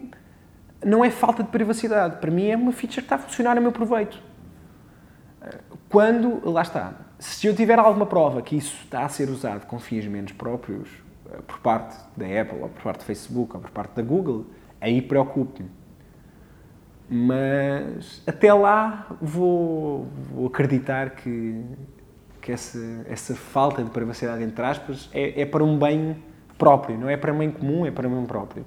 não 0.85 1.03
é 1.03 1.09
falta 1.09 1.41
de 1.41 1.49
privacidade, 1.49 2.17
para 2.17 2.29
mim 2.29 2.47
é 2.47 2.55
uma 2.55 2.71
feature 2.71 3.01
que 3.01 3.05
está 3.05 3.15
a 3.15 3.17
funcionar 3.19 3.57
a 3.57 3.61
meu 3.61 3.71
proveito. 3.71 4.21
Quando, 5.89 6.47
lá 6.47 6.61
está, 6.61 6.93
se 7.17 7.47
eu 7.47 7.55
tiver 7.55 7.79
alguma 7.79 8.05
prova 8.05 8.41
que 8.41 8.55
isso 8.55 8.83
está 8.83 9.03
a 9.03 9.09
ser 9.09 9.29
usado 9.29 9.65
com 9.65 9.79
fins 9.79 10.05
menos 10.05 10.33
próprios, 10.33 10.89
por 11.47 11.59
parte 11.59 11.97
da 12.15 12.25
Apple, 12.25 12.59
ou 12.61 12.69
por 12.69 12.83
parte 12.83 12.99
do 12.99 13.05
Facebook, 13.05 13.55
ou 13.55 13.61
por 13.61 13.71
parte 13.71 13.95
da 13.95 14.03
Google, 14.03 14.45
aí 14.79 15.01
preocupe-me. 15.01 15.69
Mas 17.09 18.21
até 18.27 18.53
lá 18.53 19.07
vou, 19.21 20.07
vou 20.29 20.47
acreditar 20.47 21.11
que, 21.11 21.63
que 22.47 22.51
essa, 22.53 22.79
essa 23.09 23.35
falta 23.35 23.83
de 23.83 23.89
privacidade, 23.89 24.41
entre 24.41 24.63
aspas, 24.63 25.09
é, 25.13 25.41
é 25.41 25.45
para 25.45 25.61
um 25.61 25.77
bem 25.77 26.15
próprio, 26.57 26.97
não 26.97 27.09
é 27.09 27.17
para 27.17 27.33
um 27.33 27.39
bem 27.39 27.51
comum, 27.51 27.85
é 27.85 27.91
para 27.91 28.07
um 28.07 28.15
bem 28.15 28.25
próprio. 28.25 28.63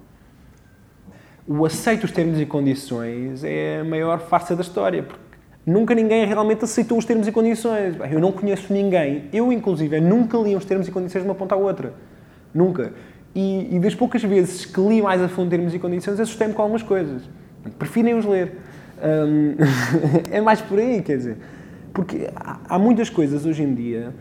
O 1.48 1.64
aceito 1.64 2.04
os 2.04 2.12
termos 2.12 2.38
e 2.38 2.44
condições 2.44 3.42
é 3.42 3.80
a 3.80 3.84
maior 3.84 4.20
farsa 4.20 4.54
da 4.54 4.60
história, 4.60 5.02
porque 5.02 5.22
nunca 5.64 5.94
ninguém 5.94 6.26
realmente 6.26 6.62
aceitou 6.62 6.98
os 6.98 7.06
termos 7.06 7.26
e 7.26 7.32
condições. 7.32 7.96
Eu 8.10 8.20
não 8.20 8.32
conheço 8.32 8.70
ninguém, 8.70 9.30
eu 9.32 9.50
inclusive 9.50 9.98
nunca 9.98 10.36
li 10.36 10.54
os 10.54 10.66
termos 10.66 10.86
e 10.86 10.90
condições 10.92 11.22
de 11.22 11.28
uma 11.28 11.34
ponta 11.34 11.54
à 11.54 11.58
outra. 11.58 11.94
Nunca. 12.52 12.92
E, 13.34 13.76
e, 13.76 13.78
das 13.78 13.94
poucas 13.94 14.22
vezes 14.22 14.66
que 14.66 14.78
li 14.78 15.00
mais 15.00 15.22
a 15.22 15.28
fundo 15.28 15.48
termos 15.48 15.74
e 15.74 15.78
condições, 15.78 16.20
assustei-me 16.20 16.52
com 16.52 16.60
algumas 16.60 16.82
coisas. 16.82 17.22
Prefiro 17.78 18.18
os 18.18 18.26
ler. 18.26 18.58
Um, 19.02 19.54
é 20.30 20.42
mais 20.42 20.60
por 20.60 20.78
aí, 20.78 21.00
quer 21.00 21.16
dizer. 21.16 21.38
Porque 21.92 22.28
há, 22.34 22.78
muitas 22.78 23.10
coisas 23.10 23.44
hoje 23.44 23.62
em 23.62 23.74
dia 23.74 24.14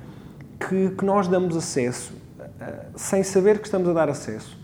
que, 0.60 0.90
que 0.92 1.06
nós 1.06 1.28
damos 1.28 1.56
acesso 1.56 2.14
uh, 2.40 2.98
sem 2.98 3.24
saber 3.24 3.60
que 3.60 3.66
estamos 3.66 3.88
a 3.88 3.94
dar 3.94 4.10
acesso. 4.10 4.58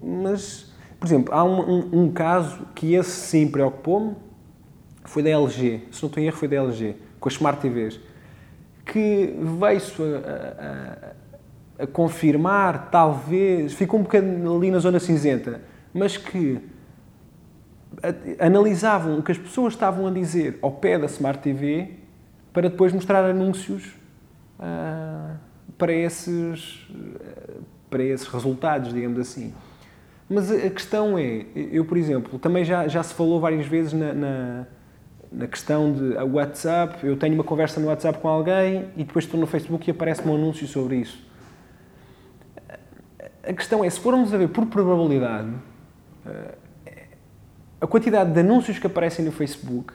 Mas, 0.00 0.72
por 0.98 1.06
exemplo, 1.06 1.34
há 1.34 1.42
um, 1.42 1.60
um, 1.60 2.02
um 2.02 2.12
caso 2.12 2.66
que 2.74 2.94
esse 2.94 3.10
sim 3.10 3.48
preocupou-me, 3.48 4.14
foi 5.04 5.22
da 5.22 5.30
LG, 5.30 5.88
se 5.90 6.02
não 6.02 6.08
estou 6.08 6.22
em 6.22 6.26
erro 6.26 6.36
foi 6.36 6.48
da 6.48 6.56
LG, 6.56 6.96
com 7.18 7.28
as 7.28 7.34
Smart 7.34 7.60
TVs, 7.60 8.00
que 8.84 9.34
veio-se 9.58 10.02
a, 10.02 11.12
a 11.12 11.16
a 11.78 11.86
confirmar, 11.86 12.90
talvez, 12.90 13.74
ficou 13.74 14.00
um 14.00 14.02
bocadinho 14.02 14.56
ali 14.56 14.70
na 14.70 14.78
zona 14.78 14.98
cinzenta, 14.98 15.60
mas 15.92 16.16
que 16.16 16.58
analisavam 18.38 19.18
o 19.18 19.22
que 19.22 19.32
as 19.32 19.38
pessoas 19.38 19.74
estavam 19.74 20.06
a 20.06 20.10
dizer 20.10 20.58
ao 20.62 20.70
pé 20.70 20.98
da 20.98 21.06
Smart 21.06 21.40
TV 21.40 21.90
para 22.52 22.68
depois 22.68 22.92
mostrar 22.92 23.24
anúncios 23.24 23.94
uh, 24.58 25.36
para, 25.76 25.92
esses, 25.92 26.88
uh, 26.90 27.62
para 27.90 28.02
esses 28.02 28.26
resultados, 28.26 28.92
digamos 28.92 29.18
assim. 29.18 29.52
Mas 30.28 30.50
a 30.50 30.70
questão 30.70 31.16
é, 31.18 31.46
eu, 31.54 31.84
por 31.84 31.96
exemplo, 31.96 32.38
também 32.38 32.64
já, 32.64 32.88
já 32.88 33.02
se 33.02 33.14
falou 33.14 33.40
várias 33.40 33.66
vezes 33.66 33.92
na, 33.92 34.12
na, 34.12 34.66
na 35.30 35.46
questão 35.46 35.92
de 35.92 36.14
WhatsApp, 36.14 37.06
eu 37.06 37.16
tenho 37.16 37.34
uma 37.34 37.44
conversa 37.44 37.78
no 37.78 37.86
WhatsApp 37.86 38.18
com 38.18 38.28
alguém 38.28 38.88
e 38.96 39.04
depois 39.04 39.24
estou 39.24 39.38
no 39.38 39.46
Facebook 39.46 39.88
e 39.88 39.92
aparece-me 39.92 40.32
um 40.32 40.34
anúncio 40.34 40.66
sobre 40.66 40.96
isso 40.96 41.26
a 43.46 43.52
questão 43.52 43.84
é, 43.84 43.88
se 43.88 44.00
formos 44.00 44.34
a 44.34 44.36
ver 44.36 44.48
por 44.48 44.66
probabilidade, 44.66 45.50
eh, 46.26 46.54
a 47.86 47.88
quantidade 47.88 48.32
de 48.32 48.40
anúncios 48.40 48.80
que 48.80 48.86
aparecem 48.86 49.24
no 49.24 49.30
Facebook, 49.30 49.94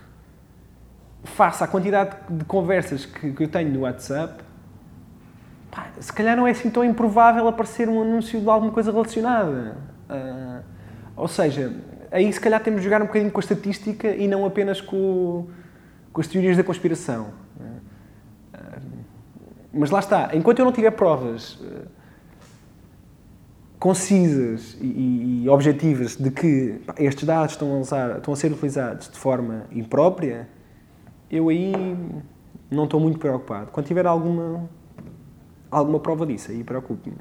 face 1.26 1.62
à 1.62 1.68
quantidade 1.68 2.16
de 2.30 2.46
conversas 2.46 3.06
que, 3.06 3.36
eu 3.38 3.48
tenho 3.50 3.70
no 3.70 3.82
WhatsApp, 3.82 4.42
pá, 5.70 5.88
se 6.00 6.12
calhar 6.12 6.38
não 6.38 6.48
é 6.48 6.52
assim 6.52 6.70
tão 6.70 6.86
improvável 6.86 7.48
aparecer 7.50 7.90
um 7.90 8.02
anúncio 8.02 8.40
de 8.40 8.50
alguma 8.50 8.72
coisa 8.72 8.92
relacionada. 8.94 9.76
Uh, 10.10 10.64
ou 11.18 11.28
seja, 11.28 11.74
aí 12.10 12.32
se 12.32 12.40
calhar 12.40 12.64
temos 12.64 12.80
de 12.80 12.86
jogar 12.86 13.02
um 13.02 13.08
bocadinho 13.08 13.30
com 13.30 13.40
a 13.40 13.44
estatística 13.44 14.08
e 14.08 14.26
não 14.26 14.46
apenas 14.46 14.80
com, 14.80 15.48
com 16.14 16.22
as 16.22 16.28
teorias 16.28 16.56
da 16.56 16.64
conspiração. 16.64 17.34
Uh, 17.60 18.88
mas 19.74 19.92
lá 19.92 20.00
está, 20.00 20.30
enquanto 20.34 20.60
eu 20.60 20.66
não 20.66 20.72
tiver 20.72 20.92
provas. 20.92 21.60
Concisas 23.82 24.78
e, 24.80 25.42
e, 25.44 25.50
objetivas 25.50 26.16
de 26.16 26.30
que 26.30 26.80
pá, 26.86 26.94
estes 27.00 27.26
dados 27.26 27.54
estão 27.54 27.74
a, 27.74 27.80
usar, 27.80 28.18
estão 28.18 28.32
a 28.32 28.38
ser 28.38 28.52
utilizados 28.52 29.10
de 29.10 29.18
forma 29.18 29.64
imprópria, 29.72 30.48
eu 31.32 31.50
aí 31.50 31.74
não 32.70 32.84
estou 32.84 33.00
muito 33.00 33.18
preocupado. 33.18 33.72
Quando 33.72 33.88
tiver 33.88 34.06
alguma, 34.06 34.70
alguma 35.72 36.00
prova 36.00 36.28
disso, 36.28 36.52
aí 36.52 36.64
preocupo-me. 36.64 37.16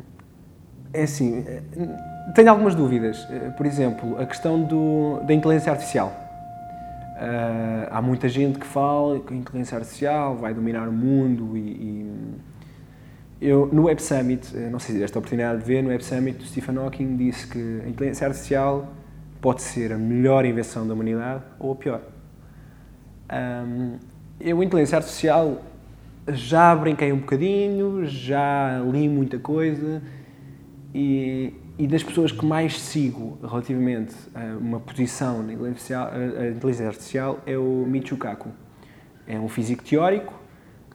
É 0.93 1.05
assim, 1.05 1.43
eh, 1.47 1.63
tenho 2.35 2.51
algumas 2.51 2.75
dúvidas. 2.75 3.27
Eh, 3.31 3.55
por 3.57 3.65
exemplo, 3.65 4.21
a 4.21 4.27
questão 4.27 4.63
do, 4.63 5.19
da 5.27 5.33
inteligência 5.33 5.73
artificial. 5.73 6.13
Uh, 7.17 7.89
há 7.91 8.03
muita 8.03 8.29
gente 8.29 8.59
que 8.59 8.67
fala 8.67 9.19
que 9.21 9.33
a 9.33 9.37
inteligência 9.37 9.79
artificial 9.79 10.37
vai 10.37 10.53
dominar 10.53 10.87
o 10.87 10.93
mundo 10.93 11.57
e, 11.57 11.61
e 11.61 12.15
eu, 13.41 13.68
no 13.72 13.84
Web 13.84 14.03
Summit, 14.03 14.55
eh, 14.55 14.68
não 14.68 14.78
sei 14.78 14.88
se 14.88 14.93
tiveste 14.95 15.16
a 15.16 15.18
oportunidade 15.18 15.61
de 15.61 15.64
ver, 15.64 15.82
no 15.82 15.88
Web 15.88 16.05
Summit, 16.05 16.47
Stephen 16.47 16.76
Hawking 16.76 17.16
disse 17.16 17.47
que 17.47 17.80
a 17.84 17.88
inteligência 17.88 18.26
artificial 18.26 18.93
pode 19.41 19.62
ser 19.62 19.93
a 19.93 19.97
melhor 19.97 20.45
invenção 20.45 20.86
da 20.86 20.93
humanidade 20.93 21.43
ou 21.59 21.72
a 21.72 21.76
pior. 21.76 22.03
Um, 23.32 23.99
eu, 24.38 24.61
a 24.61 24.64
inteligência 24.64 24.99
artificial, 24.99 25.62
já 26.28 26.76
brinquei 26.76 27.12
um 27.12 27.18
bocadinho, 27.18 28.05
já 28.05 28.78
li 28.80 29.09
muita 29.09 29.38
coisa 29.38 30.03
e, 30.95 31.55
e 31.78 31.86
das 31.86 32.03
pessoas 32.03 32.30
que 32.30 32.45
mais 32.45 32.78
sigo 32.78 33.38
relativamente 33.43 34.14
a 34.34 34.59
uma 34.59 34.80
posição 34.80 35.43
na 35.43 35.55
inteligência 35.55 36.86
artificial 36.86 37.41
é 37.47 37.57
o 37.57 37.86
Michio 37.86 38.18
Kaku. 38.18 38.51
É 39.26 39.38
um 39.38 39.49
físico 39.49 39.82
teórico 39.82 40.34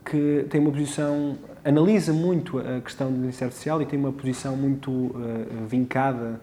que 0.03 0.45
tem 0.49 0.61
uma 0.61 0.71
posição 0.71 1.37
analisa 1.65 2.13
muito 2.13 2.59
a 2.59 2.79
questão 2.79 3.07
da 3.07 3.13
inteligência 3.13 3.45
artificial 3.45 3.81
e 3.81 3.85
tem 3.87 3.97
uma 3.97 4.11
posição 4.13 4.55
muito 4.55 4.91
uh, 4.91 5.65
vincada 5.67 6.39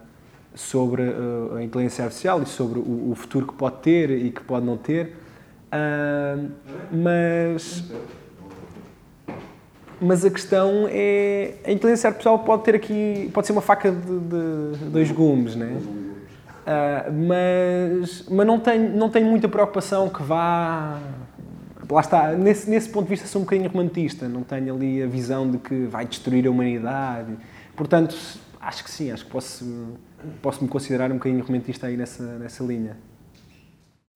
sobre 0.53 1.03
uh, 1.03 1.55
a 1.57 1.63
inteligência 1.63 2.05
artificial 2.05 2.43
e 2.43 2.47
sobre 2.47 2.81
o, 2.81 3.13
o, 3.13 3.15
futuro 3.15 3.47
que 3.47 3.55
pode 3.55 3.77
ter 3.77 4.11
e 4.11 4.31
que 4.33 4.43
pode 4.43 4.67
não 4.67 4.77
ter. 4.77 5.17
Uh, 5.73 6.51
mas 6.91 7.85
mas 10.01 10.25
a 10.25 10.31
questão 10.31 10.87
é 10.91 11.55
a 11.65 11.71
inteligência 11.71 12.09
artificial 12.09 12.41
pode 12.41 12.65
ter 12.65 12.75
aqui 12.75 13.31
pode 13.33 13.47
ser 13.47 13.53
uma 13.53 13.63
faca 13.63 13.93
de, 13.93 13.99
de 13.99 14.85
dois 14.87 15.11
gumes, 15.13 15.55
né? 15.55 15.81
Uh, 16.63 17.13
mas 17.29 18.29
mas 18.29 18.47
não, 18.47 18.59
tenho, 18.59 18.97
não 18.97 19.09
tenho 19.09 19.27
muita 19.27 19.49
preocupação 19.49 20.09
que 20.09 20.23
vá. 20.23 20.99
Lá 21.93 22.01
está, 22.01 22.33
nesse, 22.33 22.71
nesse 22.71 22.89
ponto 22.89 23.05
de 23.05 23.11
vista 23.11 23.27
sou 23.27 23.43
um 23.43 23.45
bocadinho 23.45 23.69
romantista, 23.69 24.27
não 24.27 24.43
tenho 24.43 24.75
ali 24.75 25.03
a 25.03 25.07
visão 25.07 25.51
de 25.51 25.59
que 25.59 25.85
vai 25.85 26.07
destruir 26.07 26.47
a 26.47 26.51
humanidade. 26.51 27.37
Portanto, 27.77 28.17
acho 28.59 28.83
que 28.83 28.91
sim, 28.91 29.11
acho 29.11 29.27
que 29.27 29.31
posso, 29.31 29.99
posso 30.41 30.65
me 30.65 30.71
considerar 30.71 31.11
um 31.11 31.17
bocadinho 31.17 31.45
romantista 31.45 31.89
aí 31.89 31.97
nessa, 31.99 32.39
nessa 32.39 32.65
linha. 32.65 32.97